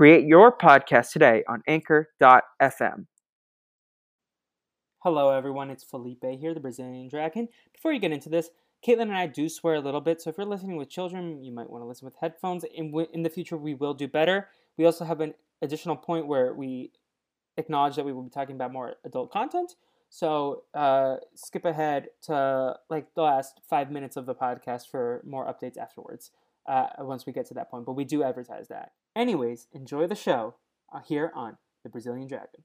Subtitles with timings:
[0.00, 3.04] Create your podcast today on anchor.fm.
[5.00, 5.68] Hello, everyone.
[5.68, 7.48] It's Felipe here, the Brazilian Dragon.
[7.74, 8.48] Before you get into this,
[8.82, 11.52] Katelyn and I do swear a little bit, so if you're listening with children, you
[11.52, 12.64] might want to listen with headphones.
[12.64, 14.48] In, in the future, we will do better.
[14.78, 16.92] We also have an additional point where we
[17.58, 19.74] acknowledge that we will be talking about more adult content.
[20.08, 25.44] So uh, skip ahead to like the last five minutes of the podcast for more
[25.44, 26.30] updates afterwards.
[26.66, 28.92] Uh, once we get to that point, but we do advertise that.
[29.16, 30.54] Anyways, enjoy the show
[30.92, 32.64] uh, here on the Brazilian Dragon.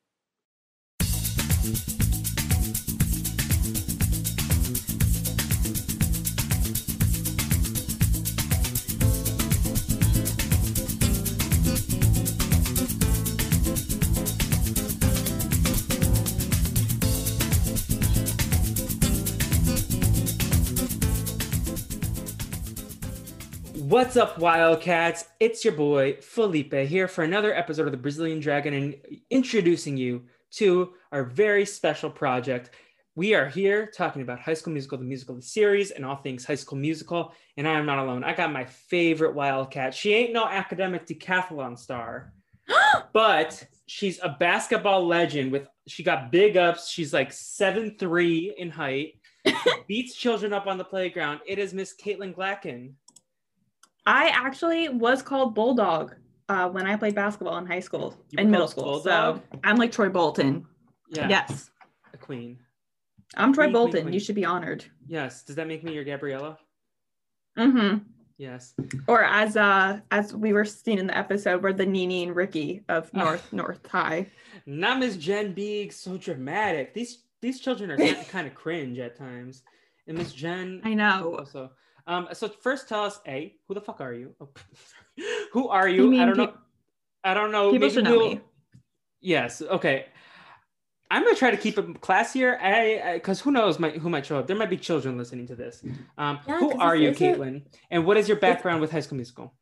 [23.96, 25.24] What's up, Wildcats?
[25.40, 28.96] It's your boy Felipe here for another episode of the Brazilian Dragon and
[29.30, 30.24] introducing you
[30.56, 32.72] to our very special project.
[33.16, 36.44] We are here talking about High School Musical, the musical the series, and all things
[36.44, 37.32] High School Musical.
[37.56, 38.26] And I am not alone.
[38.26, 39.94] I got my favorite Wildcat.
[39.94, 42.34] She ain't no academic decathlon star,
[43.14, 45.54] but she's a basketball legend.
[45.54, 46.90] With she got big ups.
[46.90, 49.22] She's like seven three in height.
[49.88, 51.40] beats children up on the playground.
[51.48, 52.92] It is Miss Katelyn Glacken.
[54.06, 56.16] I actually was called Bulldog
[56.50, 58.84] uh, when I played basketball in high school and middle school.
[58.84, 59.42] Bulldog?
[59.52, 60.66] So I'm like Troy Bolton.
[61.10, 61.70] Yeah, Yes,
[62.14, 62.60] a queen.
[63.38, 64.02] I'm Troy Queen, queen, Bolton.
[64.04, 64.14] queen.
[64.14, 64.86] You should be honored.
[65.08, 65.44] Yes.
[65.44, 66.58] Does that make me your Gabriella?
[67.58, 67.98] hmm
[68.38, 68.74] Yes.
[69.08, 72.84] Or as uh as we were seeing in the episode, we're the Nini and Ricky
[72.90, 74.28] of North North High.
[74.66, 76.94] Not Miss Jen being so dramatic.
[76.94, 77.98] These these children are
[78.30, 79.64] kind of cringe at times.
[80.08, 81.38] And Miss Jen I know.
[81.40, 81.72] also.
[82.08, 84.36] Um, so first tell us, A, who the fuck are you?
[84.40, 84.50] Oh,
[85.54, 86.12] who are you?
[86.12, 86.54] You I don't know.
[87.24, 87.72] I don't know.
[87.72, 88.42] people Maybe should know we'll- me.
[89.22, 89.62] Yes.
[89.62, 90.06] Okay.
[91.10, 92.60] I'm gonna try to keep it classier.
[92.62, 94.48] I because who knows my, who might show up.
[94.48, 95.84] There might be children listening to this.
[96.18, 97.64] Um, Yeah, who are you, Katelyn?
[97.92, 99.54] And what is your background with High School Musical?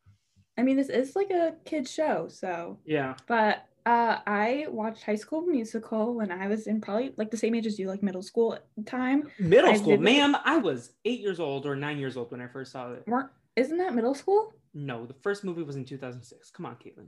[0.57, 3.15] I mean, this is like a kid show, so Yeah.
[3.27, 7.55] but uh I watched High School Musical when I was in probably like the same
[7.55, 9.29] age as you, like middle school time.
[9.39, 10.35] Middle I school, ma'am.
[10.43, 13.03] I was eight years old or nine years old when I first saw it.
[13.07, 14.53] Weren't isn't that middle school?
[14.73, 16.49] No, the first movie was in 2006.
[16.51, 17.07] Come on, Katelyn.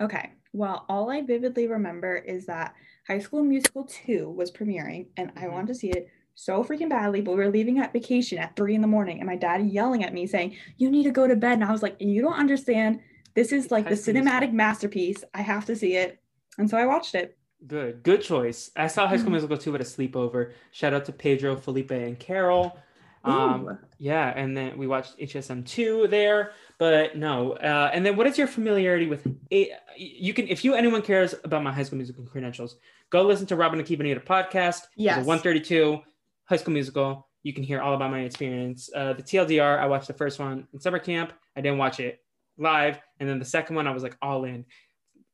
[0.00, 0.32] Okay.
[0.52, 2.74] Well, all I vividly remember is that
[3.06, 5.52] High School Musical 2 was premiering and I Mhm.
[5.52, 8.74] wanted to see it so freaking badly, but we were leaving at vacation at three
[8.74, 11.36] in the morning and my dad yelling at me saying, You need to go to
[11.36, 11.52] bed.
[11.54, 13.00] And I was like, You don't understand.
[13.34, 15.24] This is like the cinematic masterpiece.
[15.34, 16.20] I have to see it.
[16.58, 17.36] And so I watched it.
[17.66, 18.70] Good, good choice.
[18.76, 19.32] I saw High School Mhm.
[19.32, 20.52] Musical 2 at a sleepover.
[20.70, 22.78] Shout out to Pedro, Felipe, and Carol.
[23.24, 27.52] Um, yeah, and then we watched HSM 2 there, but no.
[27.52, 31.34] Uh, and then what is your familiarity with a, you can if you anyone cares
[31.42, 32.76] about my High School Musical credentials,
[33.08, 34.82] go listen to Rob and Akiva Need A podcast.
[34.96, 35.24] Yes.
[35.24, 36.00] 132
[36.44, 37.26] High School Musical.
[37.42, 38.90] You can hear all about my experience.
[38.94, 41.32] Uh, the TLDR, I watched the first one in summer camp.
[41.56, 42.20] I didn't watch it
[42.58, 44.64] live, and then the second one, I was like all in.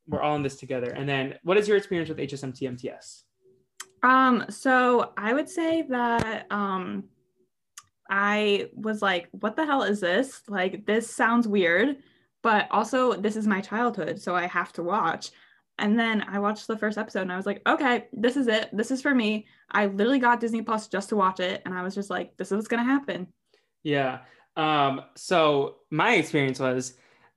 [0.06, 0.90] We're all in this together.
[0.90, 3.22] And then, what is your experience with HSM TMTS?
[4.02, 7.04] Um, so I would say that um
[8.10, 10.42] I was like, what the hell is this?
[10.48, 11.98] Like this sounds weird,
[12.42, 15.30] but also this is my childhood, so I have to watch.
[15.78, 18.68] And then I watched the first episode and I was like, okay, this is it.
[18.72, 19.46] This is for me.
[19.70, 21.62] I literally got Disney Plus just to watch it.
[21.64, 23.28] And I was just like, this is what's gonna happen.
[23.82, 24.18] Yeah.
[24.56, 26.94] Um, so my experience was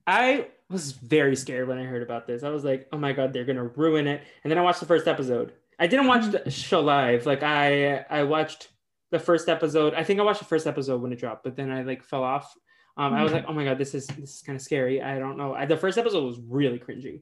[0.08, 2.44] I was very scared when I heard about this.
[2.44, 4.24] I was like, oh my god, they're gonna ruin it.
[4.44, 5.54] And then I watched the first episode.
[5.80, 7.26] I didn't watch the show live.
[7.26, 8.70] Like I I watched
[9.12, 9.94] the first episode.
[9.94, 12.24] I think I watched the first episode when it dropped, but then I like fell
[12.24, 12.54] off.
[12.98, 15.02] Um, I was like, oh my god, this is this is kind of scary.
[15.02, 15.54] I don't know.
[15.54, 17.22] I, the first episode was really cringy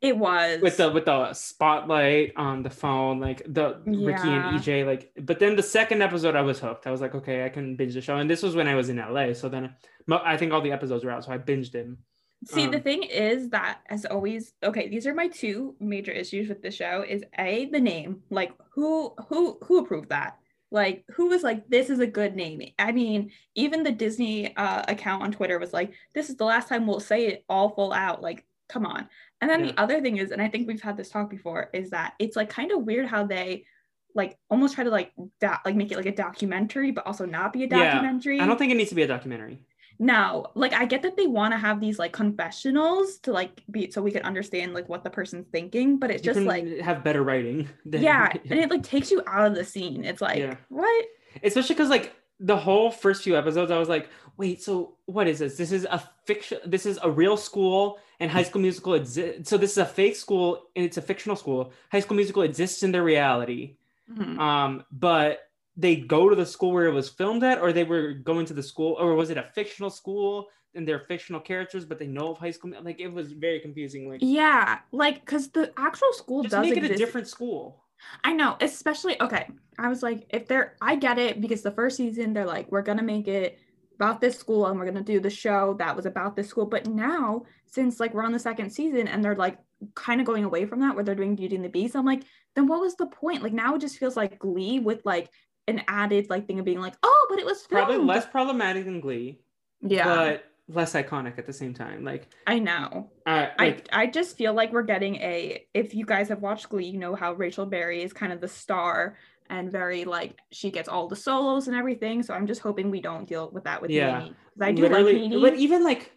[0.00, 4.86] It was with the with the spotlight on the phone, like the Ricky and EJ.
[4.86, 6.86] Like, but then the second episode, I was hooked.
[6.86, 8.16] I was like, okay, I can binge the show.
[8.18, 9.34] And this was when I was in LA.
[9.34, 9.74] So then
[10.10, 11.98] I think all the episodes were out, so I binged them.
[12.46, 16.48] See, the Um, thing is that as always, okay, these are my two major issues
[16.48, 18.22] with the show is A, the name.
[18.30, 20.38] Like who who who approved that?
[20.70, 22.62] Like who was like, this is a good name?
[22.78, 26.68] I mean, even the Disney uh, account on Twitter was like, this is the last
[26.68, 28.22] time we'll say it all full out.
[28.22, 29.08] Like, come on.
[29.40, 29.72] And then Yeah.
[29.72, 32.36] the other thing is, and I think we've had this talk before, is that it's
[32.36, 33.66] like kind of weird how they
[34.14, 37.52] like almost try to like da- like make it like a documentary, but also not
[37.52, 37.84] be a documentary.
[37.86, 38.40] Yeah, documentary.
[38.40, 39.62] I don't think it needs to be a documentary.
[40.02, 43.90] No, like I get that they want to have these like confessionals to like be
[43.90, 47.04] so we can understand like what the person's thinking, but it's You just like have
[47.04, 47.68] better writing.
[47.84, 50.04] than- yeah, and it like takes you out of the scene.
[50.04, 50.56] It's like Yeah.
[50.70, 51.04] what?
[51.44, 55.38] especially because like the whole first few episodes i was like wait so what is
[55.38, 59.48] this this is a fiction this is a real school and high school musical exists
[59.48, 62.82] so this is a fake school and it's a fictional school high school musical exists
[62.82, 63.76] in their reality
[64.10, 64.38] Mhm.
[64.40, 65.38] um but
[65.76, 68.54] they go to the school where it was filmed at or they were going to
[68.54, 72.32] the school or was it a fictional school and they're fictional characters but they know
[72.32, 76.42] of high school like it was very confusing like Yeah, like because the actual school
[76.42, 77.00] just does make it exist.
[77.00, 77.84] a different school
[78.24, 79.48] I know, especially okay.
[79.78, 82.82] I was like, if they're, I get it because the first season they're like, we're
[82.82, 83.58] gonna make it
[83.94, 86.66] about this school and we're gonna do the show that was about this school.
[86.66, 89.58] But now, since like we're on the second season and they're like
[89.94, 92.22] kind of going away from that, where they're doing Beauty and the Beast, I'm like,
[92.54, 93.42] then what was the point?
[93.42, 95.30] Like now it just feels like Glee with like
[95.70, 99.00] an added like thing of being like, oh, but it was probably less problematic than
[99.00, 99.38] glee
[99.80, 103.10] Yeah, but less iconic at the same time like I know.
[103.26, 106.68] uh, like I I just feel like we're getting a if you guys have watched
[106.68, 109.16] Glee, you know how Rachel Berry is kind of the star
[109.48, 112.22] and very like she gets all the solos and everything.
[112.22, 114.18] So I'm just hoping we don't deal with that with Yeah.
[114.20, 114.34] Nini.
[114.60, 115.40] I do literally like Nini.
[115.42, 116.12] but even like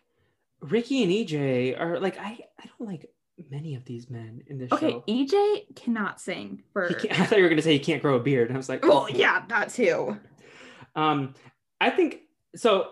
[0.62, 3.10] ricky and ej are like i i don't like
[3.50, 7.44] many of these men in this okay, show EJ cannot sing for i thought you
[7.44, 9.69] were going to say he can't grow a beard i was like well, yeah, that
[9.69, 10.18] too.
[10.95, 11.33] um
[11.81, 12.21] i think
[12.56, 12.89] so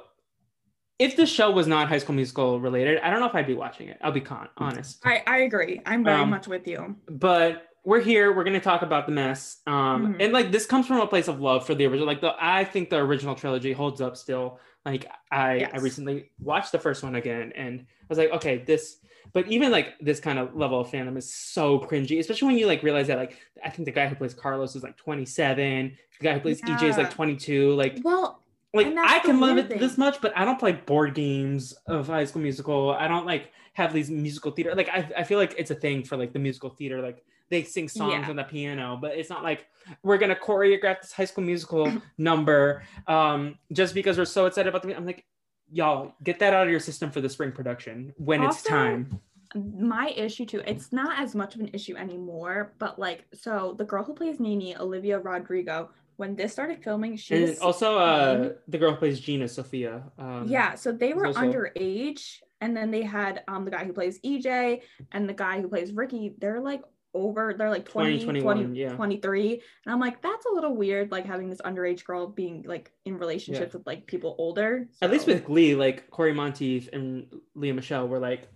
[0.98, 3.54] if the show was not high school musical related i don't know if i'd be
[3.54, 5.80] watching it i'll be con- honest I, I agree.
[5.86, 6.96] I'm very Um, much with you.
[7.08, 10.24] but we're here we're going to talk about the mess um Mhm.
[10.24, 12.64] and like this comes from a place of love for the original like the i
[12.64, 17.14] think the original trilogy holds up still like i i recently watched the first one
[17.16, 18.98] again and i was like okay this
[19.34, 22.68] but even like this kind of level of fandom is so cringy especially when you
[22.68, 26.24] like realize that like i think the guy who plays carlos is like 27 the
[26.24, 28.42] guy who plays ej is like 22 like Well,
[28.74, 29.80] like I can love it thing.
[29.80, 32.92] this much, but I don't play board games of High School Musical.
[32.92, 34.74] I don't like have these musical theater.
[34.76, 37.02] Like I, I feel like it's a thing for like the musical theater.
[37.02, 38.30] Like they sing songs Yeah.
[38.30, 39.66] on the piano, but it's not like
[40.04, 44.84] we're gonna choreograph this High School Musical number um, just because we're so excited about
[44.84, 44.96] the.
[44.96, 45.26] I'm like,
[45.72, 49.20] y'all get that out of your system for the spring production when it's time.
[49.56, 53.84] my issue too it's not as much of an issue anymore but like so the
[53.84, 58.78] girl who plays nini olivia rodrigo when this started filming she And also, uh, the
[58.78, 60.04] girl who plays Gina, Sofia.
[60.20, 63.92] Um, yeah so they were also- underage and then they had um the guy who
[63.94, 64.82] plays ej
[65.12, 66.82] and the guy who plays ricky they're like
[67.14, 68.94] over they're like 20, 20, 20 yeah.
[68.94, 69.52] 23
[69.86, 73.18] and i'm like that's a little weird like having this underage girl being like in
[73.18, 78.08] relationships with like people older At least with Glee, like Cory Monteith and Lea Michele
[78.08, 78.48] were like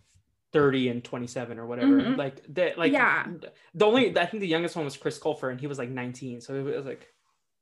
[0.53, 1.99] 30 and 27 or whatever.
[1.99, 2.17] Mhm.
[2.17, 3.27] Like that like Yeah.
[3.73, 6.39] the only I think the youngest one was Chris Colfer and he was like 19.
[6.39, 7.07] So it was like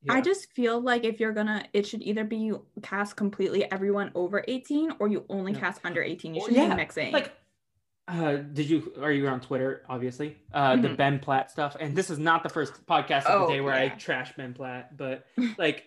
[0.09, 4.11] I just feel like if you're gonna, it should either be you cast completely everyone
[4.15, 5.59] over 18 or you only Yeah.
[5.59, 6.35] cast under 18.
[6.35, 7.13] You should yeah, be mixing.
[7.13, 7.31] like
[8.07, 10.37] uh did you are you on Twitter obviously?
[10.53, 10.97] Uh the Mhm.
[10.97, 13.73] Ben Platt stuff and this is not the first podcast of Oh, the day where
[13.73, 15.25] I trash Ben Platt, but
[15.57, 15.85] like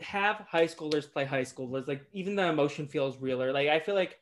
[0.00, 3.52] have high schoolers play high schoolers like even the emotion feels realer.
[3.52, 4.18] Like I feel like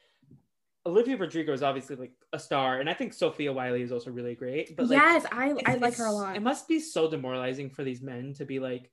[0.86, 4.36] Olivia Rodrigo is obviously like a star, and I think Sofia Wylie is also really
[4.36, 4.76] great.
[4.76, 6.36] But like, yes, I, I like her a lot.
[6.36, 8.92] It must be so demoralizing for these men to be like,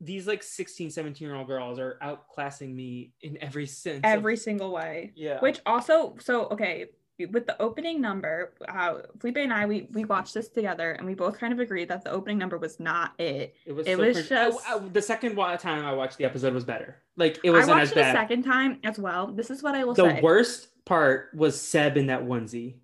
[0.00, 3.98] these like 16, 17 year old girls are outclassing me in every sense.
[3.98, 5.10] of- Every single way.
[5.16, 5.40] yeah.
[5.40, 6.86] Which also, so okay,
[7.26, 11.14] with the opening number, uh, Felipe and I, we we watched this together, and we
[11.14, 13.54] both kind of agreed that the opening number was not it.
[13.66, 16.54] it was, it so was just- I- I- the second time I watched the episode
[16.54, 17.02] was better.
[17.16, 18.14] Like it wasn't I watched as bad.
[18.14, 19.26] second time as well.
[19.28, 20.20] This is what I will The say.
[20.20, 22.74] worst part was Seb in that onesie.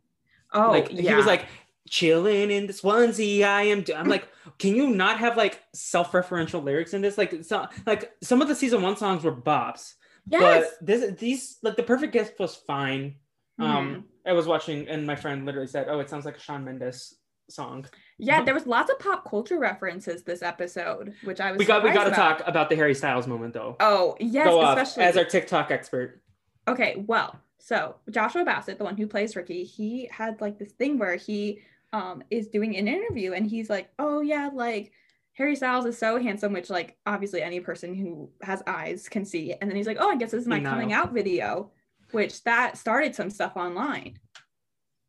[0.52, 1.10] oh, like yeah.
[1.10, 1.46] he was like
[1.88, 4.26] chilling in this onesie i am do-" i'm like
[4.58, 8.54] can you not have like self-referential lyrics in this like so, like some of the
[8.54, 9.94] season one songs were bops
[10.26, 10.40] yes.
[10.80, 13.14] but this these like the perfect gift was fine
[13.60, 13.64] Mhm.
[13.64, 16.64] um i was watching and my friend literally said oh it sounds like a Shawn
[16.64, 17.16] mendes
[17.50, 17.85] song
[18.16, 21.59] Yeah, there was lots of pop culture references this episode, which I was.
[21.59, 24.66] we got we got to talk about the harry styles moment though Oh yes, go
[24.66, 26.23] especially as our tiktok expert
[26.66, 27.04] okay.
[27.07, 31.16] Well, so Joshua Bassett, the one who plays Ricky, he had like this thing where
[31.16, 31.61] he
[31.93, 34.93] um is doing an interview and he's like, oh yeah, like
[35.35, 39.52] Harry Styles is so handsome, which like obviously any person who has eyes can see.
[39.52, 40.71] And then he's like, oh, I guess this is my No.
[40.71, 41.71] coming out video,
[42.14, 44.18] which that started some stuff online.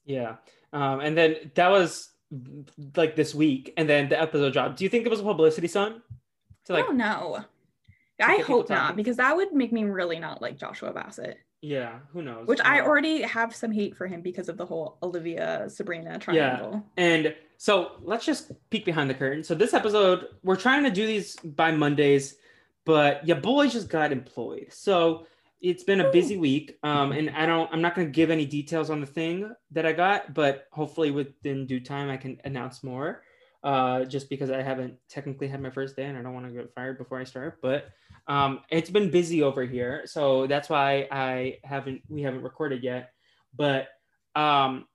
[0.05, 0.35] yeah
[0.73, 2.11] um and then that was
[2.97, 5.67] like this week and then the episode dropped do you think it was a publicity
[5.67, 6.01] stunt
[6.65, 7.45] to like oh no.
[8.19, 8.95] to I hope not talking.
[8.95, 11.37] because that would make me really not like Joshua Bassett.
[11.61, 12.47] Yeah, who knows?
[12.47, 16.83] Which I already have some hate for him because of the whole Olivia Sabrina triangle.
[16.97, 17.03] Yeah.
[17.03, 19.43] And so let's just peek behind the curtain.
[19.43, 22.35] So this episode, we're trying to do these by Mondays,
[22.85, 24.67] but your boy just got employed.
[24.69, 25.25] So
[25.61, 26.77] it's been a busy week.
[26.83, 29.93] Um, and I don't I'm not gonna give any details on the thing that I
[29.93, 33.23] got, but hopefully within due time I can announce more.
[33.63, 36.51] Uh, just because I haven't technically had my first day and I don't want to
[36.51, 37.57] get fired before I start.
[37.63, 37.87] But
[38.27, 43.11] um, it's been busy over here, so that's why I haven't we haven't recorded yet.
[43.55, 43.87] But
[44.35, 44.85] um,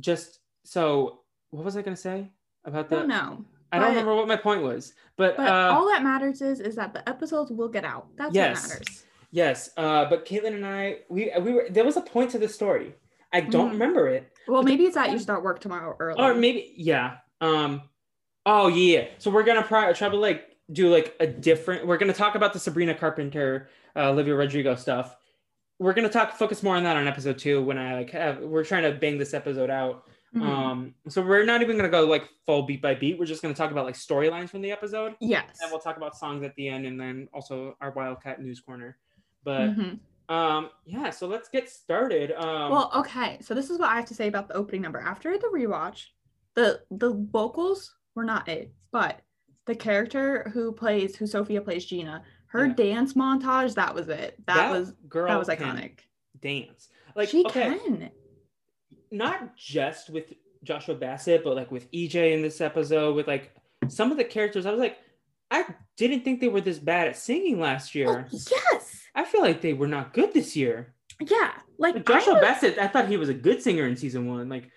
[0.00, 1.20] just so
[1.50, 2.30] what was I gonna say
[2.66, 2.96] about that?
[2.96, 3.44] I don't know.
[3.72, 6.76] I don't remember what my point was, but, But uh, all that matters is is
[6.76, 8.06] that the episodes will get out.
[8.16, 8.62] That's Yes.
[8.62, 9.04] what matters.
[9.34, 9.70] Yes.
[9.76, 12.94] Uh, but Katelyn and I, we we were there was a point to the story.
[13.32, 13.72] I don't Mhm.
[13.72, 16.20] remember it, Well, maybe it's that you start work tomorrow early.
[16.22, 17.16] or maybe yeah.
[17.40, 17.82] Um,
[18.46, 19.08] oh yeah.
[19.18, 21.84] So we're gonna try try to like do like a different.
[21.84, 25.16] We're gonna talk about the Sabrina Carpenter, uh, Olivia Rodrigo stuff.
[25.80, 28.38] We're gonna talk focus more on that on episode two when I like have.
[28.38, 30.04] We're trying to bang this episode out.
[30.36, 30.42] Mhm.
[30.46, 33.18] Um, so we're not even gonna go like full beat by beat.
[33.18, 35.16] We're just gonna talk about like storylines from the episode.
[35.20, 35.58] yes.
[35.60, 38.96] And we'll talk about songs at the end and then also our Wildcat News Corner.
[39.44, 39.98] But Mhm.
[40.28, 42.32] um yeah, so let's get started.
[42.32, 43.38] Um well, okay.
[43.42, 44.98] So this is what I have to say about the opening number.
[44.98, 46.06] After the rewatch,
[46.54, 49.20] the the vocals were not it, but
[49.66, 52.74] the character who plays who Sofia plays Gina, her Yeah.
[52.74, 54.36] dance montage, that was it.
[54.46, 56.00] That, was girl that was iconic.
[56.40, 56.88] dance.
[57.16, 58.10] Like she okay, can.
[59.10, 60.32] not just with
[60.62, 63.54] Joshua Bassett, but like with EJ in this episode, with like
[63.88, 64.98] some of the characters, I was like,
[65.50, 65.64] I
[65.96, 68.26] didn't think they were this bad at singing last year.
[68.32, 68.38] Oh,
[68.72, 68.83] yes.
[69.14, 70.94] I feel like they were not good this year.
[71.20, 71.52] Yeah.
[71.78, 74.26] Like Like, Joshua I was- Bassett, I thought he was a good singer in season
[74.26, 74.70] one, like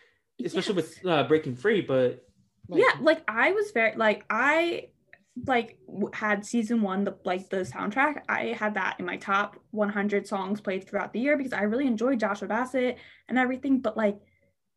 [0.43, 0.99] especially Yes.
[1.01, 2.23] with uh, Breaking Free, but
[2.69, 4.87] like, yeah like i was very like i
[5.45, 5.77] like
[6.13, 10.59] had season one the like the soundtrack i had that in my top 100 songs
[10.59, 12.97] played throughout the year because i really enjoyed joshua bassett
[13.29, 14.17] and everything but like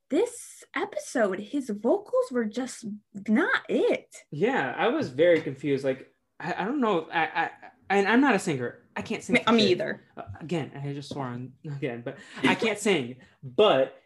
[0.08, 2.84] this episode his vocals were just
[3.28, 5.84] not it Yeah, I was very confused.
[5.84, 6.06] Like,
[6.38, 7.06] I, I don't know.
[7.12, 7.50] I, I,
[7.90, 8.79] and I'm not a singer.
[8.96, 9.34] I can't sing.
[9.34, 13.16] me, for me either Uh, again, I just swore on again, but I can't sing.
[13.42, 14.00] But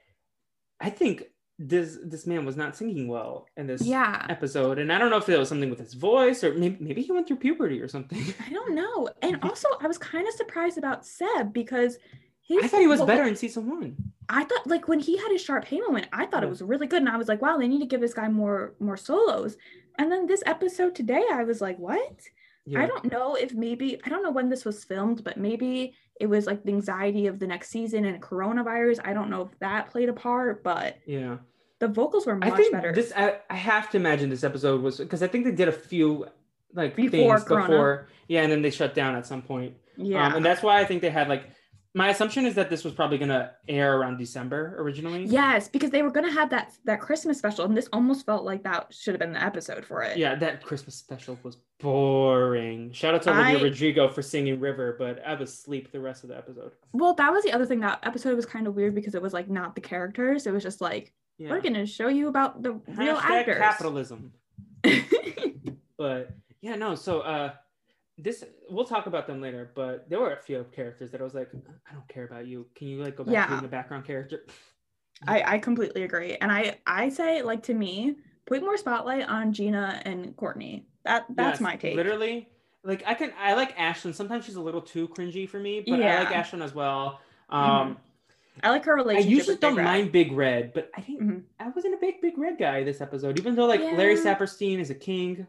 [0.80, 1.24] I think
[1.58, 5.18] this this man was not singing well in this yeah episode, and I don't know
[5.18, 7.86] if it was something with his voice or maybe maybe he went through puberty or
[7.86, 8.20] something.
[8.44, 11.96] i don't know and also i was kind of surprised about seb because
[12.42, 13.96] his I thought he was vocal- better in season one.
[14.28, 16.48] I thought like when he had his sharp pain moment, I thought Yeah.
[16.48, 18.28] it was really good, and I was like, wow, they need to give this guy
[18.28, 19.56] more more solos.
[19.96, 22.18] And then this episode today, I was like, what?
[22.66, 22.82] Yeah.
[22.82, 26.26] I don't know if maybe I don't know when this was filmed, but maybe it
[26.26, 29.00] was like the anxiety of the next season and coronavirus.
[29.04, 31.38] I don't know if that played a part, but Yeah.
[31.80, 32.92] the vocals were much I think better.
[32.92, 33.12] this.
[33.14, 36.26] I, I have to imagine this episode was because I think they did a few
[36.72, 37.66] like Before things Corona.
[37.68, 38.08] before.
[38.28, 39.74] Yeah, and then they shut down at some point.
[39.96, 41.50] yeah, Um, and that's why I think they had like
[41.96, 45.24] my assumption is that this was probably gonna air around December originally.
[45.26, 48.62] yes, because they were gonna have that that Christmas special, and this almost felt like
[48.64, 50.16] that should have been the episode for it.
[50.18, 52.92] Yeah, that Christmas special was boring.
[52.92, 56.24] Shout out to Olivia I- Rodrigo for singing River, but I was asleep the rest
[56.24, 56.72] of the episode.
[56.92, 57.80] Well, that was the other thing.
[57.80, 60.46] That episode was kind of weird because it was like not the characters.
[60.46, 61.50] It was just like Yeah.
[61.50, 63.58] we're gonna show you about the real actors.
[63.58, 64.32] capitalism.
[65.96, 66.94] But yeah, no.
[66.96, 67.52] So uh,
[68.18, 69.70] this we'll talk about them later.
[69.74, 71.50] But there were a few characters that I was like,
[71.88, 72.66] I don't care about you.
[72.74, 73.44] Can you like go back Yeah.
[73.46, 74.44] to being a background character?
[75.26, 78.16] I I completely agree, and I I say like to me,
[78.46, 80.86] put more spotlight on Gina and Courtney.
[81.04, 81.94] That that's Yes, my take.
[81.96, 82.48] Literally,
[82.82, 84.14] like I can I like Ashlyn.
[84.14, 87.20] Sometimes she's a little too cringy for me, but I like Ashlyn as well.
[87.48, 87.96] Um,
[88.62, 89.28] I like her relationship.
[89.28, 89.84] I usually don't Red.
[89.84, 91.28] mind Big Red, but I didn't.
[91.30, 91.42] Mhm.
[91.60, 94.90] I wasn't a big Big Red guy this episode, even though like Larry Saperstein is
[94.90, 95.46] a king.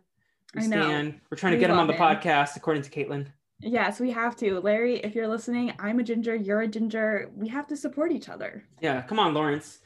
[0.55, 0.81] We I know.
[0.83, 1.19] stand.
[1.29, 2.01] We're trying to We get him on the him.
[2.01, 3.27] podcast, according to Katelyn.
[3.61, 4.59] Yes, we have to.
[4.59, 6.35] Larry, if you're listening, I'm a ginger.
[6.35, 7.29] You're a ginger.
[7.35, 8.63] We have to support each other.
[8.81, 9.79] Yeah, come on, Lawrence.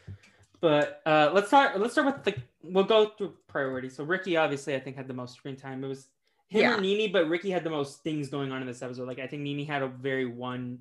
[0.62, 1.80] But uh, let's start.
[1.80, 2.42] Let's start with the.
[2.64, 3.96] We'll go through priorities.
[3.96, 5.84] So Ricky, obviously, I think had the most screen time.
[5.84, 6.08] It was
[6.50, 6.78] him Yeah.
[6.78, 9.08] or Nini, but Ricky had the most things going on in this episode.
[9.08, 10.80] Like I think Nini had a very one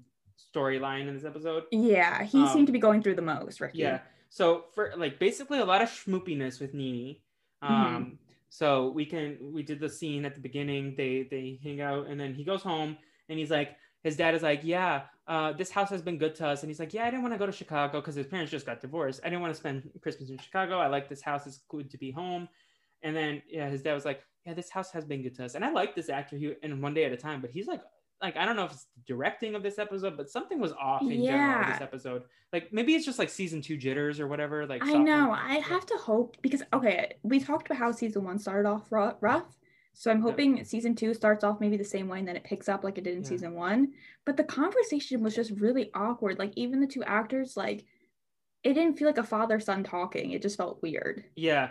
[0.55, 1.65] storyline in this episode.
[1.71, 3.79] Yeah, he Um, seemed to be going through the most, Ricky.
[3.79, 4.01] Yeah.
[4.31, 7.23] So for like basically a lot of schmoopiness with Nini.
[7.63, 8.19] Um,
[8.49, 10.95] so we can we did the scene at the beginning.
[10.97, 12.97] They they hang out and then he goes home
[13.29, 16.47] and he's like his dad is like, yeah, uh, this house has been good to
[16.47, 16.63] us.
[16.63, 18.65] And he's like, yeah, I didn't want to go to Chicago because his parents just
[18.65, 19.21] got divorced.
[19.25, 20.79] I didn't want to spend Christmas in Chicago.
[20.79, 21.47] I like this house.
[21.47, 22.49] It's good to be home.
[23.03, 25.55] And then yeah, his dad was like, yeah, this house has been good to us.
[25.55, 26.37] And I like this actor.
[26.37, 27.83] He in one day at a time, but he's like.
[28.23, 31.03] Like I don't know if it's the directing of this episode, but something was off
[31.03, 31.73] in general Yeah.
[31.73, 32.23] this episode.
[32.53, 34.67] Like maybe it's just like season two jitters or whatever.
[34.67, 35.31] Like I know.
[35.31, 39.45] I have to hope because okay, we talked about how season one started off rough.
[39.95, 42.69] So I'm hoping season two starts off maybe the same way and then it picks
[42.69, 43.29] up like it did in Yeah.
[43.29, 43.93] season one.
[44.25, 46.39] But the conversation was just really awkward.
[46.39, 47.85] Like even the two actors, like
[48.65, 50.33] it didn't feel like a father son talking.
[50.33, 51.25] It just felt weird.
[51.37, 51.71] Yeah.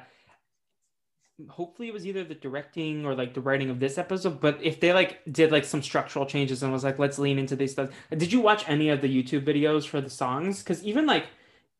[1.49, 4.79] Hopefully it was either the directing or like the writing of this episode, but if
[4.79, 7.89] they like did like some structural changes and was like, let's lean into these stuff.
[8.09, 10.63] Did you watch any of the YouTube videos for the songs?
[10.63, 11.27] Because even like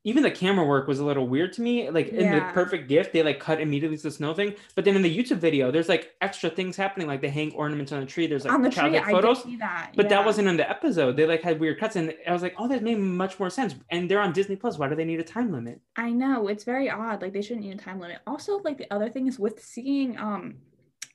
[0.03, 1.89] even the camera work was a little weird to me.
[1.89, 4.55] Like in the perfect gift, they like cut immediately to the snow thing.
[4.73, 7.91] But then in the YouTube video, there's like extra things happening, like they hang ornaments
[7.91, 8.25] on the tree.
[8.25, 9.43] There's like On the tree, childhood I photos.
[9.59, 9.91] that.
[9.95, 11.17] But that wasn't in the episode.
[11.17, 13.75] They like had weird cuts, and I was like, "Oh, that made much more sense."
[13.89, 14.77] And they're on Disney Plus.
[14.77, 15.81] Why do they need a time limit?
[15.97, 17.21] I know it's very odd.
[17.21, 18.19] Like they shouldn't need a time limit.
[18.25, 20.55] Also, like the other thing is with seeing um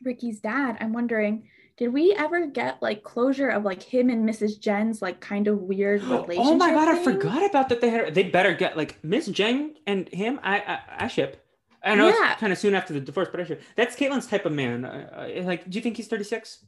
[0.02, 1.48] Ricky's dad, I'm wondering,
[1.82, 4.60] did we ever get like closure of like him and Mrs.
[4.60, 6.38] Jen's like kind of weird relationship?
[6.38, 7.80] Oh my god, I forgot about that.
[7.80, 10.38] They had they better get like Miss Jen and him.
[10.44, 11.44] I I, I ship.
[11.82, 12.30] I know Yeah.
[12.30, 13.62] it's kind of soon after the divorce, but I ship.
[13.74, 14.82] That's Katelyn's type of man.
[15.44, 16.64] Like, do you think he's thirty six?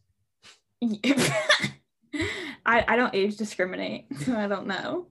[0.82, 1.24] I
[2.66, 5.06] I don't age discriminate, so I don't know.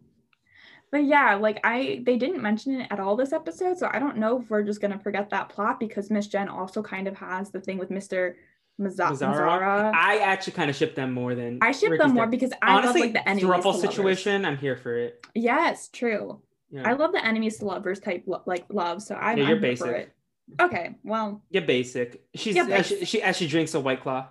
[0.91, 4.17] But yeah, like I they didn't mention it at all this episode, so I don't
[4.17, 7.51] know if we're just gonna forget that plot because Miss Jen also kind of has
[7.51, 8.33] the thing with Mr.
[8.77, 9.92] Maza- Mazzara.
[9.94, 12.74] I actually kind of ship them more than I ship Ricky's them more because I
[12.77, 13.44] Honestly, love like the enemies.
[13.44, 13.82] to lovers.
[13.82, 14.46] situation.
[14.46, 15.25] I'm here for it.
[15.36, 16.42] Yes, true.
[16.72, 16.89] Yeah.
[16.89, 19.63] I love the enemies to lovers type lo- like love, so I'm, Yeah, you're I'm
[19.63, 20.12] here for it.
[20.60, 22.25] Okay, well, yeah, basic.
[22.36, 23.08] She's Yeah, as she, basic.
[23.08, 24.27] she as she drinks a white claw.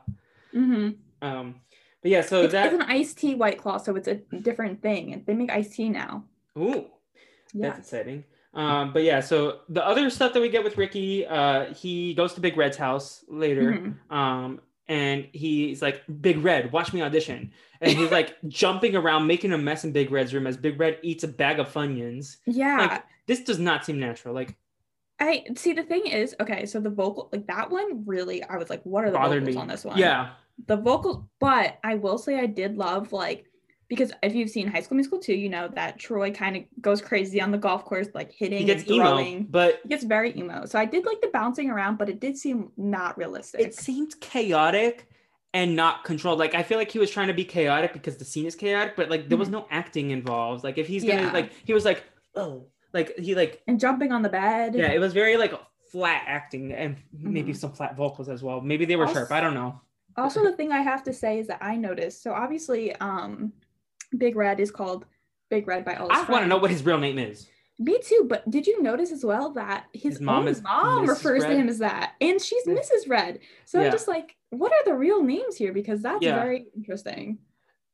[0.52, 0.90] hmm
[1.22, 1.54] Um,
[2.02, 4.82] but yeah, so it's, that it's an iced tea white claw, so it's a different
[4.82, 5.22] thing.
[5.24, 6.24] They make iced tea now.
[6.58, 6.86] ooh,
[7.54, 7.68] Yeah.
[7.68, 8.24] That's exciting.
[8.54, 12.34] Um, but yeah, so the other stuff that we get with Ricky, uh, he goes
[12.34, 13.72] to Big Red's house later.
[13.72, 14.14] Mhm.
[14.14, 17.52] Um, and he's like, Big Red, watch me audition.
[17.80, 20.98] And he's like jumping around, making a mess in Big Red's room as Big Red
[21.02, 22.36] eats a bag of Funyuns.
[22.46, 22.76] Yeah.
[22.78, 24.34] Like, this does not seem natural.
[24.34, 24.56] Like,
[25.18, 28.68] I see the thing is, okay, so the vocal like that one really I was
[28.68, 29.56] like, what are the vocals me.
[29.56, 29.96] on this one?
[29.96, 30.30] Yeah.
[30.66, 33.46] The vocals, but I will say I did love like
[33.94, 37.02] because if you've seen High School Musical 2, you know that Troy kind of goes
[37.02, 39.44] crazy on the golf course, like hitting He gets and emo, throwing.
[39.44, 40.64] but He gets very emo.
[40.64, 43.60] So I did like the bouncing around, but it did seem not realistic.
[43.60, 45.08] it seemed chaotic
[45.52, 46.38] and not controlled.
[46.38, 48.96] Like I feel like he was trying to be chaotic because the scene is chaotic,
[48.96, 50.64] but like there was no acting involved.
[50.64, 51.32] Like if he's gonna Yeah.
[51.32, 52.02] like he was like,
[52.34, 54.74] oh, like he like and jumping on the bed.
[54.74, 55.52] yeah, it was very like
[55.90, 57.56] flat acting and maybe Mhm.
[57.58, 58.62] some flat vocals as well.
[58.62, 59.32] Maybe they were Also- sharp.
[59.32, 59.82] I don't know.
[60.16, 62.22] Also, the thing I have to say is that I noticed.
[62.22, 63.52] So obviously, um,
[64.16, 65.04] Big Red is called
[65.50, 67.48] Big Red by all I want to know what his real name is.
[67.78, 71.08] Me too, but did you notice as well that his, His mom is mom Mrs.
[71.08, 71.48] refers Red?
[71.50, 72.74] to him as that, and she's Yeah.
[72.74, 73.08] Mrs.
[73.08, 73.40] Red.
[73.64, 73.86] So Yeah.
[73.86, 75.72] I'm just like, what are the real names here?
[75.72, 76.36] Because that's Yeah.
[76.36, 77.38] very interesting.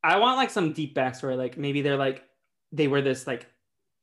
[0.03, 1.37] I want like some deep backstory.
[1.37, 2.23] Like maybe they're like
[2.73, 3.47] they were this like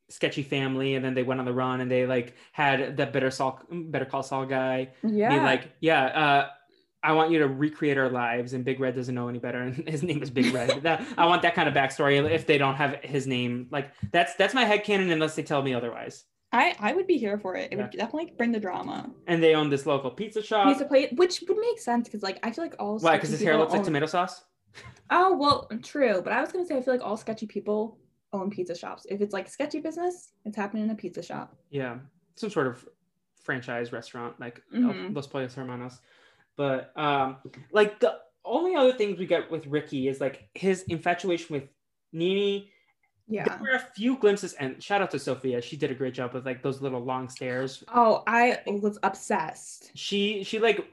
[0.10, 3.30] sketchy family and then they went on the run and they like had the better
[3.32, 4.90] Saul better call Saul guy.
[5.04, 6.50] Yeah, Be like, yeah, uh
[7.06, 9.88] I want you to recreate our lives and Big Red doesn't know any better and
[9.96, 10.82] his name is Big Red.
[10.84, 13.68] that I want that kind of backstory if they don't have his name.
[13.72, 16.26] Like that's that's my headcanon unless they tell me otherwise.
[16.52, 17.72] I I would be here for it.
[17.72, 19.12] It would definitely bring the drama.
[19.28, 20.68] And they own this local pizza shop.
[20.68, 23.18] He's a play, which would make sense because like I feel like all Why?
[23.18, 24.44] Because his hair looks like tomato sauce?
[25.10, 26.22] Oh well, true.
[26.24, 28.00] But I was gonna say I feel like all sketchy people
[28.34, 29.06] own pizza shops.
[29.10, 31.56] If it's like sketchy business, it's happening in a pizza shop.
[31.70, 31.98] Yeah,
[32.36, 32.88] some sort of
[33.42, 35.16] franchise restaurant like Mhm.
[35.16, 36.00] Los Pollos Hermanos.
[36.58, 37.38] But um,
[37.72, 41.64] like the only other things we get with Ricky is like his infatuation with
[42.14, 42.72] Nini.
[43.28, 43.46] Yeah.
[43.46, 45.62] There were a few glimpses, and shout out to Sofia.
[45.62, 47.84] She did a great job with like those little long stairs.
[47.94, 49.92] Oh, I was obsessed.
[49.96, 50.86] She she like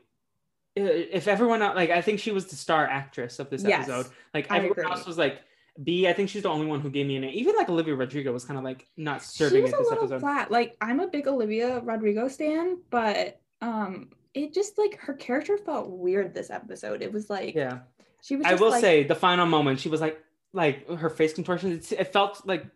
[0.75, 4.11] if everyone like I think she was the star actress of this Yes, episode.
[4.33, 5.40] Like I everyone else was like
[5.83, 6.09] B.
[6.09, 7.29] I think she's the only one who gave me an A.
[7.29, 10.05] Even like Olivia Rodrigo was kind of like not serving She was a this little
[10.05, 10.20] episode.
[10.20, 10.51] flat.
[10.51, 15.90] Like I'm a big Olivia Rodrigo stan, but um, it just like her character felt
[15.90, 17.03] weird this episode.
[17.03, 17.81] It was like Yeah.
[18.23, 18.47] she was.
[18.47, 21.73] I will like, say the final moment, she was like, like her face contortion.
[21.73, 22.66] It, it felt like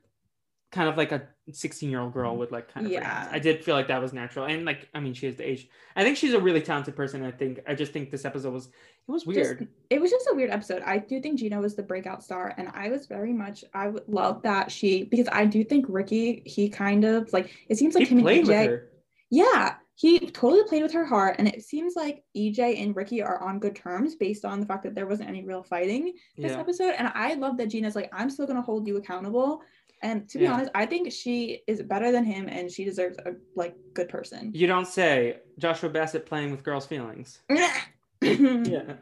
[0.72, 2.40] kind of like a 16 year old girl mm-hmm.
[2.40, 2.92] with like kind of.
[2.92, 3.28] Yeah.
[3.30, 5.68] I did feel like that was natural, and like I mean, she is the age.
[5.94, 7.24] I think she's a really talented person.
[7.24, 9.68] I think I just think this episode was it was just- weird.
[9.88, 10.82] it was just a weird episode.
[10.84, 14.08] I do think Gina was the breakout star, and I was very much I would
[14.08, 18.08] love that she because I do think Ricky he kind of like it seems like
[18.08, 18.90] he him and her.
[19.30, 23.42] Yeah, he totally played with her heart, and it seems like EJ and Ricky are
[23.42, 26.60] on good terms based on the fact that there wasn't any real fighting this Yeah.
[26.60, 26.94] episode.
[26.98, 29.62] And I love that Gina's like, I'm still gonna hold you accountable.
[30.02, 30.52] And to be Yeah.
[30.52, 34.52] honest, I think she is better than him, and she deserves a like good person.
[34.54, 37.40] You don't say Joshua Bassett playing with girls' feelings.
[38.20, 38.96] yeah.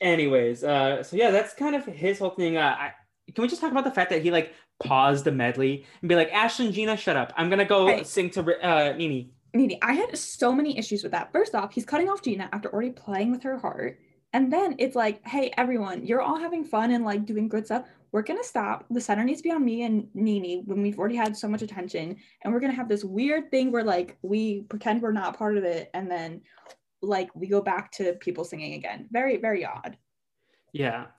[0.00, 2.56] Anyways, uh, so yeah, that's kind of his whole thing.
[2.56, 2.92] Uh, I,
[3.34, 6.14] can we just talk about the fact that he like paused the medley and be
[6.14, 7.32] like, Ashley and Gina, shut up.
[7.36, 8.04] I'm gonna go Hey.
[8.04, 9.30] sing to uh, Nini.
[9.54, 11.32] Nini, I had so many issues with that.
[11.32, 14.00] First off, he's cutting off Gina after already playing with her heart.
[14.32, 17.86] And then it's like, hey, everyone, you're all having fun and like doing good stuff.
[18.10, 18.84] We're gonna stop.
[18.90, 21.62] The center needs to be on me and Nini when we've already had so much
[21.62, 22.16] attention.
[22.42, 25.64] And we're gonna have this weird thing where like we pretend we're not part of
[25.64, 26.42] it and then
[27.00, 29.08] like we go back to people singing again.
[29.12, 29.96] Very, very odd.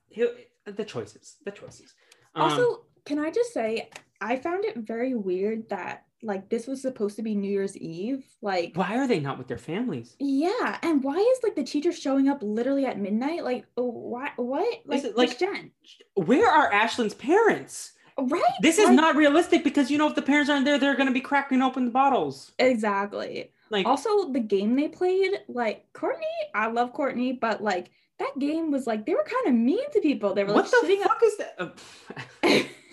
[0.09, 1.93] Yeah, the choices, the choices.
[2.33, 6.81] Um, Also, can I just say, I found it very weird that like this was
[6.81, 8.23] supposed to be New Year's Eve.
[8.41, 10.15] Like, why are they not with their families?
[10.19, 13.43] yeah, and why is like the teacher showing up literally at midnight?
[13.43, 14.31] Like, oh, why?
[14.37, 14.79] What?
[14.85, 15.71] Like, it, like Jen,
[16.15, 17.93] Where are Ashlyn's parents?
[18.17, 18.41] right?
[18.61, 21.11] This is Like, not realistic because you know if the parents aren't there, they're gonna
[21.11, 22.53] be cracking open the bottles.
[22.59, 23.51] exactly.
[23.69, 28.71] Like, Also, the game they played, like Courtney, I love Courtney, but like that game
[28.71, 30.33] was like they were kind of mean to people.
[30.33, 31.79] They were what like the sitting fuck is that?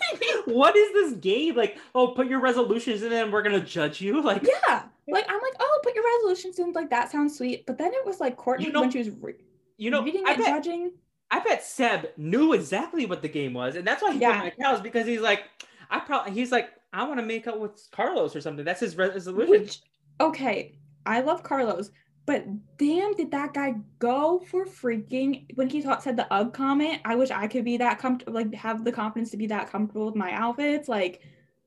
[0.45, 1.55] What is this game?
[1.55, 4.21] Like, oh, put your resolutions in and we're gonna judge you.
[4.21, 6.73] Like, yeah, like I'm like, oh, put your resolutions in.
[6.73, 9.09] Like that sounds sweet, but then it was like Courtney you know- when she was
[9.21, 9.35] re-
[9.77, 10.91] you know, reading I bet, judging.
[11.31, 14.41] I bet Seb knew exactly what the game was, and that's why he Yeah.
[14.41, 15.43] put my cows because he's like,
[15.89, 18.63] I probably he's like, I want to make up with Carlos or something.
[18.63, 19.49] That's his resolution.
[19.49, 19.79] Which
[20.21, 21.91] okay, I love Carlos,
[22.25, 22.45] but
[22.77, 27.01] damn, did that guy go for freaking when he thought said the UG comment?
[27.05, 30.05] I wish I could be that comfortable, like have the confidence to be that comfortable
[30.05, 30.87] with my outfits.
[30.87, 31.21] Like,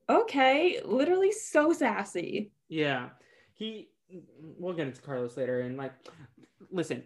[0.09, 2.53] okay, literally so sassy.
[2.69, 3.11] Yeah,
[3.55, 3.89] he.
[4.59, 5.93] We'll get into Carlos later, and like,
[6.71, 7.03] listen,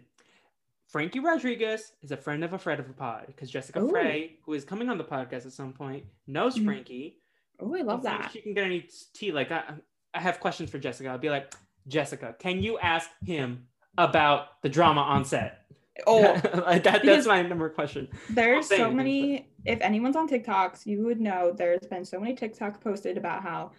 [0.87, 3.89] Frankie Rodriguez is a friend of a friend of a pod because Jessica Ooh.
[3.89, 6.65] Frey, who is coming on the podcast at some point, knows Mhm.
[6.65, 7.17] Frankie.
[7.59, 8.31] Oh, I love Let's see if that.
[8.33, 9.31] She can get any tea.
[9.31, 9.73] Like, I,
[10.13, 11.09] I have questions for Jessica.
[11.09, 11.53] I'll be like,
[11.87, 13.65] Jessica, can you ask him
[13.97, 15.65] about the drama on set?
[16.07, 16.21] Oh,
[16.83, 18.07] that, that's my number question.
[18.29, 19.47] There's so anything, many.
[19.65, 23.71] If anyone's on TikToks, you would know there's been so many TikToks posted about how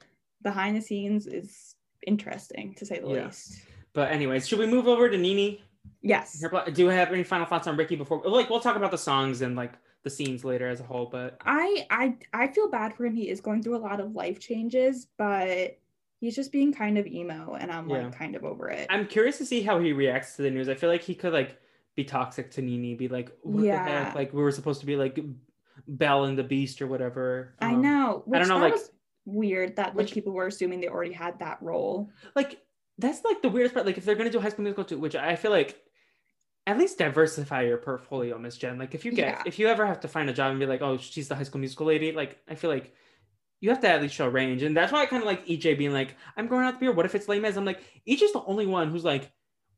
[0.43, 1.75] behind the scenes is
[2.07, 3.25] interesting to say the Yeah.
[3.27, 3.63] least.
[3.93, 5.63] But anyways, should we move over to Nini?
[6.03, 6.39] Yes.
[6.73, 8.23] Do you have any final thoughts on Ricky before?
[8.25, 11.07] Like, we'll talk about the songs and like the scenes later as a whole.
[11.07, 13.15] But I I I feel bad for him.
[13.15, 15.79] He is going through a lot of life changes, but
[16.23, 18.05] he's just being kind of emo, and I'm Yeah.
[18.05, 18.87] like kind of over it.
[18.89, 20.69] I'm curious to see how he reacts to the news.
[20.69, 21.59] I feel like he could like
[21.97, 23.85] be toxic to Nini, be like, what Yeah.
[23.85, 24.15] the heck?
[24.15, 25.19] Like we were supposed to be like
[25.89, 27.55] Belle and the Beast or whatever.
[27.61, 28.23] I Um, know.
[28.25, 28.77] Which don't know, like-
[29.25, 32.09] weird that like which- people were assuming they already had that role.
[32.37, 32.61] Like
[32.99, 33.85] that's like the weirdest part.
[33.85, 35.77] Like if they're gonna do High School Musical too, which I feel like
[36.69, 38.79] at least diversify your portfolio, Miss Jen.
[38.79, 39.43] Like if you get Yeah.
[39.45, 41.43] if you ever have to find a job and be like, oh, she's the High
[41.43, 42.95] School Musical lady, like I feel like
[43.63, 44.65] you have to at least show range.
[44.65, 46.93] And that's why I kind of like EJ being like, I'm going out the beer.
[46.93, 47.57] What if it's lame as?
[47.57, 49.31] I'm like, EJ's the only one who's like,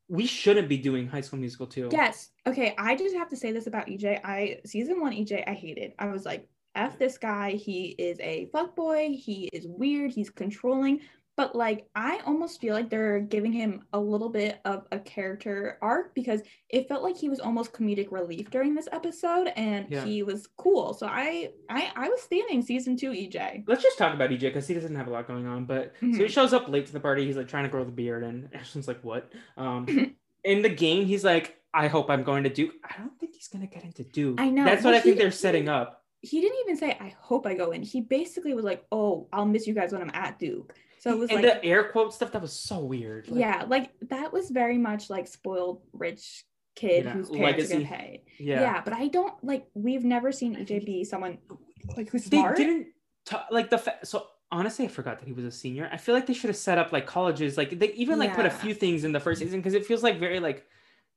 [0.08, 1.90] we shouldn't be doing High School Musical too.
[1.92, 2.30] Yes.
[2.46, 2.74] Okay.
[2.78, 4.20] I just have to say this about EJ.
[4.24, 5.92] I season one EJ I hated.
[5.98, 7.52] I was like, F this guy.
[7.52, 9.10] He is a fuck boy.
[9.12, 10.12] He is weird.
[10.12, 11.00] He's controlling.
[11.36, 15.78] But like I almost feel like they're giving him a little bit of a character
[15.82, 20.04] arc because it felt like he was almost comedic relief during this episode and Yeah.
[20.04, 20.94] he was cool.
[20.94, 23.64] So I I I was standing season two E EJ.
[23.66, 25.64] Let's just talk about EJ because he doesn't have a lot going on.
[25.64, 26.28] But so he Mhm.
[26.30, 27.24] shows up late to the party.
[27.26, 31.04] He's like trying to grow the beard, and Ashlyn's like, "What?" Um, in the game,
[31.06, 34.04] he's like, "I hope I'm going to Duke." I don't think he's gonna get into
[34.04, 34.40] Duke.
[34.40, 36.00] I know, That's what I think they're setting up.
[36.20, 37.82] He didn't even say I hope I go in.
[37.82, 41.18] He basically was like, "Oh, I'll miss you guys when I'm at Duke." So it
[41.18, 43.28] was and like the air quote stuff that was so weird.
[43.28, 46.44] Like, yeah, like that was very much like spoiled rich
[46.76, 48.24] kid Yeah, whose parents are gonna pay.
[48.38, 48.60] yeah.
[48.62, 48.82] Yeah.
[48.82, 51.36] but I don't like we've never seen EJ be someone
[51.94, 52.56] like who's They smart.
[52.56, 52.86] didn't
[53.26, 55.90] ta- like the fa- so honestly, I forgot that he was a senior.
[55.92, 57.58] I feel like they should have set up like colleges.
[57.58, 60.02] Like they even like put a few things in the first season because it feels
[60.02, 60.64] like very like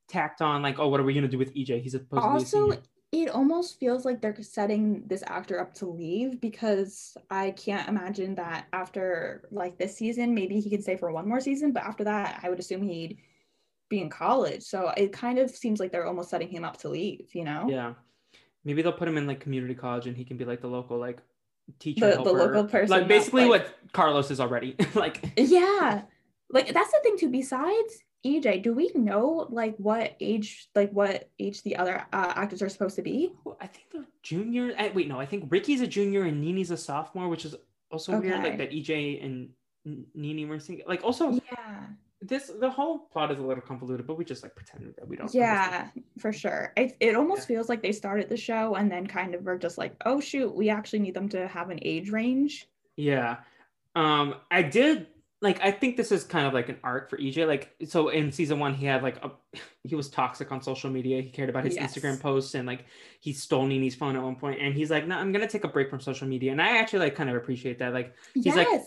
[0.10, 0.62] tacked on.
[0.62, 1.82] Like, oh, what are we gonna do with EJ?
[1.82, 2.82] He's supposed to Also.
[3.12, 8.36] It almost feels like they're setting this actor up to leave because I can't imagine
[8.36, 12.04] that after like this season, maybe he can stay for one more season, but after
[12.04, 13.18] that, I would assume he'd
[13.90, 14.64] be in college.
[14.64, 17.68] So it kind of seems like they're almost setting him up to leave, you know?
[17.70, 17.94] Yeah.
[18.66, 20.98] Maybe they'll put him in like community college and he can be like the local
[20.98, 21.20] like
[21.80, 22.18] teacher.
[22.18, 24.76] The- the local person Like basically like- what Carlos is already.
[24.96, 26.02] like Yeah.
[26.50, 27.30] Like that's the thing too.
[27.30, 32.62] Besides EJ, do we know like what age like what age the other uh, actors
[32.62, 33.32] are supposed to be?
[33.62, 34.74] I think they're junior.
[34.78, 37.56] I, wait, no, I think Ricky's a junior and Nini's a sophomore, which is
[37.92, 38.44] also weird.
[38.44, 39.50] Like that EJ and
[40.14, 40.84] Nini were singing.
[40.88, 41.86] Like also Yeah.
[42.22, 45.16] this the whole plot is a little convoluted, but we just like pretend that we
[45.16, 45.24] don't.
[45.28, 45.92] understand.
[45.96, 46.74] Yeah, for sure.
[46.76, 47.56] It, it almost Yeah.
[47.56, 50.54] feels like they started the show and then kind of were just like, oh shoot,
[50.54, 52.68] we actually need them to have an age range.
[52.98, 53.38] Yeah.
[53.96, 55.08] Um, I did
[55.42, 57.46] like I think this is kind of like an arc for EJ.
[57.48, 59.32] Like so in season one, he had like a
[59.84, 61.22] he was toxic on social media.
[61.22, 61.94] He cared about his Yes.
[61.96, 62.86] Instagram posts and like
[63.20, 65.68] he stole Nini's phone at one point and he's like, no, I'm gonna take a
[65.68, 66.52] break from social media.
[66.52, 67.94] And I actually like kind of appreciate that.
[67.94, 68.56] Like He's yes.
[68.58, 68.82] like-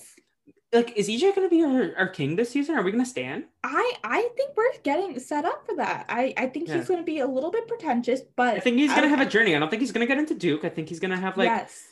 [0.72, 2.76] like is EJ gonna be our, our king this season?
[2.76, 3.44] Are we gonna stand?
[3.64, 6.06] I I think we're getting set up for that.
[6.08, 6.76] I I think Yeah.
[6.78, 9.56] he's to be a little bit pretentious, but I think he's gonna have a journey.
[9.56, 10.64] I don't think he's gonna get into Duke.
[10.64, 11.82] I think he's gonna have like yes.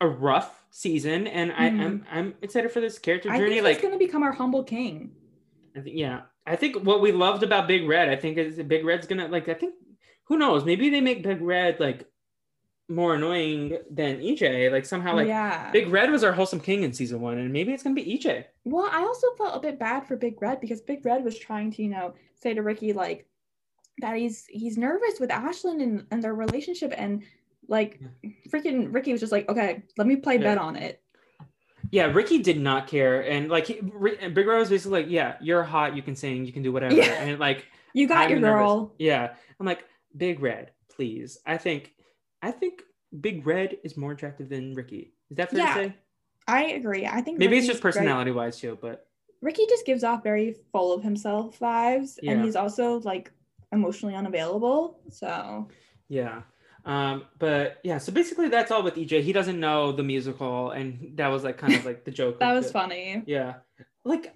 [0.00, 1.80] A rough season, and I, Mhm.
[1.80, 3.54] I'm I'm excited for this character I journey.
[3.54, 5.12] think Like he's going to become our humble king.
[5.74, 8.84] I think, yeah, I think what we loved about Big Red, I think is Big
[8.84, 9.48] Red's gonna like.
[9.48, 9.74] I think
[10.24, 10.64] who knows?
[10.64, 12.06] Maybe they make Big Red like
[12.88, 14.70] more annoying than EJ.
[14.70, 15.70] Like somehow, like yeah.
[15.72, 18.44] Big Red was our wholesome king in season one, and maybe it's gonna be EJ.
[18.64, 21.70] Well, I also felt a bit bad for Big Red because Big Red was trying
[21.72, 23.26] to, you know, say to Ricky like
[24.00, 27.22] that he's he's nervous with Ashlyn and, and their relationship and
[27.68, 28.00] like
[28.48, 30.42] freaking Ricky was just like, okay, let me play Yeah.
[30.42, 31.02] bet on it.
[31.92, 35.36] Yeah, Ricky did not care, and like he, and Big Red was basically like, "Yeah,
[35.40, 37.22] you're hot, you can sing, you can do whatever," Yeah.
[37.22, 38.58] and like You got I'm your nervous.
[38.58, 38.94] girl.
[38.98, 39.84] Yeah, I'm like
[40.16, 41.38] Big Red, please.
[41.46, 41.92] I think,
[42.42, 42.82] I think
[43.20, 45.12] Big Red is more attractive than Ricky.
[45.30, 45.94] Is that fair Yeah, to say?
[46.48, 47.06] I agree.
[47.06, 47.94] I think Maybe it's Ricky's just great.
[47.94, 49.06] personality wise too, but
[49.40, 52.32] Ricky just gives off very full of himself vibes, Yeah.
[52.32, 53.30] and he's also like
[53.70, 54.98] emotionally unavailable.
[55.10, 55.68] So
[56.08, 56.42] yeah.
[56.86, 59.22] Um, but yeah, so basically that's all with EJ.
[59.22, 62.38] He doesn't know the musical, and that was like kind of like the joke.
[62.40, 62.72] that was it.
[62.72, 63.22] funny.
[63.26, 63.54] Yeah,
[64.04, 64.34] like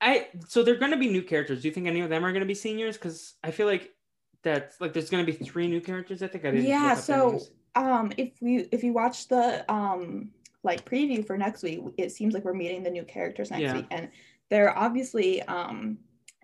[0.00, 0.26] I.
[0.48, 1.62] So they're going to be new characters.
[1.62, 2.96] Do you think any of them are going to be seniors?
[2.96, 3.92] Because I feel like
[4.42, 6.22] that's like there's going to be three new characters.
[6.22, 6.66] I think I didn't.
[6.66, 7.40] Yeah, look up their so-
[7.76, 10.32] Um, if we if you watch the um
[10.64, 13.74] like preview for next week, it seems like we're meeting the new characters next Yeah.
[13.76, 14.10] week, and
[14.48, 15.98] they're obviously um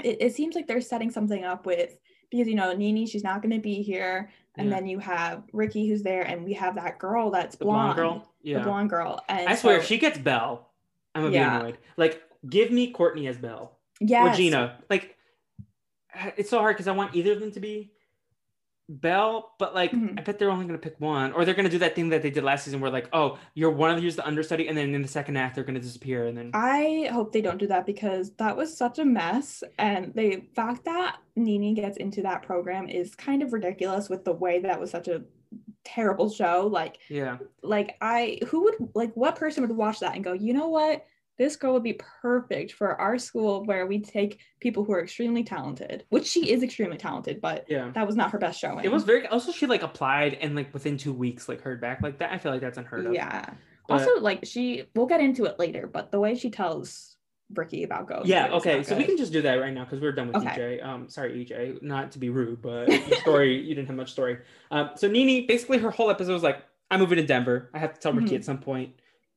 [0.05, 1.97] it, it seems like they're setting something up with
[2.31, 4.77] because you know Nini she's not going to be here, and Yeah.
[4.77, 8.23] then you have Ricky who's there, and we have that girl that's the blonde, blonde
[8.23, 8.33] girl.
[8.45, 10.69] the blonde girl, and I swear, if she gets Belle,
[11.15, 11.51] I'm gonna Yeah.
[11.51, 11.79] be annoyed.
[11.97, 14.35] Like, give me Courtney as Belle yes.
[14.35, 14.79] or Gina.
[14.91, 15.17] Like,
[16.37, 17.93] it's so hard because I want either of them to be
[18.89, 20.19] Belle, but like, Mhm.
[20.19, 22.31] I bet they're only gonna pick one, or they're gonna do that thing that they
[22.31, 25.03] did last season, where like, oh, you're one of you's the understudy, and then in
[25.03, 28.31] the second act they're gonna disappear, and then I hope they don't do that because
[28.37, 29.65] that was such a mess.
[29.79, 34.33] And the fact that Nini gets into that program is kind of ridiculous with the
[34.33, 35.25] way that was such a
[35.85, 36.67] terrible show.
[36.67, 40.53] Like, yeah, like I who would like what person would watch that and go, you
[40.53, 41.05] know what?
[41.39, 45.45] This girl would be perfect for our school where we take people who are extremely
[45.45, 47.91] talented, which she is extremely talented, but yeah.
[47.95, 48.85] that was not her best showing.
[48.85, 52.01] It was very also she like applied and like within two weeks like heard back
[52.03, 52.33] like that.
[52.33, 53.15] I feel like that's unheard of.
[53.15, 53.51] yeah.
[53.89, 57.17] But- also, like she, we'll get into it later, but the way she tells
[57.55, 58.27] Ricky about going.
[58.27, 58.83] Yeah, okay.
[58.83, 60.81] So we can just do that right now because we're done with Okay.
[60.83, 60.85] EJ.
[60.85, 64.39] Um, sorry, EJ, not to be rude, but your story, you didn't have much story.
[64.73, 67.71] Um, so Nini, basically her whole episode was like, I'm moving to Denver.
[67.73, 68.37] I have to tell Ricky Mhm.
[68.39, 68.95] at some point.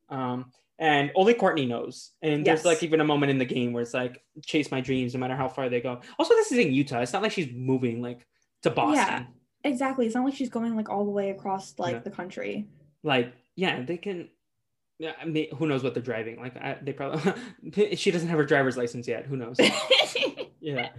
[0.09, 2.11] Um, and only Courtney knows.
[2.21, 2.65] And there's Yes.
[2.65, 5.35] like even a moment in the game where it's like, chase my dreams no matter
[5.35, 6.01] how far they go.
[6.17, 7.01] Also, this is in Utah.
[7.01, 8.25] It's not like she's moving like
[8.63, 8.95] to Boston.
[8.95, 9.23] Yeah.
[9.65, 10.05] Exactly.
[10.05, 11.99] It's not like she's going like all the way across like Yeah.
[11.99, 12.67] the country.
[13.03, 14.29] Like, yeah, they can.
[14.99, 16.39] Yeah, I mean, who knows what they're driving?
[16.41, 19.25] Like, I, they probably she doesn't have her driver's license yet.
[19.25, 19.57] Who knows?
[20.61, 20.89] yeah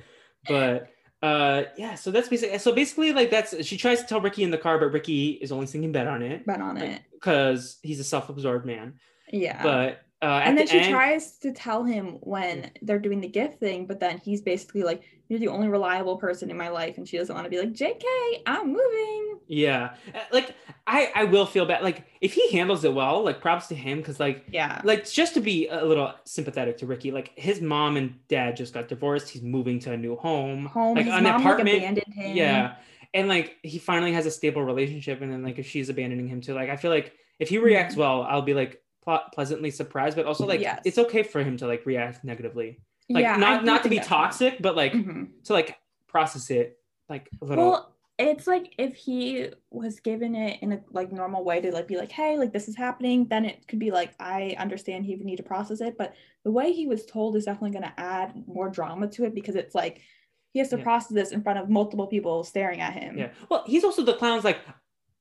[0.48, 0.88] but
[1.22, 4.50] uh yeah so that's basically so basically like that's she tries to tell ricky in
[4.50, 7.02] the car but ricky is only singing bet on it Bet on it.
[7.12, 8.94] because he's a self-absorbed man
[9.32, 9.62] Yeah.
[9.62, 13.28] but uh and then the she end, tries to tell him when they're doing the
[13.28, 16.98] gift thing, but then he's basically like, You're the only reliable person in my life.
[16.98, 18.02] And she doesn't want to be like, JK,
[18.46, 19.38] I'm moving.
[19.48, 20.54] yeah Uh, like
[20.86, 23.98] i i will feel bad like if he handles it well like props to him
[23.98, 24.80] because like Yeah.
[24.84, 28.72] like just to be a little sympathetic to ricky like his mom and dad just
[28.74, 30.96] got divorced he's moving to a new home Home.
[30.96, 32.36] like his an mom apartment like abandoned him.
[32.36, 32.74] Yeah.
[33.14, 36.40] And like he finally has a stable relationship, and then like if she's abandoning him
[36.40, 37.98] too, like I feel like if he reacts Mhm.
[37.98, 38.80] well, I'll be like
[39.18, 40.80] ple- pleasantly surprised, but also like Yes.
[40.84, 43.98] it's okay for him to like react negatively, like yeah, I not not to be
[44.00, 45.28] toxic, but like Mhm.
[45.44, 47.70] to like process it like a little.
[47.70, 51.88] Well, it's like if he was given it in a like normal way to like
[51.88, 55.16] be like, hey, like this is happening, then it could be like, I understand he
[55.16, 55.96] would need to process it.
[55.96, 59.34] But the way he was told is definitely going to add more drama to it
[59.34, 60.02] because it's like
[60.52, 60.82] he has to Yeah.
[60.84, 63.16] process this in front of multiple people staring at him.
[63.16, 63.30] yeah.
[63.48, 64.58] Well, he's also the clown's like,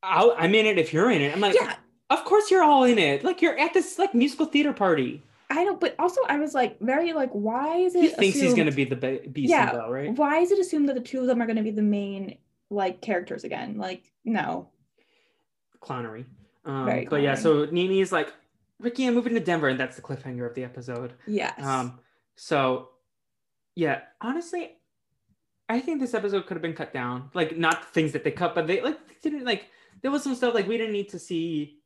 [0.02, 1.32] I'll, I'm in it if you're in it.
[1.32, 1.76] I'm like, Yeah,
[2.10, 3.24] of course you're all in it.
[3.24, 5.22] Like you're at this like musical theater party.
[5.48, 5.80] I don't.
[5.80, 8.02] But also, I was like very like, why is it?
[8.02, 9.72] He thinks he's gonna be the be- beast Yeah.
[9.72, 10.14] Belle, right?
[10.14, 12.38] Why is it assumed that the two of them are going to be the main
[12.70, 13.76] like characters again?
[13.76, 14.68] Like, no.
[15.82, 16.24] Clownery.
[16.64, 18.32] Um, Very but yeah, so Nini is like,
[18.78, 21.14] Ricky, I'm moving to Denver, and that's the cliffhanger of the episode.
[21.26, 21.58] Yes.
[21.64, 21.98] Um,
[22.36, 22.90] so
[23.74, 24.76] yeah, honestly,
[25.68, 27.30] I think this episode could have been cut down.
[27.34, 29.66] Like not the things that they cut, but they like didn't like
[30.02, 31.79] there was some stuff like we didn't need to see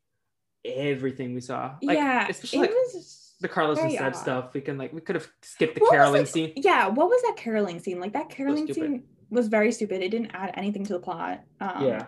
[0.65, 1.77] everything we saw.
[1.83, 2.27] Like, yeah.
[2.29, 4.55] especially like was the Carlos and Seb stuff.
[4.55, 6.53] We can like we could have skipped the What caroling scene.
[6.57, 8.01] Yeah, what was that caroling scene?
[8.01, 8.83] Like that caroling stupid.
[8.83, 10.03] scene was very stupid.
[10.03, 11.43] It didn't add anything to the plot.
[11.61, 12.07] Um, yeah.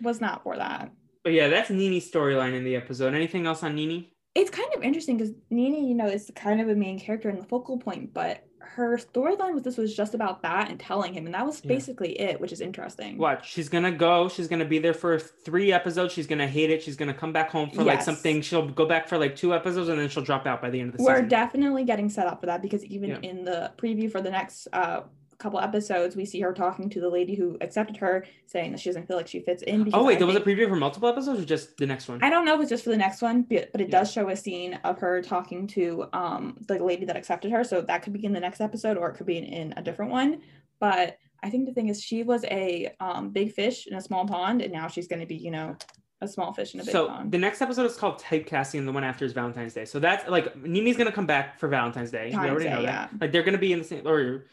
[0.00, 0.90] was not for that.
[1.24, 3.14] But yeah, that's Nini's storyline in the episode.
[3.14, 4.16] Anything else on Nini?
[4.36, 7.38] it's kind of interesting because Nini, you know, is kind of a main character and
[7.38, 11.26] the focal point, but her storyline with this was just about that and telling him,
[11.26, 11.68] and that was Yeah.
[11.68, 13.16] basically it, which is interesting.
[13.18, 13.44] What?
[13.44, 14.28] She's gonna go.
[14.28, 16.12] She's gonna be there for three episodes.
[16.12, 16.82] She's gonna hate it.
[16.82, 18.42] She's gonna come back home for like something.
[18.42, 20.88] She'll go back for like two episodes and then she'll drop out by the end
[20.90, 21.14] of the season.
[21.14, 23.18] We're definitely getting set up for that because even Yeah.
[23.22, 25.02] in the preview for the next uh
[25.38, 28.88] couple episodes, we see her talking to the lady who accepted her, saying that she
[28.88, 29.84] doesn't feel like she fits in.
[29.84, 32.08] because oh wait, I there was a preview for multiple episodes or just the next
[32.08, 32.22] one?
[32.22, 33.98] I don't know if it's just for the next one, but, but it Yeah.
[34.00, 37.64] does show a scene of her talking to um the lady that accepted her.
[37.64, 39.82] So that could be in the next episode or it could be in, in a
[39.82, 40.40] different one.
[40.80, 44.26] But I think the thing is she was a um big fish in a small
[44.26, 45.76] pond and now she's gonna be, you know,
[46.22, 47.30] a small fish in a big so pond.
[47.30, 50.26] the next episode is called typecasting and the one after is valentine's day so that's
[50.30, 53.18] like nini's gonna come back for valentine's day we Valentine's already know Day, that yeah.
[53.20, 54.46] like they're gonna be in the same or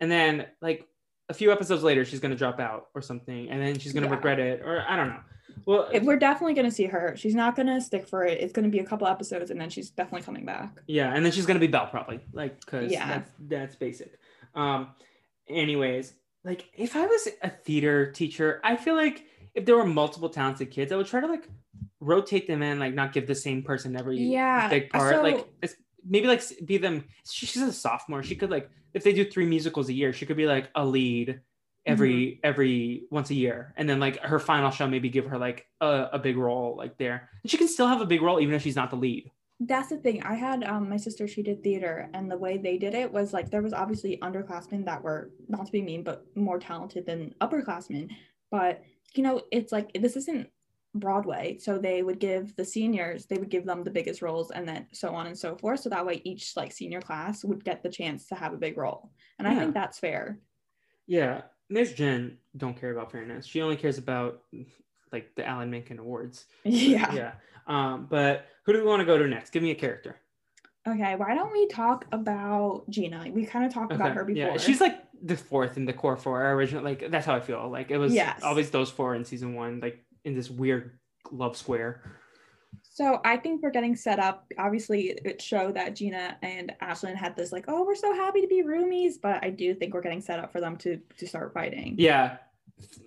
[0.00, 0.86] and then like
[1.28, 4.12] a few episodes later she's gonna drop out or something and then she's gonna Yeah.
[4.14, 5.20] regret it or i don't know
[5.66, 7.14] well It- we're definitely gonna see her.
[7.16, 8.40] She's not gonna stick for it.
[8.40, 10.70] It's gonna be a couple episodes and then she's definitely coming back.
[10.86, 13.06] yeah and then she's gonna be belle probably like because Yeah.
[13.08, 14.18] that's that's basic
[14.54, 14.88] um
[15.48, 20.28] anyways like if i was a theater teacher i feel like if there were multiple
[20.28, 21.48] talented kids i would try to like
[22.00, 24.68] rotate them in like not give the same person every Yeah.
[24.68, 25.22] big part.
[25.22, 25.74] like so- it's
[26.08, 27.04] maybe like be them.
[27.28, 28.22] she- She's a sophomore.
[28.22, 30.84] She could like if they do three musicals a year, she could be like a
[30.84, 31.40] lead
[31.86, 32.40] every Mm-hmm.
[32.44, 36.08] every once a year, and then like her final show maybe give her like a,
[36.14, 38.62] a big role like there, and she can still have a big role even if
[38.62, 39.30] she's not the lead.
[39.60, 40.22] That's the thing.
[40.22, 43.32] I had um my sister, she did theater, and the way they did it was
[43.32, 47.34] like there was obviously underclassmen that were not to be mean, but more talented than
[47.40, 48.10] upperclassmen.
[48.50, 48.82] But
[49.14, 50.48] you know, it's like this isn't
[50.98, 51.58] Broadway.
[51.60, 54.86] So they would give the seniors, they would give them the biggest roles and then
[54.92, 55.80] so on and so forth.
[55.80, 58.76] So that way each like senior class would get the chance to have a big
[58.76, 59.10] role.
[59.38, 60.38] And I think that's fair.
[61.06, 63.46] Yeah, Miss Jen don't care about fairness.
[63.46, 64.42] She only cares about
[65.12, 66.44] like the Alan Menken Awards.
[66.64, 67.12] Yeah.
[67.14, 67.32] Yeah.
[67.66, 69.50] Um, but who do we want to go to next?
[69.50, 70.16] Give me a character.
[70.86, 73.26] Okay, why don't we talk about Gina?
[73.30, 74.52] We kind of talked about her before.
[74.52, 76.82] Yeah, she's like the fourth in the core four our original.
[76.82, 77.68] Like that's how I feel.
[77.68, 78.40] Like it was Yes.
[78.42, 80.98] always those four in season one, like in this weird
[81.32, 82.02] love square.
[82.82, 84.46] So I think we're getting set up.
[84.58, 88.46] Obviously, it showed that Gina and Ashlyn had this like, oh, we're so happy to
[88.48, 91.52] be roomies, but I do think we're getting set up for them to to start
[91.54, 91.94] fighting.
[91.98, 92.36] Yeah,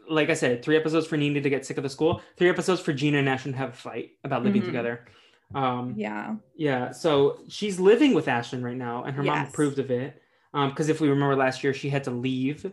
[0.09, 2.21] like I said, three episodes for Nini to get sick of the school.
[2.37, 4.65] Three episodes for Gina and Ashlyn to have a fight about living Mhm.
[4.65, 5.05] together.
[5.53, 6.35] Um, Yeah.
[6.55, 10.21] yeah, so she's living with Ashlyn right now, and her mom approved of it.
[10.53, 12.63] Um, because if we remember last year, she had to leave.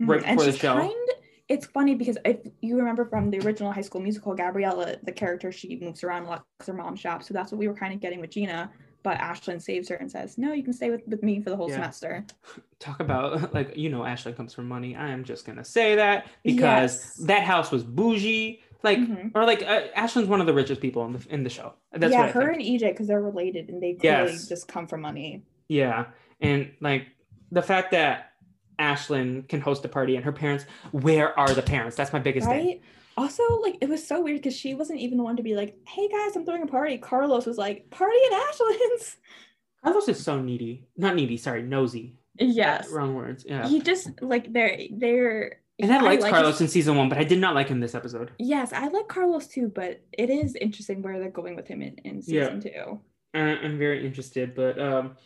[0.00, 0.08] Mhm.
[0.08, 0.74] Right and before the show.
[0.76, 1.05] kind.
[1.48, 5.52] It's funny because if you remember from the original High School Musical, Gabriella, the character,
[5.52, 7.28] she moves around a lot because her mom shops.
[7.28, 8.70] So that's what we were kind of getting with Gina.
[9.04, 11.56] But Ashlyn saves her and says, "No, you can stay with, with me for the
[11.56, 11.76] whole Yeah.
[11.76, 12.26] semester."
[12.80, 14.96] Talk about like you know Ashlyn comes from money.
[14.96, 16.64] I am just gonna say that because
[16.96, 17.16] Yes.
[17.26, 18.60] that house was bougie.
[18.82, 19.30] Like Mhm.
[19.34, 21.74] or like uh, Ashlyn's one of the richest people in the in the show.
[21.92, 22.66] That's yeah, her think.
[22.68, 24.48] and EJ because they're related and they clearly Yes.
[24.48, 25.44] just come from money.
[25.68, 26.06] Yeah,
[26.40, 27.06] and like
[27.52, 28.32] the fact that
[28.78, 31.96] Ashlyn can host a party and her parents, where are the parents?
[31.96, 32.66] That's my biggest thing.
[32.66, 32.82] Right?
[33.16, 35.74] Also, like it was so weird because she wasn't even the one to be like,
[35.88, 39.16] "Hey guys, I'm throwing a party." Carlos was like, "Party at Ashlyn's."
[39.82, 40.86] Carlos is so needy.
[40.96, 42.16] Not needy, sorry, nosy.
[42.38, 43.44] Yes, Wrong words.
[43.48, 43.66] Yeah.
[43.66, 45.60] he just like they're they're.
[45.78, 47.80] and I liked like Carlos his- in season one, but I did not like him
[47.80, 48.32] this episode.
[48.38, 51.94] Yes, I like Carlos too, but it is interesting where they're going with him in,
[52.04, 52.44] in Yeah.
[52.54, 53.00] season two.
[53.34, 55.16] Uh, I'm very interested, but um,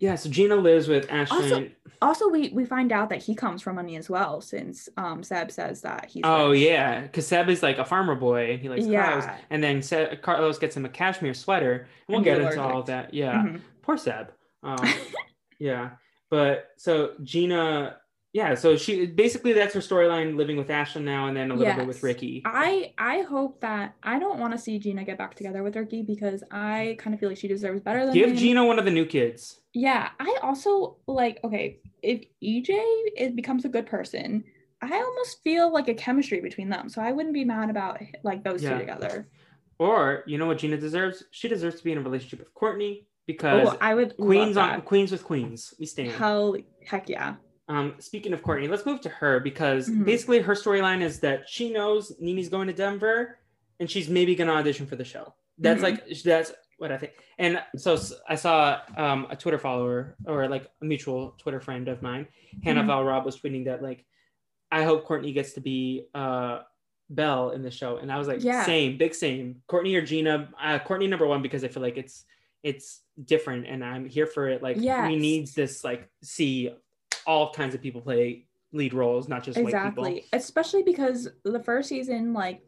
[0.00, 0.16] yeah.
[0.16, 1.30] So Gina lives with Ashlyn.
[1.30, 1.68] Also-
[2.02, 5.50] Also, we we find out that he comes from money as well, since um Seb
[5.50, 6.22] says that he's.
[6.24, 9.20] Oh yeah, because Seb is like a farmer boy and he likes Yeah.
[9.20, 9.24] cars.
[9.50, 11.72] And then Se- Carlos gets him a cashmere sweater.
[11.74, 13.12] And we'll And get into all of that.
[13.12, 13.60] Yeah, Mhm.
[13.82, 14.32] poor Seb.
[14.62, 14.78] Um,
[15.58, 15.90] yeah,
[16.30, 17.96] but so Gina,
[18.32, 21.74] yeah, so she basically that's her storyline, living with Ashlyn now, and then a little
[21.74, 22.42] bit with Ricky.
[22.44, 26.02] I I hope that I don't want to see Gina get back together with Ricky
[26.02, 28.36] because I kind of feel like she deserves better than Give him.
[28.36, 29.60] Gina one of the new kids.
[29.74, 32.78] Yeah, I also like okay, if EJ
[33.16, 34.44] is becomes a good person,
[34.80, 36.88] I almost feel like a chemistry between them.
[36.88, 38.74] So I wouldn't be mad about like those Yeah.
[38.74, 39.28] two together.
[39.80, 41.24] Or you know what Gina deserves?
[41.32, 44.82] She deserves to be in a relationship with Courtney because Oh, I would queens on
[44.82, 45.74] queens with queens.
[45.80, 46.12] We stand.
[46.12, 46.54] Hell
[46.86, 47.36] heck yeah.
[47.70, 50.04] Um, speaking of Courtney, let's move to her because Mhm.
[50.04, 53.38] basically her storyline is that she knows Nini's going to Denver
[53.78, 55.32] and she's maybe gonna audition for the show.
[55.56, 55.84] That's Mhm.
[55.84, 57.12] like that's what I think.
[57.38, 57.96] And so
[58.28, 62.26] I saw um, a Twitter follower or like a mutual Twitter friend of mine,
[62.64, 62.86] Hannah Mhm.
[62.88, 64.04] Val Rob, was tweeting that like,
[64.72, 66.62] I hope Courtney gets to be uh,
[67.08, 68.64] Belle in the show, and I was like, Yeah.
[68.64, 69.62] same, big same.
[69.68, 70.52] Courtney or Gina?
[70.60, 72.24] Uh, Courtney number one because I feel like it's
[72.62, 74.60] it's different, and I'm here for it.
[74.62, 75.10] Like we Yes.
[75.20, 76.70] need this like see
[77.26, 81.88] all kinds of people play lead roles, not just white exactly especially because the first
[81.88, 82.62] season like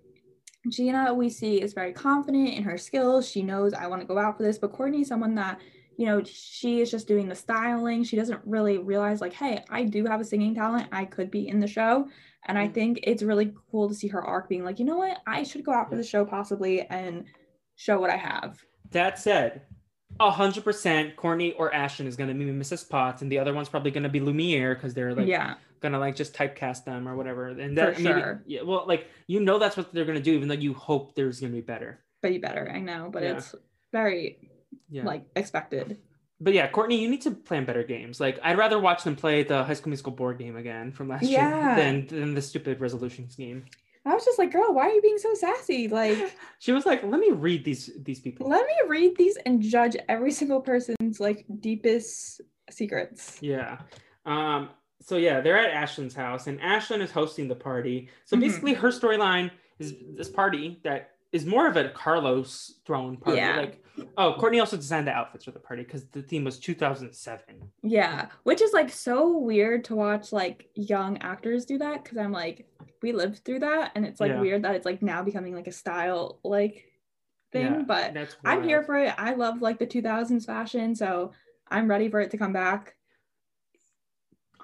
[0.69, 3.29] Gina, we see, is very confident in her skills.
[3.29, 4.59] She knows I want to go out for this.
[4.59, 5.61] But Courtney is someone that,
[5.97, 8.05] you know, she is just doing the styling.
[8.05, 10.89] She doesn't really realize, like, hey, I do have a singing talent.
[10.93, 12.09] I could be in the show.
[12.47, 12.75] And I Mm.
[12.75, 15.21] think it's really cool to see her arc being like, you know what?
[15.27, 17.25] I should go out for the show possibly and
[17.77, 18.65] show what I have.
[18.91, 19.63] That said,
[20.21, 22.89] hundred percent, Courtney or Ashlyn is gonna be Mrs.
[22.89, 25.55] Potts, and the other one's probably gonna be Lumiere because they're like yeah.
[25.81, 27.49] gonna like just typecast them or whatever.
[27.49, 28.43] And that For maybe, sure.
[28.47, 31.41] yeah, well, like you know that's what they're gonna do, even though you hope there's
[31.41, 32.01] gonna be better.
[32.21, 33.11] But you better, I know.
[33.13, 33.37] But Yeah.
[33.39, 33.55] it's
[33.91, 34.39] very
[34.91, 35.05] Yeah.
[35.05, 35.99] like expected.
[36.41, 38.21] but yeah, Courtney, you need to plan better games.
[38.21, 41.25] Like I'd rather watch them play the High School Musical board game again from last
[41.25, 41.77] Yeah.
[41.77, 43.65] year than than the stupid resolutions game.
[44.05, 45.89] I was just like, girl, why are you being so sassy?
[45.89, 49.61] Like, She was like, "Let me read these these people." let me read these and
[49.63, 52.41] judge every single person's like deepest
[52.71, 53.39] secrets.
[53.41, 53.79] Yeah.
[54.27, 58.09] Um, so yeah, they're at Ashlyn's house and Ashlyn is hosting the party.
[58.25, 58.41] So Mhm.
[58.41, 63.39] basically her storyline is this party that is more of a Carlos thrown party.
[63.39, 63.57] Yeah.
[63.57, 63.83] Like,
[64.19, 67.43] oh, Courtney also designed the outfits for the party because the theme was 2007.
[67.83, 72.33] Yeah, which is like so weird to watch like young actors do that because I'm
[72.33, 72.67] like,
[73.03, 74.41] we lived through that, and it's like Yeah.
[74.41, 76.85] weird that it's like now becoming like a style like
[77.53, 77.63] thing.
[77.67, 79.15] Yeah, but That's I'm here for it.
[79.19, 81.33] I love like the 2000s fashion, so
[81.69, 82.95] I'm ready for it to come back.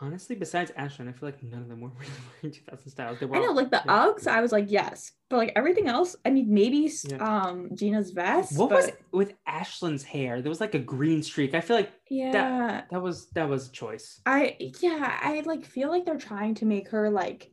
[0.01, 3.19] Honestly, besides Ashlyn, I feel like none of them were really wearing 2000 styles.
[3.19, 4.07] They were I know, like the yeah.
[4.07, 7.17] Uggs, I was like, yes, but like everything else, I mean, maybe Yeah.
[7.49, 8.57] um Gina's vest.
[8.57, 10.41] What but was with Ashlyn's hair?
[10.41, 11.53] There was like a green streak.
[11.55, 12.83] I feel like yeah.
[12.93, 14.21] that was that was a choice.
[14.25, 17.51] I yeah, I like feel like they're trying to make her like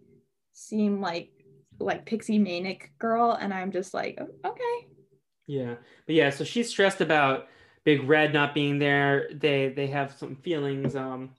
[0.55, 1.29] seem like
[1.79, 4.87] like pixie manic girl, and I'm just like, "Oh, okay.
[5.45, 5.75] Yeah,
[6.07, 7.47] but yeah, so she's stressed about
[7.83, 9.29] Big Red not being there.
[9.33, 10.95] They they have some feelings.
[10.95, 11.31] Um,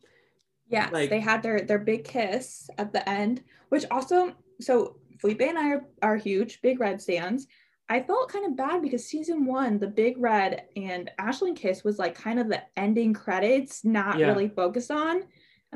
[0.68, 5.40] Yes, Like- they had their their big kiss at the end, which also so Felipe
[5.42, 7.46] and I are, are huge Big Red stands.
[7.88, 12.00] I felt kind of bad because season one, the Big Red and Ashlyn kiss was
[12.00, 14.26] like kind of the ending credits, not Yeah.
[14.26, 15.22] really focused on.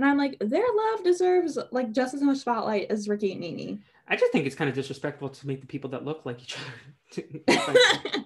[0.00, 3.80] And I'm like, their love deserves like just as much spotlight as Ricky and Nini.
[4.08, 6.56] I just think it's kind of disrespectful to make the people that look like each
[6.56, 7.22] other.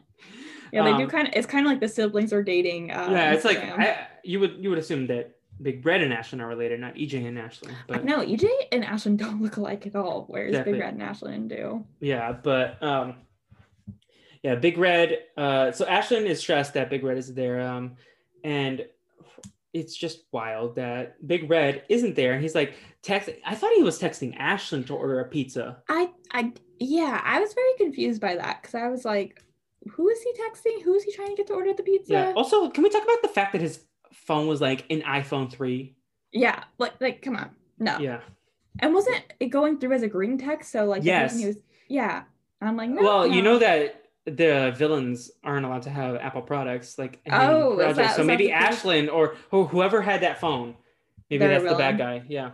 [0.73, 1.35] yeah, they do Um, kind of.
[1.35, 2.93] It's kind of like the siblings are dating.
[2.93, 6.41] Uh, yeah, it's like I, you would you would assume that Big Red and Ashlyn
[6.41, 7.75] are related, not EJ and Ashlyn.
[7.89, 10.75] But no, EJ and Ashlyn don't look alike at all, whereas Exactly.
[10.75, 11.85] Big Red and Ashlyn do.
[11.99, 13.17] yeah, but um,
[14.45, 15.19] yeah, Big Red.
[15.37, 17.61] Uh, so Ashlyn is stressed that Big Red is there.
[17.61, 17.97] Um,
[18.45, 18.87] and
[19.75, 23.29] it's just wild that Big Red isn't there, and he's like text.
[23.45, 25.83] I thought he was texting Ashlyn to order a pizza.
[25.89, 29.43] I, I, yeah, I was very confused by that because I was like,
[29.91, 30.83] who is he texting?
[30.83, 32.13] Who is he trying to get to order the pizza?
[32.13, 32.33] Yeah.
[32.37, 35.97] Also, can we talk about the fact that his phone was like an iPhone three?
[36.33, 37.99] Yeah, like, like, come on, no.
[37.99, 38.21] Yeah.
[38.81, 40.73] And wasn't it going through as a green text?
[40.73, 41.39] So like, Yes.
[41.39, 41.57] he was,
[41.89, 42.23] yeah.
[42.61, 43.03] I'm like, no.
[43.03, 48.17] Well, you know that the villains aren't allowed to have Apple products, like Oh, that-
[48.17, 48.49] so maybe?
[48.49, 50.77] Ashlyn or who- whoever had that phone,
[51.31, 52.23] maybe that's the bad guy.
[52.29, 52.53] Yeah,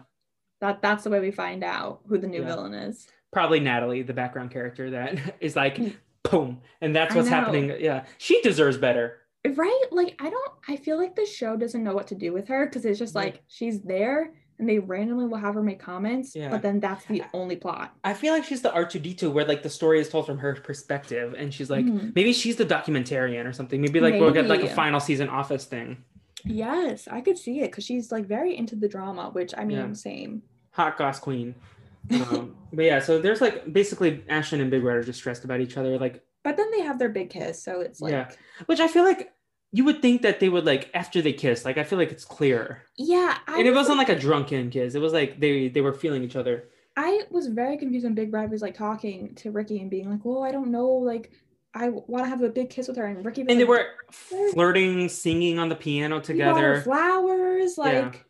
[0.61, 2.47] that that's the way we find out who the new Yeah.
[2.49, 3.07] villain is.
[3.33, 5.95] probably Natalie, the background character that is like, Mm.
[6.29, 7.73] boom, and that's what's happening.
[7.79, 9.19] Yeah, she deserves better.
[9.47, 9.85] Right?
[9.93, 10.53] Like, I don't.
[10.69, 13.15] I feel like the show doesn't know what to do with her because it's just
[13.15, 16.51] like she's there and they randomly will have her make comments, Yeah.
[16.51, 17.95] but then that's the only plot.
[18.05, 20.27] I feel like she's the R two D two, where like the story is told
[20.27, 22.15] from her perspective, and she's like, Mhm.
[22.15, 23.81] maybe she's the documentarian or something.
[23.81, 26.05] Maybe like we'll get like a final season Office thing.
[26.45, 29.79] Yes, I could see it because she's like very into the drama, which I mean,
[29.79, 29.93] Yeah.
[29.95, 30.43] same.
[30.73, 31.55] hot goss queen.
[32.11, 35.61] Um, but yeah, so there's like basically Ashlyn and Big Red are just stressed about
[35.61, 38.31] each other, like But then they have their big kiss, so it's like, yeah,
[38.67, 39.33] which I feel like
[39.73, 42.25] you would think that they would like after they kiss, like I feel like it's
[42.25, 44.95] clear, yeah I and it was, wasn't like a drunken kiss.
[44.95, 46.69] It was like they they were feeling each other.
[46.97, 50.25] I was very confused when Big Red was like talking to Ricky and being like,
[50.25, 51.31] "Well, I don't know, like,
[51.73, 53.87] I want to have a big kiss with her," and Ricky was And they were
[54.11, 56.83] flirting, singing on the piano "We bought her together.
[56.83, 58.21] flowers, like." Yeah.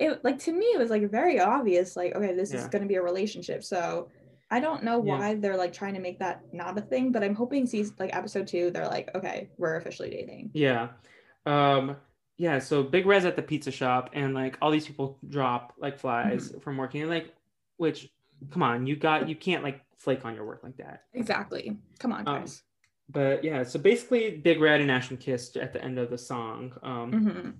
[0.00, 2.88] It like to me it was like very obvious like okay this is going to
[2.88, 4.08] be a relationship so
[4.50, 5.18] I don't know Yeah.
[5.18, 8.14] why they're like trying to make that not a thing but I'm hoping season like
[8.14, 10.88] episode 2 they're like okay we're officially dating Yeah.
[11.46, 11.96] Um
[12.36, 15.98] yeah, so Big Res at the pizza shop and like all these people drop like
[15.98, 17.32] flies from working and like
[17.76, 18.10] which
[18.50, 21.04] come on, you got you can't like flake on your work like that.
[21.14, 22.62] exactly come on Um, guys
[23.08, 26.72] But yeah, so basically Big Red and Ashlyn kissed at the end of the song.
[26.82, 27.50] Um hmm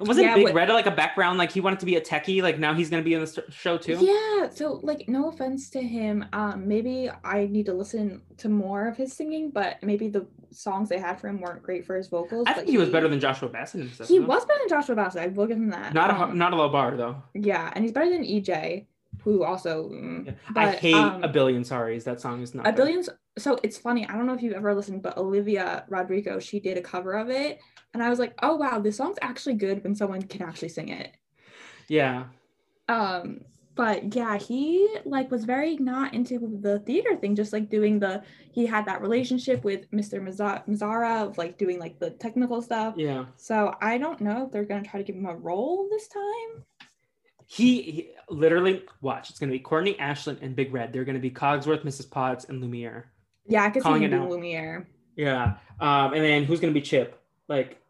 [0.00, 2.42] wasn't Yeah, Big what- Red like a background like he wanted to be a techie
[2.42, 3.98] like now he's to be in the show too?
[4.00, 8.88] Yeah, so like no offense to him, um maybe I need to listen to more
[8.88, 12.08] of his singing, but maybe the songs they had for him weren't great for his
[12.08, 12.44] vocals.
[12.46, 14.08] I think he was better than Joshua Bassett stuff.
[14.08, 15.22] he was better than Joshua Bassett.
[15.22, 15.92] I will give him that.
[15.94, 17.16] not a Um, not a low bar though.
[17.34, 18.86] yeah, and he's better than EJ.
[19.26, 19.90] Who also.
[19.90, 20.32] mm, Yeah.
[20.54, 22.04] I hate um, a billion sorries.
[22.04, 22.76] That song is not a good.
[22.76, 26.58] billions so it's funny i don't know if you've ever listened but olivia rodrigo she
[26.58, 27.58] did a cover of it
[27.92, 30.88] and i was like oh wow this song's actually good when someone can actually sing
[30.88, 31.10] it
[31.88, 32.24] Yeah,
[32.88, 33.42] um
[33.74, 38.22] but yeah he like was very not into the theater thing just like doing the
[38.52, 42.94] he had that relationship with mr Mazza- mazzara of like doing like the technical stuff
[42.96, 43.26] yeah.
[43.36, 46.64] so i don't know if they're gonna try to give him a role this time
[47.46, 49.30] He, he literally watch.
[49.30, 50.92] It's gonna be Courtney, Ashlyn and Big Red.
[50.92, 52.10] They're gonna be Cogsworth, Mrs.
[52.10, 53.04] Potts, and Lumiere.
[53.46, 54.28] yeah i could Calling it now.
[54.28, 55.54] lumiere Yeah.
[55.80, 57.20] Um, and then who's gonna be Chip?
[57.48, 57.80] Like,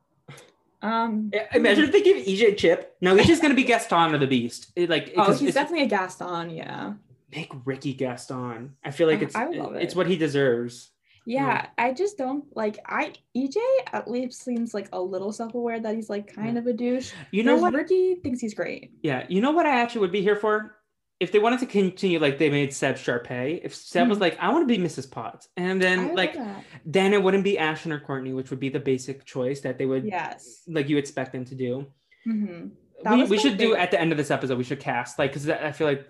[0.82, 2.96] um imagine if they give EJ Chip.
[3.00, 4.72] No, he's just gonna be Gaston of the Beast.
[4.76, 6.92] It, like, oh he's it's- definitely a gaston yeah
[7.34, 8.74] make Ricky Gaston.
[8.84, 10.90] I feel like it's I love it's what he deserves.
[11.26, 13.56] Yeah, I just don't like I EJ
[13.92, 17.12] at least seems like a little self-aware that he's like kind of a douche.
[17.32, 17.74] You know what?
[17.74, 18.92] Ricky thinks he's great.
[19.02, 20.76] Yeah, you know what I actually would be here for?
[21.18, 24.20] If they wanted to continue like they made Seb Sharpay, if Seb was Mhm.
[24.20, 25.10] like, I want to be Mrs.
[25.10, 26.36] Potts, and then like
[26.84, 29.86] then it wouldn't be Ashlyn or Courtney, which would be the basic choice that they
[29.86, 30.62] would yes.
[30.68, 31.86] like you expect them to do.
[32.24, 32.68] hmm
[33.10, 34.56] we we should do at the end of this episode.
[34.58, 36.06] We should cast like because I feel like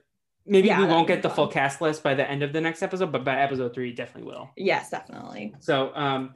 [0.47, 2.83] maybe Yeah, we won't get the full cast list by the end of the next
[2.83, 4.51] episode, but by episode three, definitely will.
[4.57, 5.55] Yes, definitely.
[5.61, 6.35] So um,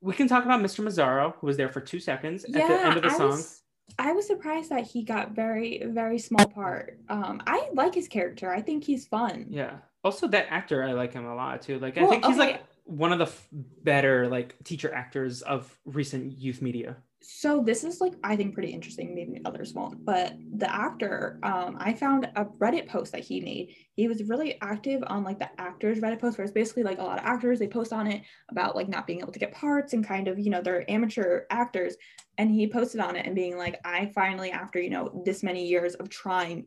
[0.00, 0.84] we can talk about Mr.
[0.84, 3.30] Mazzara, who was there for two seconds at the end of the I song.
[3.30, 3.62] was
[3.98, 6.98] I was surprised that he got very very small part.
[7.08, 8.52] Um, I like his character.
[8.52, 9.46] I think he's fun.
[9.50, 9.76] Yeah.
[10.02, 11.78] Also, that actor, I like him a lot too.
[11.78, 12.52] Like, I think he's okay.
[12.52, 13.48] like one of the f-
[13.82, 16.96] better like teacher actors of recent youth media.
[17.26, 19.14] So this is like I think pretty interesting.
[19.14, 23.74] Maybe others won't, but the actor, um, I found a Reddit post that he made.
[23.96, 27.02] He was really active on like the actors Reddit post, where it's basically like a
[27.02, 29.94] lot of actors they post on it about like not being able to get parts
[29.94, 31.96] and kind of you know they're amateur actors.
[32.36, 35.66] And he posted on it and being like, I finally after you know this many
[35.66, 36.66] years of trying,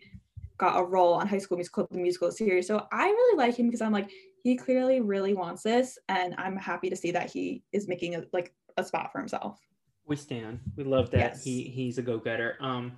[0.58, 2.66] got a role on High School Musical the musical series.
[2.66, 4.10] So I really like him because I'm like
[4.42, 8.24] he clearly really wants this, and I'm happy to see that he is making a
[8.34, 9.60] like a spot for himself.
[10.08, 10.60] We stand.
[10.76, 11.44] We love that Yes.
[11.44, 12.56] he he's a go getter.
[12.62, 12.94] Um,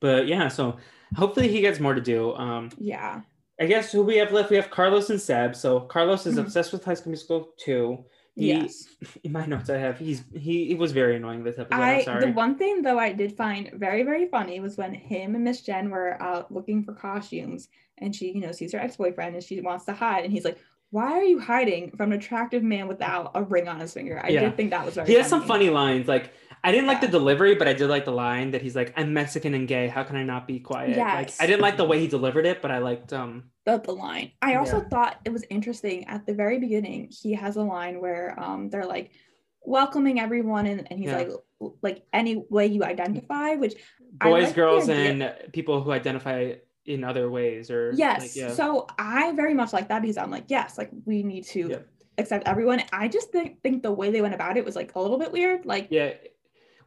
[0.00, 0.76] but yeah, so
[1.16, 2.34] hopefully he gets more to do.
[2.34, 3.22] Um, Yeah.
[3.60, 4.48] I guess who we have left?
[4.48, 5.54] We have Carlos and Seb.
[5.54, 6.40] So Carlos is Mhm.
[6.42, 8.04] obsessed with High School Musical two.
[8.36, 8.86] He, Yes.
[9.24, 11.80] In my notes, I have he's he, he was very annoying this episode.
[11.82, 12.26] I sorry.
[12.26, 15.60] the one thing though I did find very very funny was when him and Miss
[15.62, 17.68] Jen were out looking for costumes
[17.98, 20.44] and she you know sees her ex boyfriend and she wants to hide and he's
[20.44, 20.58] like,
[20.90, 24.28] "Why are you hiding from an attractive man without a ring on his finger?" I
[24.28, 24.40] Yeah.
[24.40, 25.06] did think that was very.
[25.08, 26.08] he has some funny lines.
[26.08, 26.32] Like
[26.62, 29.14] I didn't like the delivery, but I did like the line that he's like, "I'm
[29.14, 29.88] Mexican and gay.
[29.88, 31.38] How can I not be quiet?" Like Yes.
[31.40, 33.44] I didn't like the way he delivered it, but I liked um.
[33.64, 34.32] the, the line.
[34.42, 34.88] I also Yeah.
[34.88, 37.08] thought it was interesting at the very beginning.
[37.10, 39.12] He has a line where um they're like
[39.64, 41.18] welcoming everyone and, and he's Yeah.
[41.18, 41.30] like
[41.82, 43.74] like any way you identify, which
[44.20, 46.54] I boys, like girls, and people who identify
[46.94, 48.20] in other ways or Yes.
[48.20, 48.52] like, yeah.
[48.52, 51.76] So I very much like that because I'm like, yes, like we need to Yeah.
[52.18, 52.82] accept everyone.
[52.92, 55.32] I just think, think the way they went about it was like a little bit
[55.32, 55.64] weird.
[55.66, 56.12] Like, yeah.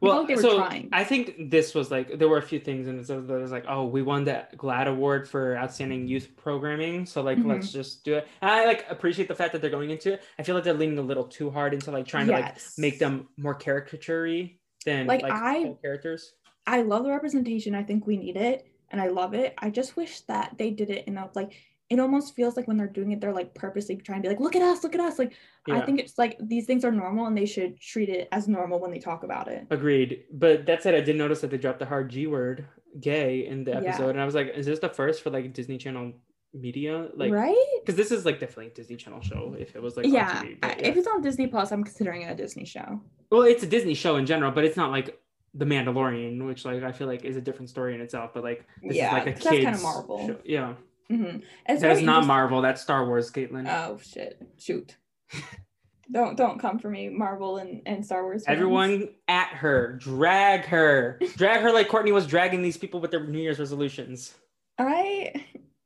[0.00, 0.90] Well, like they were so trying.
[0.92, 3.64] I think this was like there were a few things and so there was like,
[3.66, 7.46] oh, we won the GLAAD award for outstanding youth programming, so like Mhm.
[7.46, 8.28] let's just do it.
[8.42, 10.22] And I like appreciate the fact that they're going into it.
[10.38, 12.98] I feel like they're leaning a little too hard into like trying to like make
[12.98, 16.34] them more caricaturey than Like, like, I- characters.
[16.66, 17.74] I love the representation.
[17.74, 19.54] I think we need it and I love it.
[19.58, 21.52] I just wish that they did it in a like
[21.90, 24.40] it almost feels like when they're doing it, they're like purposely trying to be like,
[24.40, 25.18] look at us, look at us.
[25.18, 25.32] Like
[25.68, 28.78] I think it's like these things are normal and they should treat it as normal
[28.78, 29.66] when they talk about it.
[29.70, 30.22] Agreed.
[30.32, 32.66] But that said, I did notice that they dropped the hard G word,
[33.00, 33.78] gay, in the Yeah.
[33.78, 36.12] episode, and I was like, is this the first for like Disney Channel
[36.54, 37.08] media?
[37.16, 37.66] Like, right?
[37.80, 39.56] because this is like definitely a Disney Channel show.
[39.58, 40.42] If it was like on yeah.
[40.42, 40.74] TV, yeah.
[40.78, 43.00] If it's on Disney Plus, I'm considering it a Disney show.
[43.30, 45.18] well, it's a Disney show in general, but it's not like
[45.54, 48.32] The Mandalorian, which like I feel like is a different story in itself.
[48.34, 50.26] But like this Yeah, is like a 'cause that's kinda Marvel.
[50.26, 50.36] show.
[50.44, 50.74] Yeah,
[51.08, 51.38] hmm
[51.68, 52.60] It's that is not interest- Marvel.
[52.62, 53.66] That's Star Wars, Katelyn.
[53.68, 54.42] Oh shit!
[54.58, 54.96] Shoot!
[56.12, 58.44] don't don't come for me, Marvel and, and Star Wars.
[58.44, 58.54] fans.
[58.56, 63.24] Everyone at her, drag her, drag her like Courtney was dragging these people with their
[63.24, 64.34] New Year's resolutions.
[64.78, 65.32] I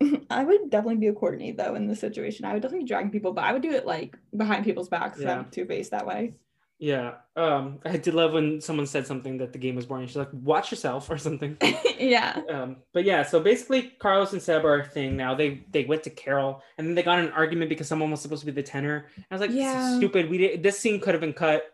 [0.31, 2.45] I would definitely be a Courtney though in this situation.
[2.47, 5.21] I would definitely be dragging people, but I would do it like behind people's backs.
[5.21, 5.27] Yeah.
[5.29, 5.39] Yeah.
[5.41, 6.35] I'm two faced that way.
[6.79, 7.15] Yeah.
[7.35, 10.07] Um, I did love when someone said something that the game was boring.
[10.07, 11.57] She's like, watch yourself or something.
[11.99, 12.41] yeah.
[12.49, 15.35] um, but yeah, so basically Carlos and Seb are a thing now.
[15.35, 18.21] They they went to Carol and then they got in an argument because someone was
[18.21, 19.07] supposed to be the tenor.
[19.31, 19.97] I was like, this is Yeah.
[19.97, 20.31] stupid.
[20.31, 21.65] We did this scene could have been cut.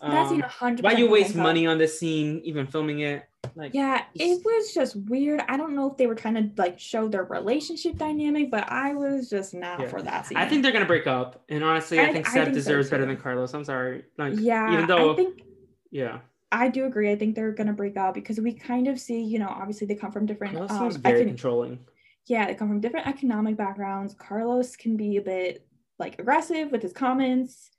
[0.00, 0.84] That's Um, hundred.
[0.84, 3.24] why you waste money on this scene, even filming it?
[3.54, 5.40] Like Yeah, it was just weird.
[5.48, 8.94] I don't know if they were trying to like show their relationship dynamic, but I
[8.94, 9.88] was just not Yeah.
[9.88, 10.36] for that scene.
[10.38, 11.44] I think they're gonna break up.
[11.48, 13.54] And honestly, I, I- think I Seb think so, deserves better than Carlos.
[13.54, 14.04] I'm sorry.
[14.18, 15.42] Like yeah, even though I think
[15.90, 16.18] yeah.
[16.52, 17.10] I do agree.
[17.10, 19.94] I think they're gonna break up because we kind of see, you know, obviously they
[19.94, 20.54] come from different.
[20.68, 21.78] Carlos Um, very can, controlling.
[22.26, 24.14] yeah, they come from different economic backgrounds.
[24.14, 25.66] Carlos can be a bit
[25.98, 27.70] like aggressive with his comments.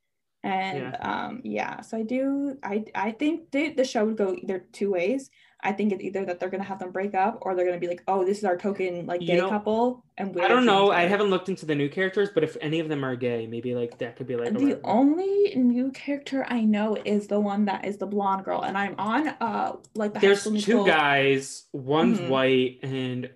[0.46, 4.60] And um yeah, so I do I I think the, the show would go either
[4.72, 5.30] two ways.
[5.62, 7.88] I think it's either that they're gonna have them break up or they're gonna be
[7.88, 10.92] like, oh, this is our token like You gay know, couple and I don't know.
[10.92, 13.74] I haven't looked into the new characters, but if any of them are gay, maybe
[13.74, 17.86] like that could be like the only new character I know is the one that
[17.86, 21.66] is the blonde girl, and I'm on uh like the There's two guys.
[21.74, 22.30] One's Mhm.
[22.30, 23.30] white and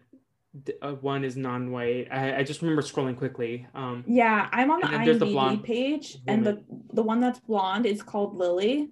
[0.82, 2.08] uh, one is non-white.
[2.12, 3.68] I, I just remember scrolling quickly.
[3.76, 7.04] Um, Yeah, I'm on the And then there's the IMDb blonde page, and the the
[7.04, 8.90] one that's blonde is called Lily,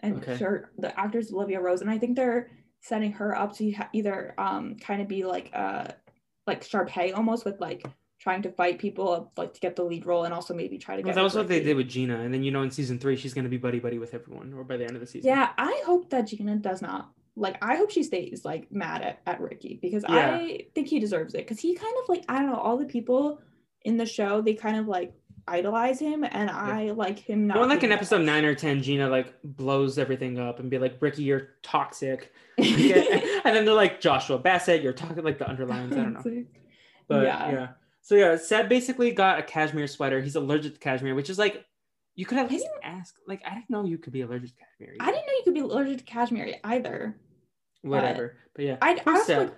[0.00, 0.36] and Okay.
[0.36, 2.50] her the actor's Olivia Rose, and I think they're
[2.80, 5.88] setting her up to either um kind of be like uh
[6.46, 7.84] like Sharpay almost with like
[8.20, 11.02] trying to fight people like to get the lead role, and also maybe try to
[11.02, 11.14] well, get.
[11.16, 13.16] that with was what they did with Gina, and then you know in season three
[13.16, 15.28] she's gonna be buddy buddy with everyone, or by the end of the season.
[15.28, 17.56] Yeah, I hope that Gina does not like.
[17.62, 20.36] I hope she stays like mad at, at Ricky because Yeah.
[20.36, 22.86] I think he deserves it because he kind of like I don't know all the
[22.86, 23.40] people
[23.82, 25.12] in the show they kind of like
[25.48, 27.56] idolize him and I like him not.
[27.56, 30.96] Or like in episode nine or ten, Gina like blows everything up and be like,
[31.00, 32.66] "Ricky, you're toxic," and
[33.44, 36.44] then they're like, "Joshua Bassett, you're talking like the underlines." I don't know.
[37.08, 37.50] But yeah.
[37.52, 37.68] Yeah.
[38.02, 40.20] So yeah, Seb basically got a cashmere sweater.
[40.20, 41.64] He's allergic to cashmere, which is like
[42.14, 43.14] you could at least ask.
[43.26, 44.96] Like I didn't know you could be allergic to cashmere.
[45.00, 47.16] I didn't know you could be allergic to cashmere either.
[47.82, 48.36] Whatever.
[48.54, 48.76] But yeah.
[48.82, 49.52] I, I was like,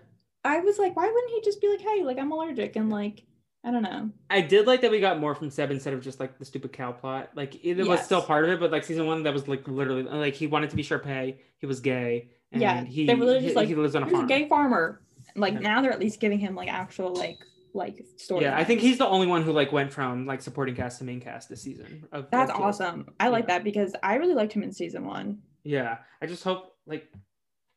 [0.45, 3.25] I was like, why wouldn't he just be like, hey, like I'm allergic and like,
[3.65, 4.11] I don't know.
[4.31, 6.73] I did like that we got more from Seb instead of just like the stupid
[6.73, 7.31] cow plot.
[7.35, 10.03] Like it was still part of it, but like season one that was like literally
[10.03, 13.41] like he wanted to be Sharpay, he was gay, and Yeah, he they were literally
[13.41, 15.01] he, just like, he lives on a Here's a gay farmer.
[15.35, 15.61] Like Yeah.
[15.61, 17.39] now they're at least giving him like actual like
[17.75, 18.45] like story.
[18.45, 21.05] Yeah, I think he's the only one who like went from like supporting cast to
[21.05, 22.07] main cast this season.
[22.13, 23.09] Of, That's of awesome.
[23.21, 23.55] I like Yeah.
[23.59, 25.39] that because I really liked him in season one.
[25.65, 27.11] Yeah, I just hope like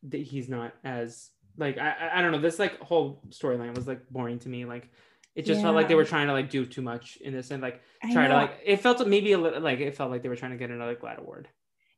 [0.04, 2.39] that he's not as like I I- don't know.
[2.39, 4.66] This like whole storyline was like boring to me.
[4.66, 4.89] Like
[5.36, 7.62] it just felt like they were trying to like do too much in this and
[7.62, 7.82] like
[8.12, 10.52] try to like it felt maybe a little like it felt like they were trying
[10.52, 11.48] to get another GLAAD Award.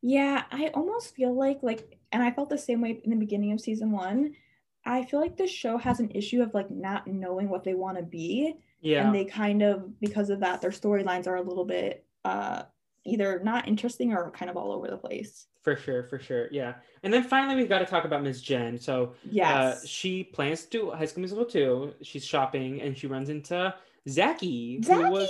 [0.01, 3.51] Yeah, I almost feel like like and I felt the same way in the beginning
[3.51, 4.35] of season one.
[4.89, 7.97] I feel like the show has an issue of like not knowing what they want
[7.97, 8.55] to be.
[8.81, 12.63] Yeah, And they kind of because of that, their storylines are a little bit uh
[13.05, 15.47] either not interesting or kind of all over the place.
[15.63, 16.47] for sure, for sure.
[16.51, 16.73] Yeah,
[17.03, 18.77] and then finally we've got to talk about Miss Jen.
[18.77, 19.55] So Yes.
[19.83, 21.93] uh, she plans to do High School Musical too.
[22.01, 23.73] She's shopping and she runs into
[24.07, 25.29] Zachy, who was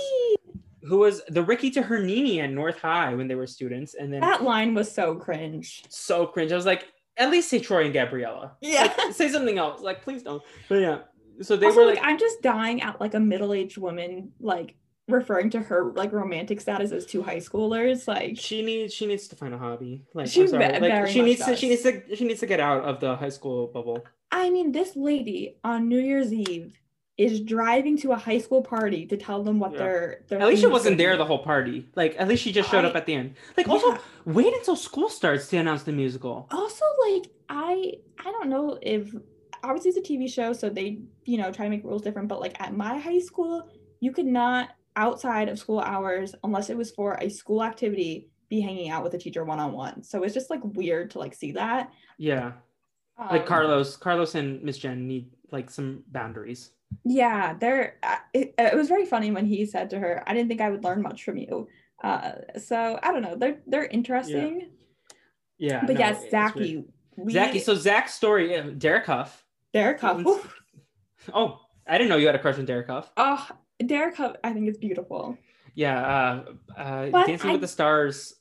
[0.82, 4.12] who was the Ricky to her Nini at North High when they were students, and
[4.12, 5.82] then That line was so cringe.
[5.88, 6.52] so cringe.
[6.52, 6.86] I was like,
[7.20, 8.56] at least say Troy and Gabriella.
[8.60, 8.92] Yeah.
[8.98, 9.82] Like, say something else.
[9.82, 10.42] Like, please don't.
[10.68, 10.98] But yeah.
[11.42, 14.74] So they also, were like, like, I'm just dying at like a middle-aged woman like
[15.08, 18.06] referring to her like romantic status as two high schoolers.
[18.08, 20.04] Like she needs she needs to find a hobby.
[20.14, 20.78] Like, She I'm sorry.
[20.78, 23.16] ve- like she needs to she needs to she needs to get out of the
[23.16, 24.04] high school bubble.
[24.32, 26.79] I mean, this lady on New Year's Eve
[27.26, 29.78] is driving to a high school party to tell them what Yeah.
[29.82, 31.86] their their At least she wasn't there the whole party.
[31.94, 33.34] Like, at least she just showed I- up at the end.
[33.58, 33.98] Like, also, Yeah.
[34.24, 36.48] wait until school starts to announce the musical.
[36.50, 37.92] also like i
[38.24, 39.12] i don't know if
[39.64, 40.88] obviously it's a tv show so they
[41.24, 43.68] you know try to make rules different but like at my high school
[44.04, 48.60] you could not outside of school hours unless it was for a school activity be
[48.60, 51.90] hanging out with a teacher one-on-one so it's just like weird to like see that
[52.18, 52.52] Yeah.
[53.18, 56.70] Like Um, Carlos, Carlos and Miss Jen need like some boundaries.
[57.04, 60.48] Yeah they're uh, it, it was very funny when he said to her i didn't
[60.48, 61.68] think i would learn much from you
[62.02, 64.68] uh so i don't know they're they're interesting
[65.58, 65.84] Yeah.
[65.86, 66.84] but no, yes zachy
[67.16, 67.58] we, Zachy.
[67.58, 69.44] So Zach's story, Derek Hough.
[69.74, 70.56] derek Hough,
[71.34, 73.10] Oh, I didn't know you had a crush on Derek Hough.
[73.16, 73.48] oh
[73.84, 75.36] derek Hough, i think it's beautiful
[75.74, 76.44] Yeah,
[76.76, 78.34] uh, uh, Dancing I with the Stars.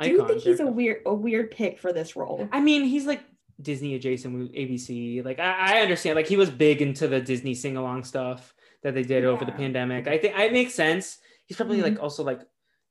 [0.00, 0.74] Do you think he's a Hough.
[0.74, 2.48] weird a weird pick for this role?
[2.50, 3.20] I mean, he's like
[3.62, 5.24] Disney adjacent with ABC.
[5.24, 6.16] Like, I, I understand.
[6.16, 9.52] Like, he was big into the Disney sing along stuff that they did over the
[9.52, 10.08] pandemic.
[10.08, 11.18] I think it makes sense.
[11.46, 11.82] He's probably Mhm.
[11.82, 12.40] like also like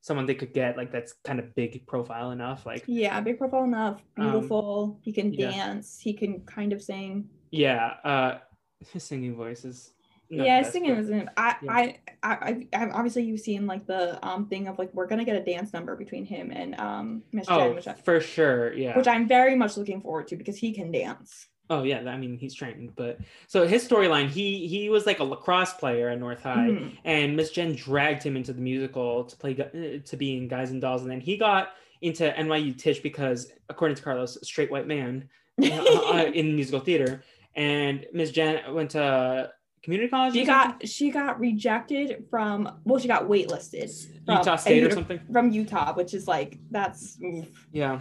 [0.00, 2.64] someone they could get like that's kind of big profile enough.
[2.66, 4.98] Like, Yeah, big profile enough, Um, beautiful.
[5.02, 5.50] he can yeah.
[5.50, 5.98] dance.
[6.00, 7.28] He can kind of sing.
[7.50, 8.38] yeah, uh,
[8.92, 9.92] his singing voice is.
[10.32, 11.28] Not yeah, singing but- isn't.
[11.36, 11.72] I, yeah.
[11.72, 15.24] I, I, I, I, obviously you've seen like the um thing of like we're gonna
[15.24, 18.72] get a dance number between him and um Miss Jen, Oh, which, I, for sure.
[18.74, 18.96] Yeah.
[18.96, 21.46] which I'm very much looking forward to because he can dance.
[21.70, 25.24] Oh yeah, I mean he's trained, but so his storyline, he he was like a
[25.24, 26.96] lacrosse player at North High, Mhm.
[27.04, 30.70] and Miss Jen dragged him into the musical to play uh, to be in Guys
[30.70, 31.68] and Dolls, and then he got
[32.02, 35.28] into NYU Tisch because, according to Carlos, straight white man
[35.62, 37.22] uh, in musical theater,
[37.54, 39.50] and Miss Jen went to
[39.82, 40.34] community college.
[40.34, 43.90] she got she got rejected from well she got waitlisted
[44.24, 45.20] from Utah State or something.
[45.32, 47.66] from Utah, which is like that's oof.
[47.72, 48.00] Yeah,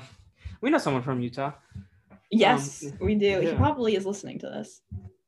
[0.61, 1.53] we know someone from Utah.
[2.29, 3.39] yes we do.
[3.39, 4.81] He probably is listening to this.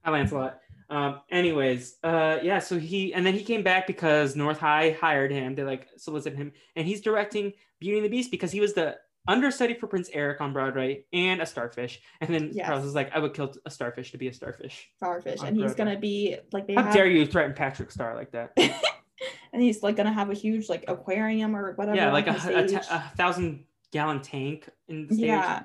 [0.04, 0.60] Hi, Lancelot.
[0.90, 5.32] Um, anyways, uh, yeah, so he and then he came back because North High hired
[5.32, 5.56] him.
[5.56, 8.98] They like solicited him, and he's directing Beauty and the Beast because he was the
[9.28, 12.02] understudy for Prince Eric on Broadway and a starfish.
[12.22, 12.66] And then Yes.
[12.68, 14.90] Carlos was like, I would kill a starfish to be a starfish.
[14.98, 18.32] Starfish, and he's gonna be like they How have, dare you threaten Patrick Star like
[18.32, 18.52] that?
[19.54, 21.96] and he's like gonna have a huge like aquarium or whatever.
[21.96, 25.26] yeah, like a, a, ta- a thousand gallon tank in the stage.
[25.28, 25.64] yeah,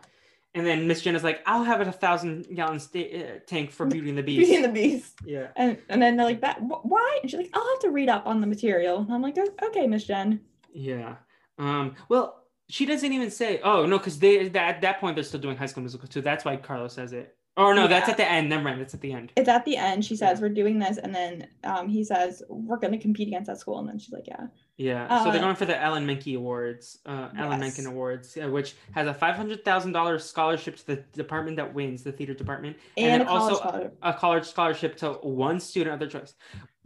[0.54, 3.86] And then Miss Jenna's like, I'll have it a thousand gallon sta- uh, tank for
[3.86, 4.38] Beauty and the Beast.
[4.40, 5.14] Beauty and the Beast.
[5.24, 5.48] yeah.
[5.56, 6.58] And and then they're like that.
[6.58, 7.18] wh- Why?
[7.22, 8.98] And she's like, I'll have to read up on the material.
[9.00, 10.40] And I'm like, "Oh, okay, Miss Jen.
[10.72, 11.16] Yeah.
[11.58, 15.24] Um, well, she doesn't even say, oh, no, because they that, at that point they're
[15.24, 16.20] still doing High School Musical too.
[16.20, 17.34] That's why Carlos says it.
[17.56, 18.48] Oh, no, that's at the end.
[18.48, 18.80] Never mind.
[18.80, 19.32] That's at the end.
[19.36, 20.04] It's at the end.
[20.04, 20.42] She says Yeah.
[20.42, 23.88] we're doing this, and then um, he says we're gonna compete against that school, and
[23.88, 24.46] then she's like, yeah.
[24.76, 25.08] Yeah.
[25.24, 27.60] so they're Uh, going for the Ellen Menken Awards, uh, Ellen Yes.
[27.60, 32.32] Menken Awards, uh, which has a $500,000 scholarship to the department that wins, the theater
[32.34, 33.98] department, And, then a also scholarship.
[34.02, 36.34] a college scholarship to one student of their choice.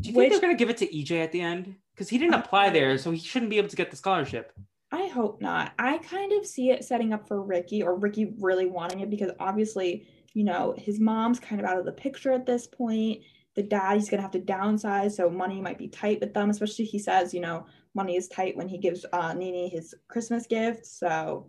[0.01, 1.75] Do you think Which- they're going to give it to EJ at the end?
[1.95, 4.53] Because he didn't apply there, so he shouldn't be able to get the scholarship.
[4.93, 5.73] I hope not.
[5.79, 9.33] I kind of see it setting up for Ricky or Ricky really wanting it because
[9.41, 13.23] obviously, you know, his mom's kind of out of the picture at this point.
[13.55, 16.51] The dad, he's gonna have to downsize, so money might be tight with them.
[16.51, 20.47] Especially he says, you know, money is tight when he gives uh Nini his Christmas
[20.47, 20.87] gift.
[20.87, 21.47] So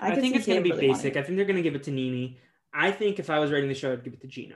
[0.00, 1.16] I, could think it's going to be really basic.
[1.16, 2.38] I think they're going to give it to Nini.
[2.72, 4.54] I think if I was writing the show, I'd give it to Gina.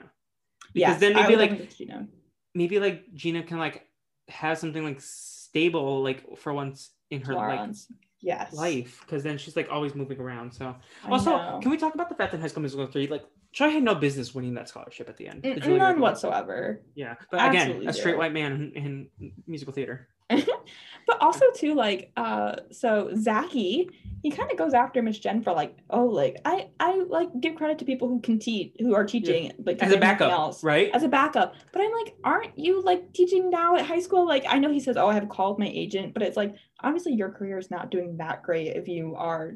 [0.73, 2.07] Because Yes, then maybe like definitely give it to Gina.
[2.55, 3.87] maybe like Gina can like
[4.29, 7.87] have something like stable like for once in her like Florence.
[8.23, 8.53] Yes.
[8.53, 10.53] life because then she's like always moving around.
[10.53, 10.75] So
[11.07, 13.83] also, can we talk about the fact that High School Musical three like Troy had
[13.83, 15.43] no business winning that scholarship at the end.
[15.43, 16.81] the None whatsoever.
[16.95, 18.17] Yeah, but again, a straight zero.
[18.17, 20.07] white man in, in musical theater.
[21.23, 23.89] also too like uh so Zachy
[24.21, 27.55] he kind of goes after Miss Jen for like oh like I I like give
[27.55, 30.63] credit to people who can teach who are teaching like As a backup, else.
[30.63, 30.89] right?
[30.93, 34.45] as a backup but I'm like aren't you like teaching now at high school like
[34.47, 37.29] I know he says oh I have called my agent but it's like obviously your
[37.31, 39.55] career is not doing that great if you are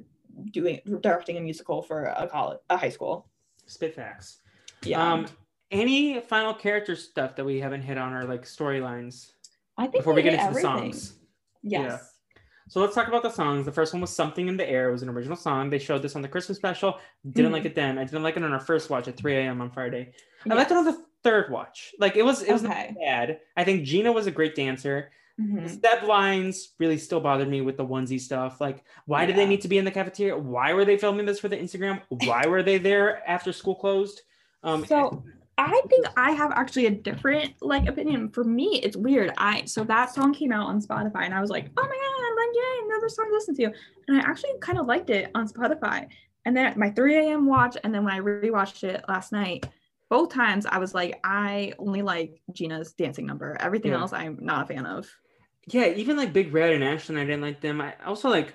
[0.51, 3.27] doing directing a musical for a college a high school
[3.67, 4.39] Spit facts.
[4.85, 5.25] yeah Um,
[5.71, 9.31] any final character stuff that we haven't hit on or like storylines
[9.77, 11.13] I think before we get hit into the songs?
[11.63, 12.13] Yes
[12.69, 13.65] So let's talk about the songs.
[13.65, 14.89] The first one was Something in the Air.
[14.89, 15.69] It was an original song.
[15.69, 16.99] They showed this on the Christmas special.
[17.31, 17.53] Didn't Mhm.
[17.53, 17.97] like it then.
[17.97, 19.61] I didn't like it on our first watch at 3 a.m.
[19.61, 20.11] on Friday.
[20.49, 21.93] I liked it on the third watch.
[21.97, 22.87] Like it was it was Okay.
[22.91, 23.39] not bad.
[23.55, 25.11] I think Gina was a great dancer.
[25.39, 25.63] Mhm.
[25.63, 28.59] The step lines really still bothered me with the onesie stuff.
[28.59, 30.35] Like, why did they need to be in the cafeteria?
[30.37, 32.01] Why were they filming this for the Instagram?
[32.09, 34.23] Why were they there after school closed?
[34.63, 35.23] Um, so
[35.59, 38.29] I think I have actually a different like opinion.
[38.29, 39.31] For me, it's weird.
[39.37, 42.25] I so that song came out on Spotify and I was like, oh my god,
[42.27, 43.63] I'm like, yay, another song to listen to.
[44.07, 46.07] And I actually kind of liked it on Spotify.
[46.45, 47.45] And then my 3 a.m.
[47.47, 49.65] watch, and then when I rewatched it last night,
[50.09, 53.57] both times I was like, I only like Gina's dancing number.
[53.59, 53.99] Everything Yeah.
[53.99, 55.09] else I'm not a fan of.
[55.67, 57.81] Yeah, even like Big Red and Ashlyn, I didn't like them.
[57.81, 58.53] I also like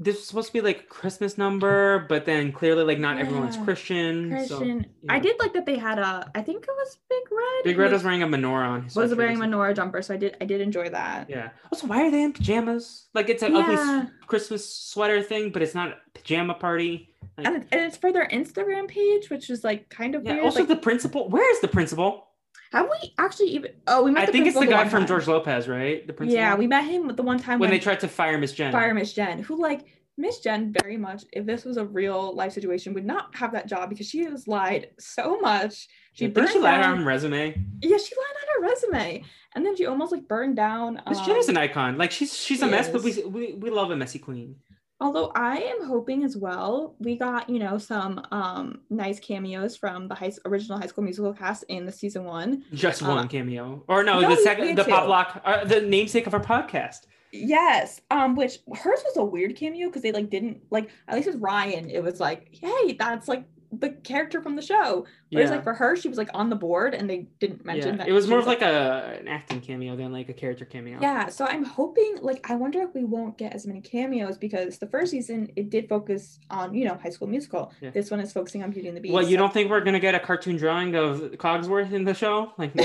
[0.00, 4.30] this was supposed to be like Christmas number, but then clearly like not everyone's Christian.
[4.30, 4.48] Christian.
[4.48, 5.12] So, yeah.
[5.12, 7.64] I did like that they had a I think it was Big Red.
[7.64, 10.16] Big Red was wearing a menorah on his was wearing a menorah jumper, so I
[10.16, 11.28] did I did enjoy that.
[11.28, 11.50] Yeah.
[11.72, 13.08] Also, why are they in pajamas?
[13.14, 14.04] Like it's an ugly Yeah.
[14.04, 17.14] s- Christmas sweater thing, but it's not a pajama party.
[17.36, 20.34] Like, and, and it's for their Instagram page, which is like kind of yeah.
[20.34, 20.44] weird.
[20.44, 21.28] Also, like, the principal.
[21.28, 22.27] Where is the principal?
[22.72, 23.72] Have we actually even?
[23.86, 24.24] Oh, we met.
[24.24, 25.08] I the think it's the guy from time.
[25.08, 26.06] George Lopez, right?
[26.06, 26.38] The principal.
[26.38, 28.72] Yeah, we met him the one time when when, they tried to fire Miss Jen.
[28.72, 29.86] fire Miss Jen, who like
[30.18, 31.24] Miss Jen very much.
[31.32, 34.46] If this was a real life situation, would not have that job because she has
[34.46, 35.88] lied so much.
[36.12, 36.92] She She burned she lied down.
[36.92, 37.54] on her resume.
[37.80, 41.00] Yeah, she lied on her resume, and then she almost like burned down.
[41.08, 41.96] Miss um, Jen is an icon.
[41.96, 44.56] Like she's she's a she mess, but we, we we love a messy queen.
[45.00, 50.08] Although I am hoping as well, we got you know some um nice cameos from
[50.08, 52.64] the high original High School Musical cast in the season one.
[52.72, 56.26] Just Uh, one cameo, or no, no, the second, the pop lock, uh, the namesake
[56.26, 57.06] of our podcast.
[57.30, 61.28] Yes, um, which hers was a weird cameo because they like didn't like at least
[61.28, 65.06] with Ryan, it was like, hey, that's like the character from the show.
[65.30, 65.56] Whereas Yeah.
[65.56, 67.96] like for her, she was like on the board and they didn't mention yeah.
[67.98, 70.64] that It was she more of like a an acting cameo than like a character
[70.64, 70.98] cameo.
[71.02, 74.78] Yeah, so I'm hoping like I wonder if we won't get as many cameos because
[74.78, 77.72] the first season it did focus on, you know, high school musical.
[77.80, 77.90] Yeah.
[77.90, 79.12] This one is focusing on Beauty and the Beast.
[79.14, 82.14] Well, you so- don't think we're gonna get a cartoon drawing of Cogsworth in the
[82.14, 82.52] show?
[82.58, 82.72] Like,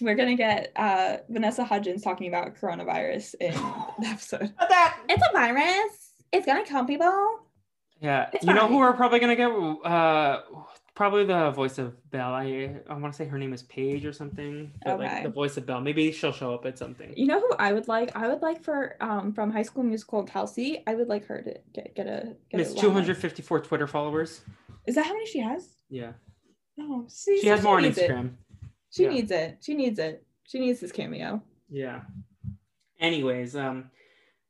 [0.00, 3.52] We're gonna get uh Vanessa Hudgens talking about coronavirus in
[4.00, 4.52] the episode.
[4.58, 4.98] that.
[5.08, 6.10] It's a virus.
[6.32, 7.40] It's gonna kill people.
[8.00, 9.50] Yeah, It's you know who we're probably gonna get?
[9.50, 10.42] Uh,
[10.94, 12.34] probably the voice of Belle.
[12.34, 14.72] I I want to say her name is Paige or something.
[14.84, 15.04] But Okay.
[15.14, 15.80] like the voice of Belle.
[15.80, 17.14] Maybe she'll show up at something.
[17.16, 18.14] You know who I would like?
[18.16, 20.82] I would like for um from High School Musical Kelsey.
[20.86, 23.60] I would like her to get get a get Miss a two hundred fifty four
[23.60, 24.42] Twitter followers.
[24.86, 25.76] Is that how many she has?
[25.88, 26.12] Yeah.
[26.78, 28.10] Oh, see, She has more on needs it.
[28.10, 28.34] Instagram.
[28.90, 29.08] She Yeah.
[29.10, 29.58] needs it.
[29.62, 30.26] She needs it.
[30.46, 31.40] She needs this cameo.
[31.70, 32.02] Yeah.
[33.00, 33.90] Anyways, um,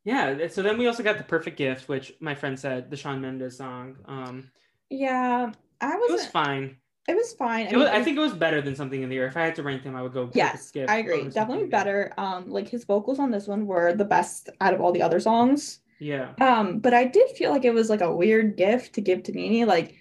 [0.05, 0.49] yeah.
[0.49, 3.57] So then we also got the perfect gift, which my friend said the Shawn Mendes
[3.57, 3.97] song.
[4.07, 4.51] Um,
[4.91, 6.79] Yeah, I it was fine.
[7.09, 7.67] It was fine.
[7.67, 9.27] I, It was, mean, I think it was better than something in the air.
[9.27, 10.31] If I had to rank them, I would go.
[10.33, 11.29] Yes, I agree.
[11.31, 11.85] Definitely Something in the Air.
[11.85, 12.15] better.
[12.19, 15.21] Um, like his vocals on this one were the best out of all the other
[15.21, 15.81] songs.
[15.99, 16.35] Yeah.
[16.41, 19.33] Um, but I did feel like it was like a weird gift to give to
[19.33, 19.65] Nini.
[19.65, 19.95] Like,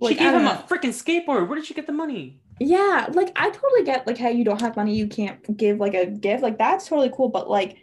[0.00, 0.52] like she gave him know.
[0.52, 1.48] a freaking skateboard.
[1.48, 2.40] Where did she get the money?
[2.58, 5.94] Yeah, like I totally get like hey, you don't have money, you can't give like
[5.94, 6.42] a gift.
[6.42, 7.78] Like that's totally cool, but like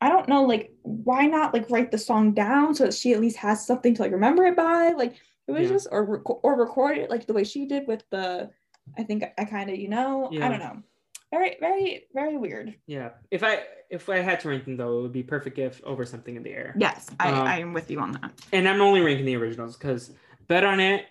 [0.00, 3.20] I don't know, like why not like write the song down so that she at
[3.20, 4.92] least has something to like remember it by?
[4.92, 5.14] Like
[5.46, 5.68] it was Yeah.
[5.68, 8.50] just or rec- or record it like the way she did with the
[8.98, 10.46] I think I kind of you know Yeah.
[10.46, 10.82] I don't know.
[11.30, 12.74] Very very very weird.
[12.86, 13.10] Yeah.
[13.30, 16.04] If I if I had to rank them though, it would be perfect gift over
[16.06, 16.74] something in the air.
[16.78, 18.32] Yes, I Um, I am with you on that.
[18.52, 20.12] And I'm only ranking the originals because
[20.48, 21.06] Bet on It,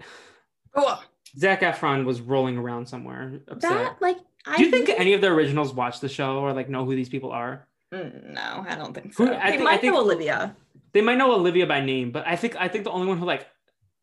[0.76, 1.02] Oh,
[1.38, 3.72] Zac Efron was rolling around somewhere upset.
[3.72, 4.18] that like
[4.48, 6.86] I Do you think really- any of the originals watch the show or like know
[6.86, 7.68] who these people are?
[7.94, 9.34] Mm, no, I don't think Who- so.
[9.34, 10.56] I They think- I might think- know Olivia.
[10.92, 13.26] They might know Olivia by name, but I think I think the only one who
[13.26, 13.48] like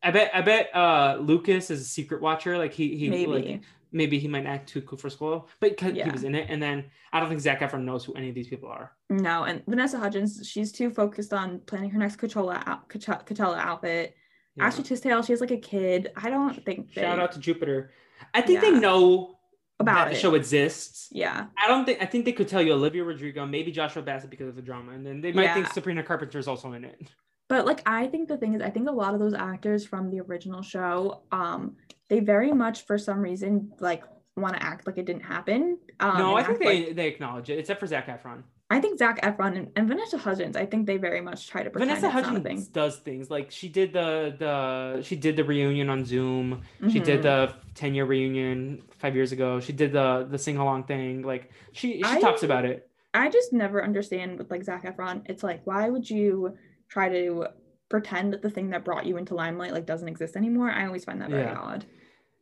[0.03, 2.57] I bet I bet uh Lucas is a secret watcher.
[2.57, 3.31] Like he he Maybe.
[3.31, 3.61] like
[3.91, 6.11] maybe he might act too cool for school, but 'cause he Yeah.
[6.11, 6.47] was in it.
[6.49, 8.91] And then I don't think Zac Efron knows who any of these people are.
[9.09, 14.15] No, and Vanessa Hudgens, she's too focused on planning her next Coachella out, Coachella outfit.
[14.55, 14.65] Yeah.
[14.65, 16.11] Ashley Tisdale, she has like a kid.
[16.17, 17.91] I don't think they, Shout out to Jupiter.
[18.33, 19.36] I think they know
[19.79, 20.13] about that it.
[20.15, 21.07] the show exists.
[21.11, 24.29] Yeah, I don't think I think they could tell you Olivia Rodrigo, maybe Joshua Bassett
[24.29, 26.99] because of the drama, and then they might think Sabrina Carpenter is also in it.
[27.47, 30.09] but like I think the thing is, I think a lot of those actors from
[30.09, 31.75] the original show, um,
[32.09, 34.03] they very much for some reason like
[34.35, 35.77] want to act like it didn't happen.
[35.99, 38.43] Um, no, I think they like- they acknowledge it, except for Zac Efron.
[38.69, 41.69] I think Zac Efron and, and Vanessa Hudgens, I think they very much try to
[41.69, 42.73] pretend Vanessa it's not a Hudgens thing.
[42.73, 46.61] does things like she did the the she did the reunion on Zoom.
[46.89, 47.59] She did the mm-hmm.
[47.75, 49.61] ten year reunion five years ago.
[49.61, 51.21] She did the the sing along thing.
[51.21, 52.89] Like she she I- talks about it.
[53.13, 55.23] I just never understand with like Zac Efron.
[55.25, 56.55] It's like, why would you
[56.87, 57.47] try to
[57.89, 60.69] pretend that the thing that brought you into limelight like doesn't exist anymore?
[60.69, 61.57] I always find that very Yeah.
[61.57, 61.85] odd.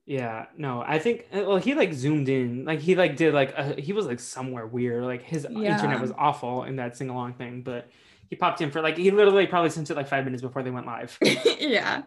[0.05, 3.53] Yeah, no, I think uh, well he like zoomed in, like he like did like
[3.57, 7.33] a, he was like somewhere weird, like his internet was awful in that sing along
[7.33, 7.89] thing, but
[8.29, 10.69] he popped in for like he literally probably sent it like five minutes before they
[10.69, 11.17] went live.
[11.59, 12.03] yeah.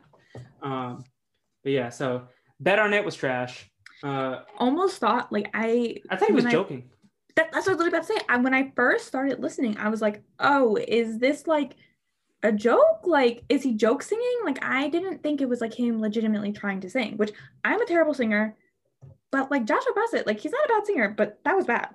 [0.63, 1.03] um,
[1.65, 2.29] but yeah, so
[2.61, 3.69] bet on it was trash.
[4.05, 6.89] Uh, Almost thought like I I thought he was joking.
[7.35, 8.21] that, that's what I was literally about to say.
[8.29, 11.75] I, when I first started listening, I was like, oh, is this like
[12.43, 13.01] a joke?
[13.05, 14.39] Like, is he joke singing?
[14.45, 17.33] Like, I didn't think it was like him legitimately trying to sing, which
[17.65, 18.57] I'm a terrible singer.
[19.31, 21.89] But like Joshua Bassett, like he's not a bad singer, but that was bad.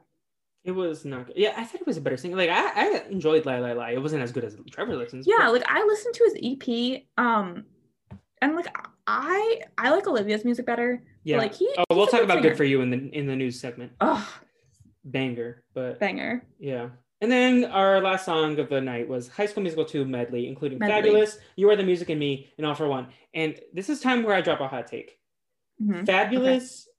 [0.63, 1.35] It was not good.
[1.37, 2.35] Yeah, I thought it was a better singer.
[2.37, 3.91] Like I, I enjoyed Lie Lie Lie.
[3.91, 5.25] It wasn't as good as drivers license.
[5.27, 7.65] Yeah, but- like I listened to his EP, um,
[8.41, 8.67] and like
[9.07, 11.01] I I like Olivia's music better.
[11.23, 11.37] yeah.
[11.37, 11.73] Like he.
[11.77, 12.49] oh, we'll talk good about singer.
[12.49, 13.91] good for you in the in the news segment.
[13.99, 14.25] Oh,
[15.03, 16.45] Banger, but banger.
[16.59, 16.89] yeah.
[17.23, 20.77] And then our last song of the night was High School Musical 2 medley, including
[20.77, 20.93] Medley.
[20.93, 23.07] Fabulous, You Are the Music and Me, and All for One.
[23.33, 25.17] And this is time where I drop a hot take.
[25.81, 26.05] Mhm.
[26.05, 26.89] Fabulous.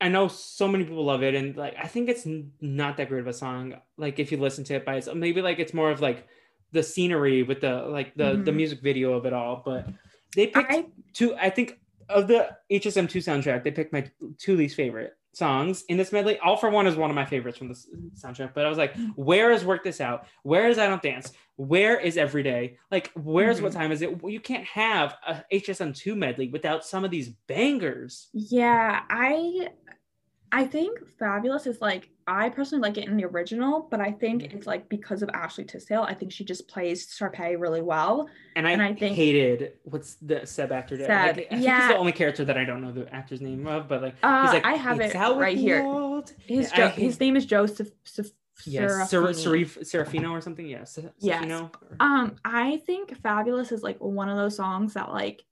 [0.00, 2.26] I know so many people love it, and like I think it's
[2.60, 3.76] not that great of a song.
[3.96, 6.26] Like if you listen to it by itself, maybe like it's more of like
[6.72, 8.56] the scenery with the like the the Mhm.
[8.56, 9.62] music video of it all.
[9.64, 9.86] But
[10.34, 11.36] they picked I two.
[11.36, 11.78] I think
[12.08, 16.38] of the HSM two soundtrack, they picked my two least favorite songs in this medley.
[16.38, 17.74] All for One is one of my favorites from the
[18.14, 18.52] soundtrack.
[18.54, 20.26] But I was like, where is Work This Out?
[20.42, 21.32] Where is I Don't Dance?
[21.56, 22.78] Where is Every Day?
[22.90, 23.80] Like, where's What mm-hmm.
[23.80, 24.20] Time Is It?
[24.24, 28.28] You can't have a HSM two medley without some of these bangers.
[28.32, 29.68] yeah I
[30.52, 34.42] I think Fabulous is like I personally like it in the original, but I think
[34.42, 34.54] Mhm.
[34.54, 38.28] it's like because of Ashley Tisdale, I think she just plays Sharpay really well.
[38.56, 40.96] And I, And I think- hated what's the Seb actor?
[40.96, 43.66] Seb, Like, I think he's the only character that I don't know the actor's name
[43.66, 45.82] of, but like Uh, he's like I have it right here.
[45.82, 47.90] old." His jo- hate- his name is Joseph.
[48.04, 48.30] Sef-
[48.64, 50.64] Yes, Ser- Serif- Serafino or something.
[50.66, 51.44] Yes, Yes.
[51.44, 51.70] Serafino?
[51.98, 55.44] Um, I think Fabulous is like one of those songs that like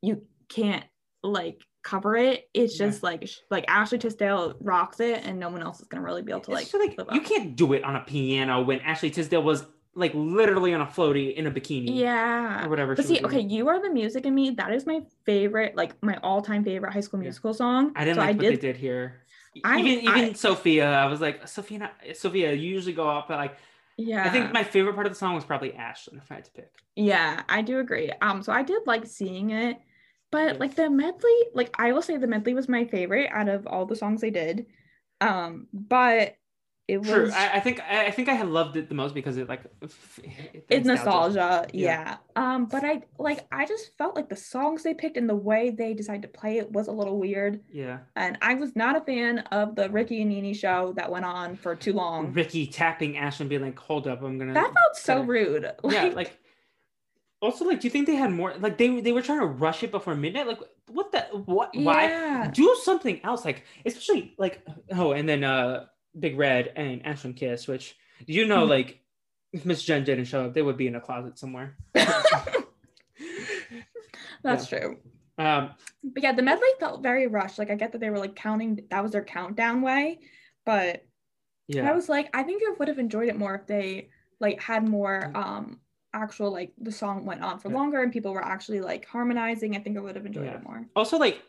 [0.00, 0.84] you can't
[1.24, 2.48] like cover it.
[2.52, 2.86] It's Yeah.
[2.86, 6.32] just like like Ashley Tisdale rocks it, and no one else is gonna really be
[6.32, 6.66] able to like.
[6.74, 9.64] like you can't do it on a piano when Ashley Tisdale was
[9.94, 11.96] like literally on a floaty in a bikini.
[11.96, 12.66] Yeah.
[12.66, 12.94] Or whatever.
[12.94, 14.50] But see, okay, you are the music in me.
[14.50, 17.24] That is my favorite, like my all-time favorite High School Yeah.
[17.28, 17.92] Musical song.
[17.96, 18.52] I didn't so like I what did.
[18.54, 19.22] they did here.
[19.64, 23.38] I- even even I- Sofia, I was like, Sofia, Sofia, you usually go up, but
[23.38, 23.56] like,
[23.96, 24.22] Yeah.
[24.24, 26.50] I think my favorite part of the song was probably Ashlyn, if I had to
[26.50, 26.70] pick.
[26.94, 28.10] Yeah, I do agree.
[28.20, 29.78] Um, so I did like seeing it,
[30.30, 33.66] but like the medley, like I will say the medley was my favorite out of
[33.66, 34.66] all the songs they did.
[35.20, 36.36] Um, but
[36.88, 37.30] it was True.
[37.34, 39.62] I, I think I, I think I have loved it the most because it like
[40.68, 42.16] it's nostalgia, Yeah.
[42.36, 42.54] yeah.
[42.54, 45.70] Um, but I like I just felt like the songs they picked and the way
[45.70, 47.60] they decided to play it was a little weird.
[47.72, 47.98] Yeah.
[48.14, 51.56] And I was not a fan of the Ricky and Nini show that went on
[51.56, 52.32] for too long.
[52.32, 55.72] Ricky tapping Ash and being like, "Hold up, I'm gonna." That felt so gotta- rude.
[55.90, 56.38] yeah, like.
[57.42, 58.54] Also, like, do you think they had more?
[58.58, 60.46] Like, they they were trying to rush it before midnight.
[60.46, 61.70] Like, what the what?
[61.76, 62.48] Why?
[62.52, 65.86] do something else like especially like oh and then uh
[66.18, 68.68] big red and ashlyn kiss which you know Mhm.
[68.70, 69.00] like
[69.52, 71.76] if miss jen didn't show up they would be in a closet somewhere
[74.42, 74.98] That's true.
[75.38, 75.70] um
[76.04, 77.58] But yeah, the medley felt very rushed.
[77.58, 80.20] Like I get that they were like counting that was their countdown way,
[80.64, 81.04] but
[81.68, 84.10] yeah I was like, I think I would have enjoyed it more if they
[84.40, 85.80] like had more um
[86.16, 87.76] actual like the song went on for Yeah.
[87.76, 89.76] longer and people were actually like harmonizing.
[89.76, 90.56] I think I would have enjoyed Yeah.
[90.56, 90.86] it more.
[90.96, 91.42] also like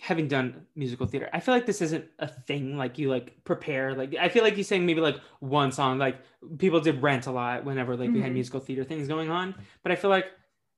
[0.00, 3.94] having done musical theater i feel like this isn't a thing like you like prepare
[3.94, 6.16] like i feel like you saying maybe like one song like
[6.58, 8.40] people did rent a lot whenever like we had Mhm.
[8.40, 10.26] musical theater things going on but i feel like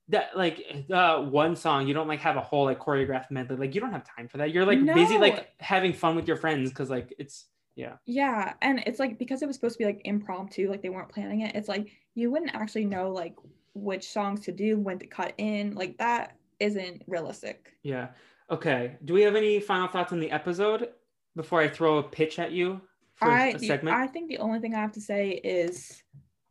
[0.09, 0.57] that like
[0.93, 3.93] uh one song you don't like have a whole like choreographed medley like you don't
[3.93, 7.15] have time for that you're like busy like having fun with your friends because like
[7.19, 7.47] it's
[7.77, 10.91] yeah Yeah, and it's like because it was supposed to be like impromptu, like they
[10.91, 11.57] weren't planning it.
[11.57, 13.35] It's like you wouldn't actually know like
[13.75, 15.75] which songs to do, when to cut in.
[15.75, 17.73] Like that isn't realistic.
[17.83, 18.09] yeah
[18.51, 20.91] okay do we have any final thoughts on the episode
[21.35, 22.81] before i throw a pitch at you
[23.15, 26.03] for I a segment I think the only thing I have to say is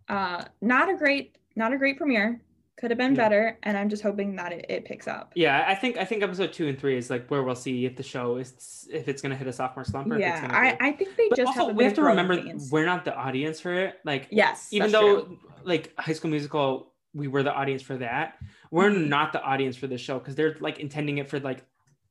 [0.10, 2.42] uh not a great not a great premiere.
[2.84, 3.24] Could have been Yeah.
[3.30, 5.32] better, and I'm just hoping that it, it picks up.
[5.36, 7.96] Yeah, I think I think episode two and three is like where we'll see if
[7.96, 10.78] the show is if it's gonna hit a sophomore slump or if it's Yeah, I,
[10.90, 13.62] I think they But just also have we have to remember we're not the audience
[13.62, 14.02] for it.
[14.04, 15.40] Like Yes, even though true.
[15.64, 18.34] like High School Musical, we were the audience for that.
[18.70, 19.08] We're Mhm.
[19.08, 21.64] not the audience for this show because they're like intending it for like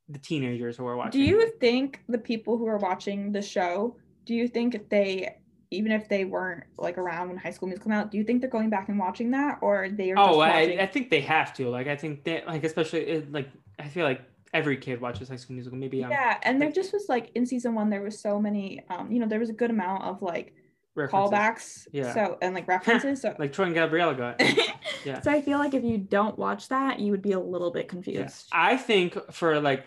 [0.09, 1.21] the teenagers who are watching.
[1.21, 3.95] Do you think the people who are watching the show,
[4.25, 5.35] do you think they,
[5.73, 8.41] even if they weren't like around when High School Musical came out, do you think
[8.41, 10.17] they're going back and watching that, or they are?
[10.17, 10.79] Oh, just I, watching...
[10.79, 11.69] I think they have to.
[11.69, 13.49] Like I think they like especially like
[13.79, 14.21] I feel like
[14.53, 15.77] every kid watches High School Musical.
[15.77, 18.39] Maybe um, yeah, and there like- just was like in season one, there was so
[18.39, 20.53] many, um, you know, there was a good amount of like
[20.95, 21.31] references.
[21.31, 22.13] callbacks, Yeah.
[22.13, 23.21] so and like references.
[23.21, 24.41] So, like Troy and Gabriella got.
[25.05, 25.21] yeah.
[25.21, 27.85] so I feel like if you don't watch that, you would be a little bit
[27.85, 27.89] Yeah.
[27.89, 28.47] confused.
[28.51, 29.85] I think for like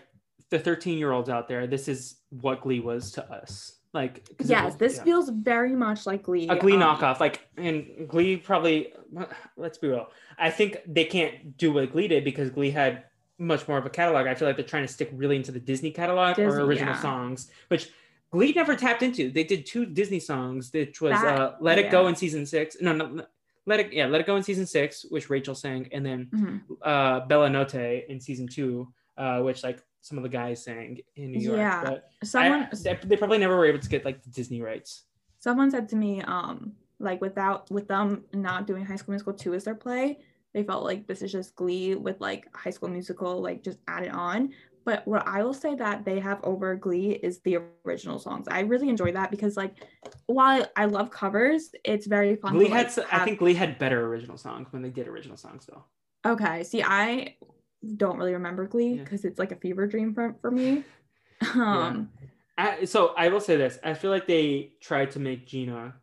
[0.49, 3.76] the 13 year olds out there, this is what Glee was to us.
[3.93, 5.03] Like, Yes, was- this yeah.
[5.03, 6.47] feels very much like Glee.
[6.47, 7.19] a Glee um, knockoff.
[7.19, 8.93] Like, and Glee probably,
[9.57, 10.09] let's be real.
[10.37, 13.05] I think they can't do what Glee did because Glee had
[13.39, 14.27] much more of a catalog.
[14.27, 16.93] I feel like they're trying to stick really into the Disney catalog Disney, or original
[16.93, 17.01] yeah.
[17.01, 17.89] songs, which
[18.31, 19.31] Glee never tapped into.
[19.31, 22.77] They did two Disney songs, which was That- uh, "Let It Go" in season six.
[22.81, 23.25] No, no,
[23.65, 23.93] let it.
[23.93, 26.61] Yeah, "Let It Go" in season six, which Rachel sang, and then mhm.
[26.81, 31.31] uh, Bella Notte in season two, uh, which like some of the guys sang in
[31.31, 31.57] New York.
[31.57, 31.83] Yeah.
[31.83, 35.03] But Someone, I- they, probably never were able to get like the Disney rights.
[35.39, 39.53] someone said to me um like without with them not doing high school musical 2
[39.53, 40.17] as their play
[40.53, 44.09] they felt like this is just glee with like high school musical like just added
[44.09, 44.49] on
[44.83, 48.61] but what i will say that they have over glee is the original songs i
[48.61, 49.75] really enjoy that because like
[50.25, 53.37] while i love covers it's very fun Glee to, like, had, s- I have- think
[53.39, 55.83] Glee had better original songs when they did original songs though.
[56.25, 57.35] okay see i
[57.95, 59.03] don't really remember glee Yeah.
[59.03, 60.83] because it's like a fever dream for, for me
[61.55, 62.09] um
[62.59, 65.93] I, so I will say this: I feel like they tried to make Gina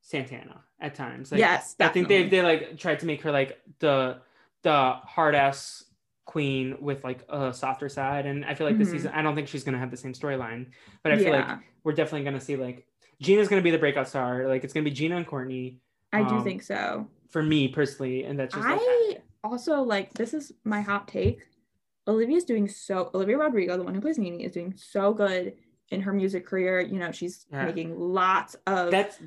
[0.00, 1.30] Santana at times.
[1.30, 2.38] Like, yes I think they definitely.
[2.38, 4.18] they like tried to make her like the
[4.62, 4.72] the
[5.04, 5.84] hard ass
[6.24, 8.92] queen with like a softer side, and I feel like this Mhm.
[8.92, 10.66] season I don't think she's gonna have the same storyline,
[11.02, 11.46] but I feel like
[11.84, 12.86] we're definitely gonna see like
[13.20, 14.48] Gina's gonna be the breakout star.
[14.48, 15.80] Like it's gonna be Gina and Courtney
[16.12, 19.09] i do um, think so for me personally, and that's just like I
[19.44, 21.40] also like this is my hot take.
[22.08, 25.54] Olivia's doing so Olivia Rodrigo, the one who plays Nini, is doing so good
[25.90, 26.80] in her music career.
[26.80, 27.66] You know, she's Yeah.
[27.66, 29.18] making lots of that's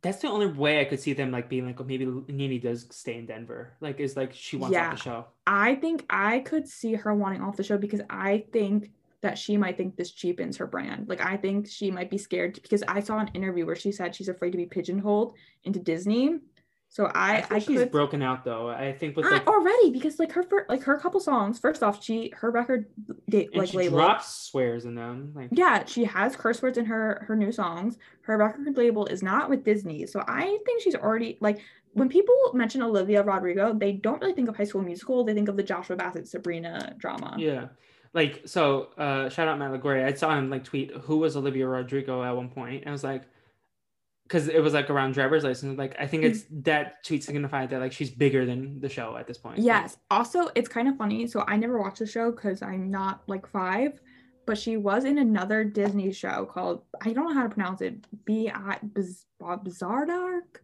[0.00, 2.86] that's the only way I could see them like being like, oh, maybe Nini does
[2.90, 3.74] stay in Denver.
[3.80, 4.88] Like, is like she wants Yeah.
[4.88, 5.26] off the show.
[5.46, 8.90] I think I could see her wanting off the show because I think
[9.20, 11.08] that she might think this cheapens her brand.
[11.08, 14.14] Like I think she might be scared because I saw an interview where she said
[14.14, 15.34] she's afraid to be pigeonholed
[15.64, 16.38] into Disney.
[16.92, 18.68] So I I, I, she's could broken out though.
[18.68, 21.58] I think with I- already because like her fir- like her couple songs.
[21.58, 22.86] First off, she her record
[23.30, 23.96] date and like she label.
[23.96, 25.32] drops swears in them.
[25.34, 29.22] Like yeah she has curse words in her her new songs her record label is
[29.22, 31.60] not with disney so i think she's already like
[31.92, 35.48] when people mention olivia rodrigo they don't really think of high school musical they think
[35.48, 37.66] of the joshua bassett sabrina drama yeah.
[38.14, 40.04] Like so uh shout out Matt LaGuardia.
[40.04, 42.82] I saw him like tweet who was Olivia Rodrigo at one point.
[42.82, 43.22] And I was like
[44.32, 45.76] because it was like around driver's license.
[45.76, 49.26] Like I think it's that tweet signified that like she's bigger than the show at
[49.26, 49.58] this point.
[49.58, 53.22] yes also it's kind of funny so i never watched the show because i'm not
[53.26, 54.00] like five
[54.46, 58.04] but she was in another Disney show called I don't know how to pronounce it.
[58.24, 60.58] B I Biz- Bizardark.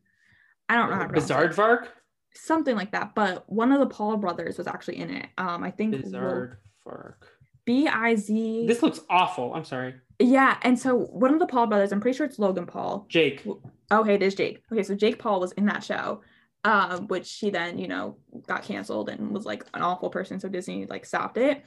[0.68, 1.34] I don't know how to pronounce it.
[1.34, 1.86] Bizaardvark?
[2.34, 3.14] something like that.
[3.14, 5.28] But one of the Paul brothers was actually in it.
[5.38, 7.22] Um, I think Bizaardvark.
[7.68, 8.64] B I Z.
[8.66, 9.52] This looks awful.
[9.52, 9.94] I'm sorry.
[10.18, 13.04] Yeah, and so one of the Paul brothers, I'm pretty sure it's Logan Paul.
[13.10, 13.46] Jake.
[13.92, 14.62] Okay, it is Jake.
[14.72, 16.22] Okay, so Jake Paul was in that show,
[16.64, 18.16] um, which he then, you know,
[18.46, 20.40] got canceled and was like an awful person.
[20.40, 21.62] So Disney like stopped it.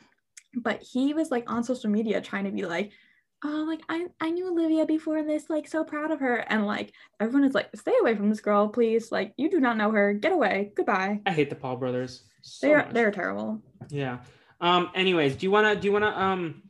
[0.55, 2.93] But he was like on social media trying to be like,
[3.45, 6.37] oh, like I, I knew Olivia before this, like so proud of her.
[6.37, 9.11] And like everyone is like, stay away from this girl, please.
[9.11, 10.13] Like you do not know her.
[10.13, 10.71] Get away.
[10.75, 11.21] Goodbye.
[11.27, 12.23] I hate the Paul brothers.
[12.41, 12.93] So they're much.
[12.95, 13.61] they're terrible.
[13.89, 14.17] Yeah.
[14.61, 14.91] Um.
[14.95, 16.63] Anyways, do you wanna do you wanna um?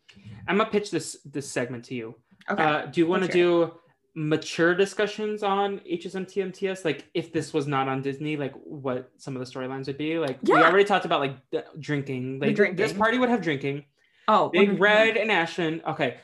[0.47, 2.15] I'm gonna pitch this this segment to you.
[2.49, 2.63] Okay.
[2.63, 3.73] Uh, do you want to let's do
[4.13, 6.83] mature discussions on HSMTMTS?
[6.83, 10.17] Like, if this was not on Disney, like what some of the storylines would be?
[10.17, 12.39] Like, we already talked about like the drinking.
[12.39, 13.85] Like, this party would have drinking.
[14.27, 14.79] oh, Big 100%.
[14.79, 15.81] Red and Ashton.
[15.87, 16.17] Okay.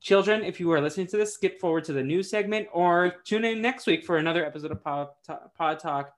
[0.00, 3.44] Children, if you are listening to this, skip forward to the news segment or tune
[3.44, 5.08] in next week for another episode of Pod,
[5.56, 6.12] Pod Talk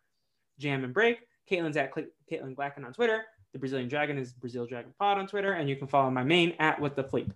[0.58, 1.20] Jam and Break.
[1.48, 3.24] Katelyn's at Katelyn Glacken on Twitter.
[3.56, 5.54] The Brazilian Dragon is Brazil Dragon Pod on Twitter.
[5.54, 7.32] And you can follow my main at What the Fleep.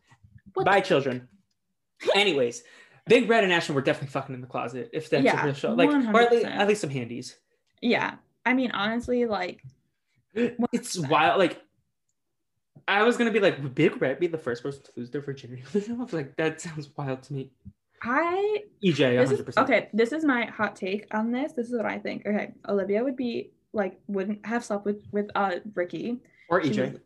[0.52, 1.26] What Bye, children.
[2.14, 2.62] Anyways,
[3.06, 5.54] Big Red and Ashton were definitely fucking in the closet if that's Yeah, a real
[5.54, 5.72] show.
[5.72, 7.38] Like, or at least, at least some handies.
[7.80, 8.16] Yeah.
[8.44, 9.62] I mean, honestly, like
[10.34, 11.38] It's wild.
[11.38, 11.58] Like,
[12.86, 15.22] I was gonna be like, would Big Red be the first person to lose their
[15.22, 15.62] virginity?
[15.74, 17.50] I was like, that sounds wild to me.
[18.02, 19.48] I EJ, 100%.
[19.48, 19.88] is okay.
[19.94, 21.52] This is my hot take on this.
[21.52, 22.26] This is what I think.
[22.26, 26.92] Okay, Olivia would be like wouldn't have slept with with uh Ricky Or EJ.
[26.92, 27.00] was-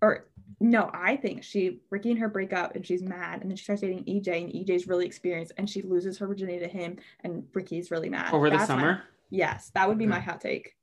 [0.00, 0.28] or
[0.60, 3.64] no, I think she Ricky and her break up and she's mad and then she
[3.64, 7.44] starts dating EJ and EJ's really experienced and she loses her virginity to him and
[7.52, 8.32] Ricky's really mad.
[8.32, 9.02] Over the That's my- summer?
[9.30, 10.74] yes, that would be my hot take.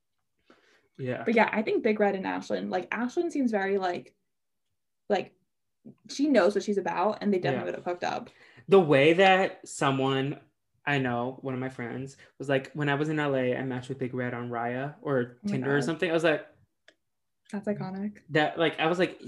[0.97, 1.23] Yeah.
[1.25, 4.13] But yeah, I think Big Red and Ashlyn, like Ashlyn seems very like
[5.09, 5.33] like
[6.09, 7.65] she knows what she's about and they definitely Yeah.
[7.65, 8.29] would have hooked up.
[8.69, 10.39] The way that someone
[10.87, 13.89] I know, one of my friends, was like, when I was in LA, I matched
[13.89, 16.09] with Big Red on Raya or oh my Tinder or something.
[16.09, 16.45] I was like,
[17.51, 18.17] That's iconic.
[18.31, 19.21] that, like, I was like,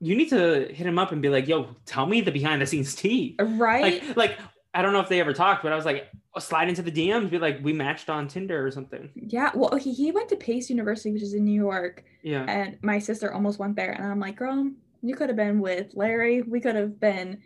[0.00, 2.66] you need to hit him up and be like, yo, tell me the behind the
[2.66, 3.36] scenes tea.
[3.40, 4.02] Uh, right?
[4.04, 4.38] Like, like,
[4.74, 6.90] I don't know if they ever talked, but I was like, uh, slide into the
[6.90, 9.10] DMs, be like, we matched on Tinder or something.
[9.14, 12.44] Yeah, well, he, he went to Pace University, which is in New York, Yeah.
[12.48, 13.92] and my sister almost went there.
[13.92, 14.70] And I'm like, girl,
[15.02, 16.40] you could have been with Larry.
[16.42, 17.42] We could have been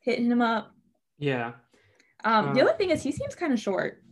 [0.00, 0.72] hitting him up.
[1.18, 1.52] Yeah.
[2.26, 4.02] Um, the Uh, other thing is, he seems kind of short.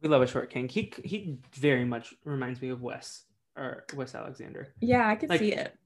[0.00, 0.68] We love a short king.
[0.68, 3.24] He he very much reminds me of Wes
[3.56, 4.74] or Wes Alexander.
[4.80, 5.76] Yeah, I could like- see it.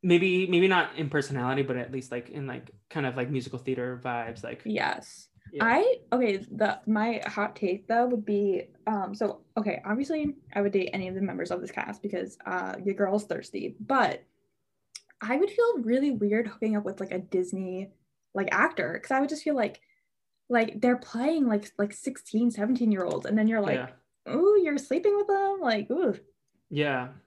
[0.00, 3.58] Maybe maybe not in personality, but at least like in like kind of like musical
[3.58, 4.44] theater vibes.
[4.44, 5.28] Like Yes.
[5.52, 5.64] Yeah.
[5.64, 6.36] I okay.
[6.36, 9.12] The my hot take though would be um.
[9.16, 12.76] So okay, obviously I would date any of the members of this cast because uh
[12.84, 14.22] your girl's thirsty, but
[15.20, 17.90] I would feel really weird hooking up with like a Disney
[18.34, 19.80] like actor because I would just feel like
[20.48, 23.76] like they're playing like like 16 17 year olds and then you're like
[24.26, 24.34] yeah.
[24.34, 26.14] ooh you're sleeping with them like ooh
[26.70, 27.08] Yeah.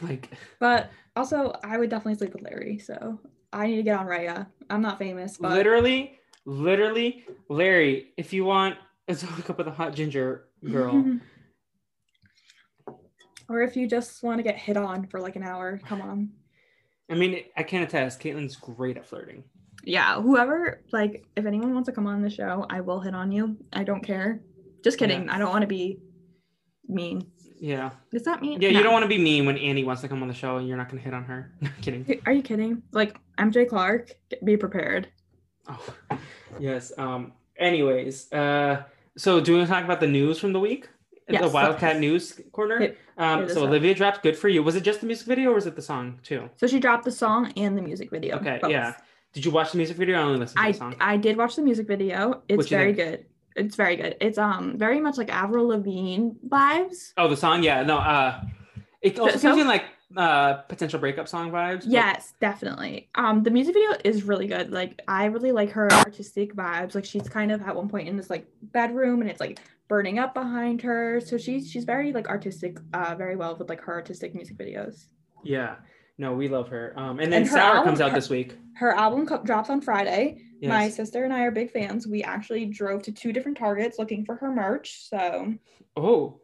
[0.00, 3.20] Like but also I would definitely sleep with Larry so
[3.52, 8.46] I need to get on Raya I'm not famous but literally, literally, Larry, if you
[8.46, 11.18] want to hook up with a hot ginger girl,
[13.50, 16.30] or if you just want to get hit on for like an hour come on
[17.10, 19.44] I mean, I can attest, Katelyn's great at flirting.
[19.84, 23.32] Yeah whoever like if anyone wants to come on the show i will hit on
[23.32, 24.40] you i don't care
[24.84, 25.98] just kidding i don't want to be
[26.88, 27.26] mean
[27.60, 27.90] Yeah.
[28.12, 30.22] is that mean Yeah, you don't want to be mean when Annie wants to come
[30.22, 31.52] on the show and you're not going to hit on her.
[31.60, 32.20] No, kidding.
[32.26, 34.10] are you kidding like mj clark
[34.44, 35.08] be prepared
[35.68, 35.80] Oh,
[36.58, 36.92] yes.
[36.98, 37.32] Um.
[37.56, 38.82] Anyways, uh,
[39.16, 40.88] so do you want to talk about the news from the week?
[41.28, 41.48] Yes, The.
[41.50, 42.78] Wildcat News Corner.
[42.80, 43.48] Hit- um.
[43.48, 43.64] So.
[43.64, 45.82] Olivia dropped "Good for You." Was it just the music video or was it the
[45.92, 46.50] song too?
[46.56, 48.58] so she dropped the song and the music video Okay.
[48.60, 48.72] both.
[48.72, 48.94] Yeah.
[49.32, 50.18] Did you watch the music video?
[50.18, 50.96] I only listen to i the song.
[51.00, 53.10] i did watch the music video it's What'd you very think?
[53.10, 57.62] good it's very good it's um very much like avril lavigne vibes oh, the song.
[57.62, 57.82] Yeah.
[57.82, 57.98] No.
[57.98, 58.40] Uh,
[59.00, 59.84] it also so- gives like
[60.16, 61.84] uh potential breakup song vibes.
[61.86, 63.08] Yes, definitely.
[63.14, 64.70] Um, the music video is really good.
[64.70, 66.94] Like, I really like her artistic vibes.
[66.94, 69.58] Like, she's kind of at one point in this like bedroom, and it's like
[69.88, 71.18] burning up behind her.
[71.24, 75.06] So she's she's very like artistic, uh, very well with like her artistic music videos.
[75.44, 75.76] Yeah.
[76.18, 76.92] No, we love her.
[76.96, 78.54] Um, and then And Sour album- comes out her- this week.
[78.76, 80.38] Her album co- drops on Friday.
[80.60, 80.68] Yes.
[80.68, 82.06] My sister and I are big fans.
[82.06, 85.08] We actually drove to two different Targets looking for her merch.
[85.08, 85.54] So
[85.96, 86.40] Oh,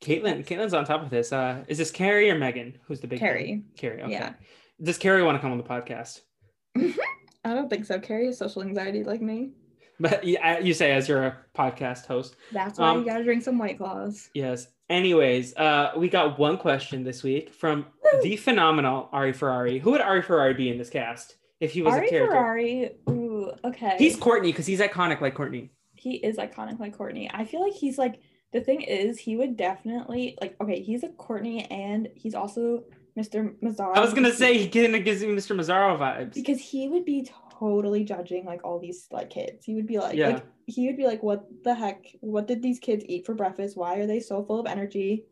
[0.00, 0.46] Katelyn.
[0.46, 1.32] Katelyn's on top of this.
[1.32, 2.78] Uh, is this Carrie or Megan?
[2.86, 3.18] Who's the big?
[3.18, 4.02] Carrie, Carrie.
[4.02, 4.12] Okay.
[4.12, 4.34] yeah.
[4.82, 6.20] Does Carrie want to come on the podcast?
[6.76, 7.98] I don't think so.
[7.98, 9.50] Carrie has social anxiety like me.
[9.98, 12.36] But you say as you're a podcast host.
[12.52, 14.28] That's why Um, you gotta drink some White Claws.
[14.34, 14.68] Yes.
[14.90, 17.86] Anyways, uh, we got one question this week from
[18.22, 19.78] the phenomenal Ari Ferrari.
[19.78, 21.36] Who would Ari Ferrari be in this cast?
[21.58, 22.32] if he was Ari a character.
[22.36, 22.90] Ferrari.
[23.08, 23.96] Ooh, okay.
[23.98, 25.70] He's Courtney because he's iconic like Courtney.
[25.94, 27.30] he is iconic like Courtney.
[27.32, 28.20] I feel like he's like
[28.52, 32.84] the thing is he would definitely like okay, he's a Courtney and he's also
[33.18, 33.54] Mr.
[33.62, 33.96] Mazzara.
[33.96, 35.56] I was gonna say he- he kind of gives me Mr.
[35.56, 36.34] Mazzara vibes.
[36.34, 37.22] because he would be
[37.58, 39.64] totally judging like all these like kids.
[39.64, 40.28] He would be like, Yeah.
[40.28, 42.04] like he would be like, what the heck?
[42.20, 43.76] What did these kids eat for breakfast?
[43.76, 45.26] Why are they so full of energy?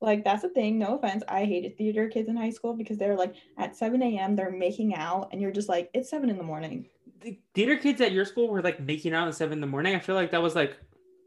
[0.00, 0.78] Like that's the thing.
[0.78, 4.34] No offense, I hated theater kids in high school because they're like at 7 a.m.
[4.34, 6.86] they're making out and you're just like it's seven in the morning.
[7.20, 9.94] The theater kids at your school were like making out at seven in the morning.
[9.94, 10.76] I feel like that was like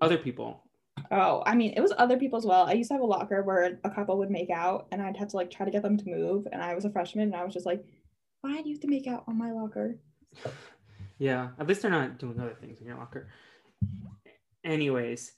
[0.01, 0.61] other people.
[1.11, 2.65] Oh, I mean, it was other people as well.
[2.65, 5.27] I used to have a locker where a couple would make out, and I'd have
[5.29, 6.47] to like try to get them to move.
[6.51, 7.83] And I was a freshman, and I was just like,
[8.41, 9.97] "Why do you have to make out on my locker?"
[11.17, 13.29] Yeah, at least they're not doing other things in your locker.
[14.63, 15.33] Anyways,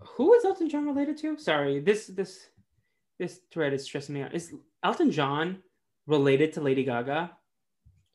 [0.00, 1.38] who is Elton John related to?
[1.38, 2.48] Sorry, this this
[3.18, 4.34] this thread is stressing me out.
[4.34, 4.52] Is
[4.82, 5.58] Elton John
[6.06, 7.30] related to Lady Gaga?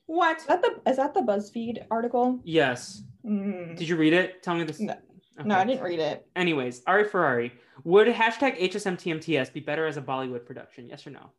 [0.08, 0.40] What?
[0.40, 2.40] Is that the is that the BuzzFeed article?
[2.44, 3.04] Yes.
[3.26, 3.78] Mm.
[3.78, 4.44] Did you read it?
[4.44, 4.80] Tell me this.
[4.80, 4.96] No.
[5.44, 6.26] No, I didn't read it.
[6.38, 7.52] Anyways, Ari Ferrari,
[7.84, 10.88] would hashtag HSMTMTS be better as a Bollywood production?
[10.88, 11.32] Yes or no?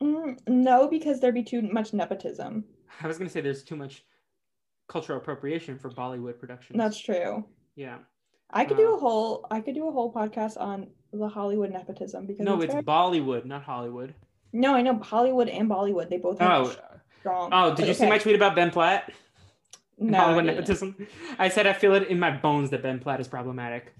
[0.00, 2.64] Mm, no, because there'd be too much nepotism.
[3.02, 4.04] I was gonna say there's too much
[4.88, 6.76] cultural appropriation for Bollywood productions.
[6.78, 7.44] That's true.
[7.76, 7.98] yeah.
[8.50, 12.26] I could do a whole I could do a whole podcast on the Hollywood nepotism
[12.26, 14.14] because No, it's very- Bollywood, not Hollywood.
[14.52, 16.74] no, I know Hollywood and Bollywood they both have Oh,
[17.20, 17.50] strong.
[17.52, 19.10] oh, did but you see my tweet about Ben Platt?
[19.98, 20.56] No, I Hollywood didn't.
[20.56, 21.06] nepotism.
[21.38, 23.92] I said I feel it in my bones that Ben Platt is problematic.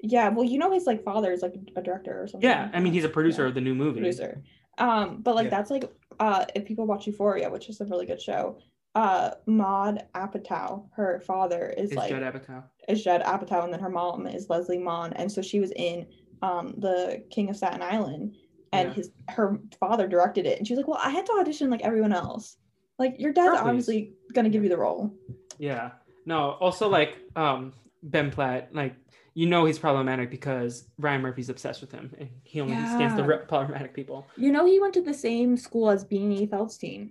[0.00, 2.48] Yeah, well, you know his like father is like a director or something.
[2.50, 3.48] Yeah, I mean he's a producer Yeah.
[3.48, 4.00] of the new movie.
[4.00, 4.42] producer.
[4.76, 5.50] Um, but like Yeah.
[5.50, 5.90] that's like
[6.20, 8.58] uh if people watch Euphoria, which is a really good show,
[8.94, 12.62] uh Maude Apatow, her father is Is like Judd Apatow.
[12.88, 16.06] is Judd Apatow, and then her mom is Leslie Mann, and so she was in
[16.42, 18.36] um the King of Staten Island,
[18.72, 18.94] and Yeah.
[18.94, 21.82] his her father directed it, and she was like, well, I had to audition like
[21.82, 22.56] everyone else.
[22.98, 23.68] Like your dad's Probably.
[23.70, 25.12] obviously gonna give you the role.
[25.58, 25.92] Yeah.
[26.26, 27.72] No, also like um
[28.02, 28.94] Ben Platt, like
[29.34, 33.24] you know he's problematic because Ryan Murphy's obsessed with him and he only stands the
[33.48, 34.26] problematic people.
[34.36, 37.10] You know, he went to the same school as Beanie Feldstein,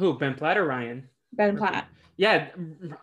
[0.00, 1.08] Who, Ben Platt or Ryan?
[1.34, 1.56] Ben.
[1.56, 1.86] Platt.
[2.16, 2.48] Yeah,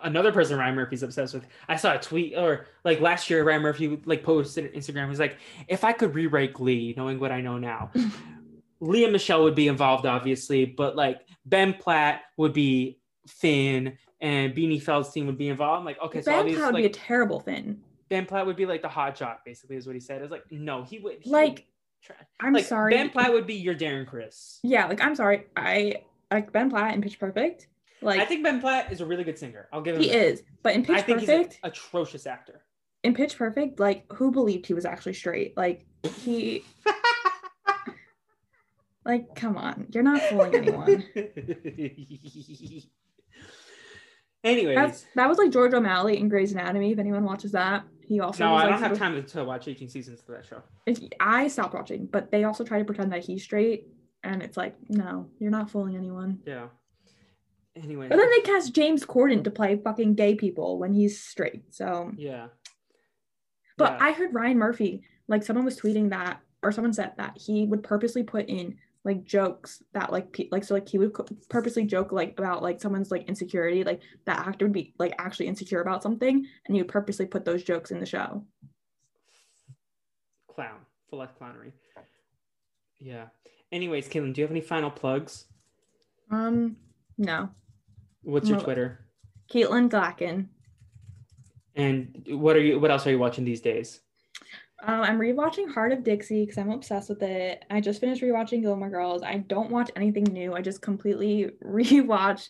[0.03, 1.47] another person Ryan Murphy's obsessed with.
[1.67, 5.03] I saw a tweet or like last year Ryan Murphy like posted on Instagram.
[5.05, 5.37] He was like,
[5.67, 7.91] if I could rewrite Glee, knowing what I know now,
[8.79, 14.83] Lea Michele would be involved, obviously, but like Ben Platt would be Finn and Beanie
[14.83, 15.79] Feldstein would be involved.
[15.79, 17.79] I'm like, okay, so ben these Platt would like be a terrible Finn.
[18.09, 20.21] Ben Platt would be like the hot jock, basically, is what he said.
[20.21, 21.65] It's like, no, he would he Like,
[22.07, 22.15] would.
[22.39, 22.93] I'm like, sorry.
[22.93, 24.59] Ben Platt would be your Darren Criss.
[24.63, 25.45] Yeah, like I'm sorry.
[25.55, 25.95] I
[26.31, 27.67] like Ben Platt in Pitch Perfect.
[28.01, 29.67] Like I think Ben Platt is a really good singer.
[29.71, 30.01] I'll give him.
[30.01, 30.17] he that.
[30.17, 32.61] is, but in Pitch I think Perfect, he's an atrocious actor.
[33.03, 35.55] in Pitch Perfect, like who believed he was actually straight?
[35.57, 35.85] Like
[36.21, 36.63] he,
[39.05, 41.03] like come on, you're not fooling anyone.
[44.43, 46.91] Anyways, That's, that was like George O'Malley in Grey's Anatomy.
[46.91, 48.45] If anyone watches that, he also.
[48.45, 50.61] no, was, I don't have time to, to watch 18 seasons of that show.
[51.19, 53.87] I stopped watching, but they also try to pretend that he's straight,
[54.27, 56.39] and it's like, no, you're not fooling anyone.
[56.45, 56.67] Yeah.
[57.75, 58.07] Anyway.
[58.07, 61.73] But then they cast James Corden to play fucking gay people when he's straight.
[61.73, 62.47] So yeah.
[63.77, 64.07] But Yeah.
[64.07, 67.83] I heard Ryan Murphy, like someone was tweeting that, or someone said that he would
[67.83, 71.15] purposely put in like jokes that like pe- like so like he would
[71.49, 75.47] purposely joke like about like someone's like insecurity, like that actor would be like actually
[75.47, 76.35] insecure about something,
[76.65, 78.43] and he would purposely put those jokes in the show.
[80.53, 80.79] clown,
[81.09, 81.71] full life clownery.
[82.99, 83.27] Yeah.
[83.71, 85.45] Anyways, Katelyn, do you have any final plugs?
[86.31, 86.77] Um,
[87.17, 87.49] no,
[88.23, 88.63] What's your No.
[88.63, 88.99] Twitter?
[89.51, 90.47] Katelyn Glacken.
[91.75, 92.79] And what are you?
[92.79, 94.01] What else are you watching these days?
[94.83, 97.65] Um, I'm rewatching Hart of Dixie because I'm obsessed with it.
[97.69, 99.23] I just finished rewatching Gilmore Girls.
[99.23, 100.53] I don't watch anything new.
[100.53, 102.49] I just completely rewatch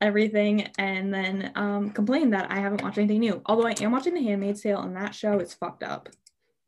[0.00, 3.40] everything and then um, complain that I haven't watched anything new.
[3.46, 6.08] Although I am watching The Handmaid's Tale, and that show is fucked up.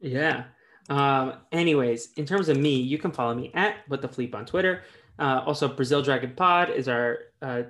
[0.00, 0.44] Yeah.
[0.88, 4.46] Um, anyways, in terms of me, you can follow me at what the fleep on
[4.46, 4.82] Twitter.
[5.18, 7.62] Uh, also, Brazil Dragon Pod is our uh,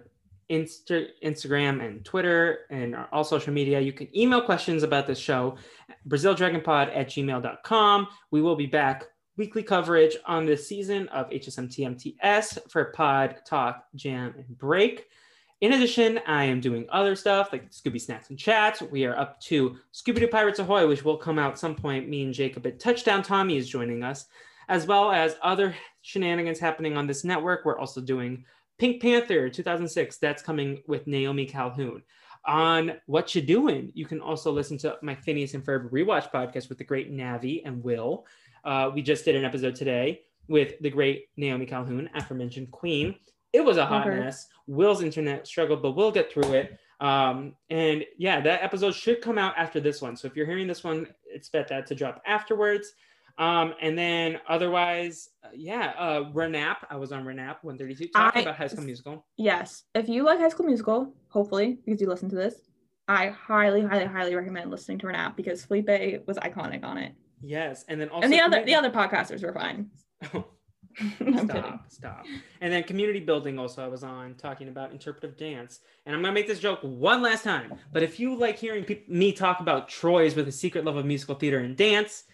[0.51, 3.81] Insta- Instagram and Twitter and our, all social media.
[3.81, 5.57] You can email questions about this show,
[6.09, 8.09] BrazilDragonPod at gmail.com.
[8.31, 9.05] We will be back
[9.36, 15.07] weekly coverage on this season of HSMTMTS for Pod, Talk, Jam, and Break.
[15.60, 18.80] In addition, I am doing other stuff like Scooby Snacks and Chats.
[18.80, 22.09] We are up to Scooby Doo Pirates Ahoy, which will come out some point.
[22.09, 24.26] Me and Jacob at Touchdown Tommy is joining us,
[24.68, 27.64] as well as other shenanigans happening on this network.
[27.64, 28.44] We're also doing
[28.78, 30.18] Pink Panther 2006.
[30.18, 32.05] That's coming with Naomi Calhoun.
[32.44, 36.68] On What You Doing, you can also listen to my Phineas and Ferb rewatch podcast
[36.68, 38.26] with the great Navi and Will.
[38.64, 43.16] Uh, we just did an episode today with the great Naomi Calhoun, aforementioned Queen.
[43.53, 44.19] It was a hot Okay.
[44.19, 44.47] mess.
[44.66, 46.79] Will's internet struggled, but we'll get through it.
[47.01, 50.16] Um, and yeah, that episode should come out after this one.
[50.16, 52.93] So if you're hearing this one, expect that to drop afterwards.
[53.39, 56.79] Um, and then otherwise, uh, yeah, uh, Renap.
[56.91, 59.25] I was on Renap 132 talking I- about High School Musical.
[59.37, 59.85] Yes.
[59.95, 62.57] If you like High School Musical, hopefully, because you listen to this,
[63.07, 67.15] I highly, highly, highly recommend listening to app because Felipe was iconic on it.
[67.41, 69.91] Yes, and then also and the other the other podcasters were fine.
[71.45, 72.25] Stop, stop.
[72.61, 75.81] And then community building also I was on talking about interpretive dance.
[76.07, 77.75] And I'm gonna make this joke one last time.
[77.93, 81.05] But if you like hearing pe- me talk about Troy's with a secret love of
[81.07, 82.25] musical theater and dance,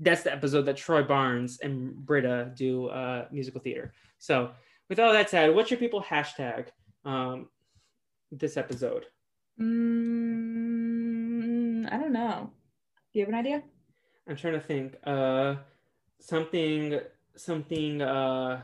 [0.00, 3.92] that's the episode that Troy Barnes and Britta do uh, musical theater.
[4.18, 4.50] So
[4.88, 6.66] with all that said, what's your people hashtag
[7.04, 7.48] um,
[8.32, 9.06] this episode?
[9.60, 10.80] Mm,
[11.92, 12.50] I don't know.
[13.12, 13.62] Do you have an idea?
[14.28, 14.96] I'm trying to think.
[15.04, 15.56] Uh,
[16.20, 17.00] something,
[17.44, 18.02] something.
[18.02, 18.62] Uh,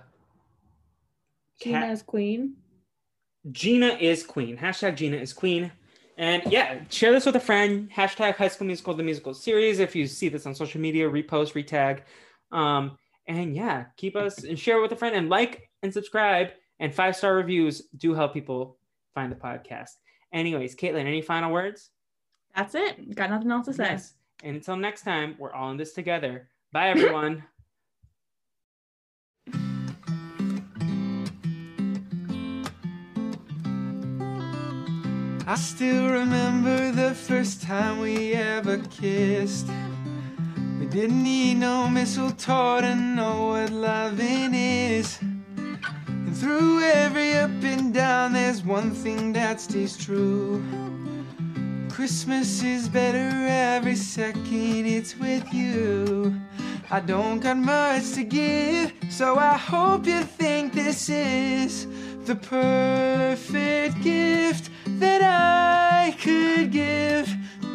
[1.62, 2.56] Gina cat- as queen.
[3.50, 4.56] Gina is queen.
[4.56, 5.70] Hashtag Gina is queen.
[6.18, 7.90] And yeah, share this with a friend.
[7.90, 9.78] Hashtag High School Musical, the musical series.
[9.80, 12.00] If you see this on social media, repost, retag.
[12.56, 12.96] Um,
[13.28, 16.50] and yeah, keep us and share it with a friend and like and subscribe.
[16.78, 18.78] And five star reviews do help people
[19.14, 19.90] find the podcast.
[20.32, 21.90] Anyways, Katelyn, any final words?
[22.54, 23.14] That's it.
[23.14, 23.84] Got nothing else to say.
[23.84, 24.14] Yes.
[24.42, 26.48] And until next time, we're all in this together.
[26.72, 27.44] Bye, everyone.
[35.48, 39.68] I still remember the first time we ever kissed.
[40.80, 45.20] We didn't need no mistletoe to know what loving is.
[45.20, 50.64] And through every up and down, there's one thing that stays true.
[51.90, 56.34] Christmas is better every second it's with you.
[56.90, 61.86] I don't got much to give, so I hope you think this is
[62.24, 64.70] the perfect gift
[65.00, 67.28] that I could give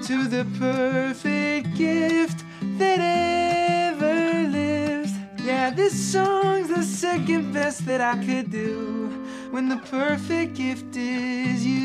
[0.08, 2.44] to the perfect gift
[2.78, 5.14] that ever lived.
[5.44, 9.08] Yeah, this song's the second best that I could do
[9.52, 11.81] when the perfect gift is you,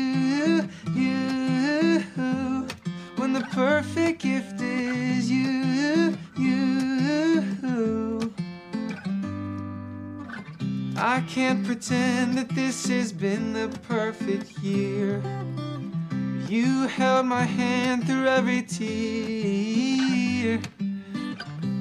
[11.37, 15.21] can't pretend that this has been the perfect year.
[16.49, 20.59] You held my hand through every tear.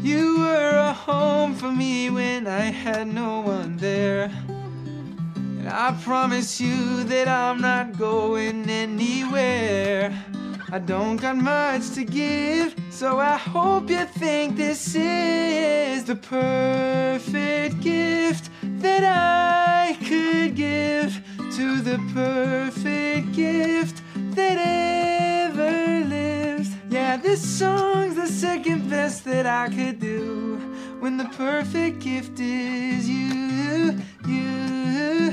[0.02, 4.30] You were a home for me when I had no one there.
[5.34, 10.12] And I promise you that I'm not going anywhere.
[10.70, 17.80] I don't got much to give, so I hope you think this is the perfect
[17.80, 18.50] gift
[18.86, 21.10] that I could give
[21.56, 24.00] to the perfect gift
[24.36, 26.70] that ever lived.
[26.88, 30.56] Yeah, this song's the second best that I could do
[31.00, 35.32] when the perfect gift is you, you.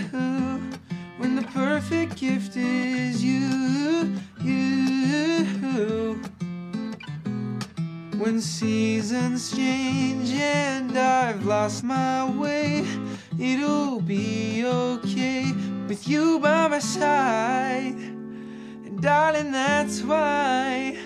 [1.19, 4.63] When the perfect gift is you, you.
[8.17, 12.85] When seasons change and I've lost my way,
[13.39, 15.51] it'll be okay
[15.87, 17.95] with you by my side.
[18.85, 20.97] And darling, that's why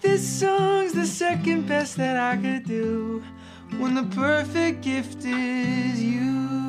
[0.00, 3.22] this song's the second best that I could do
[3.78, 6.63] when the perfect gift is you.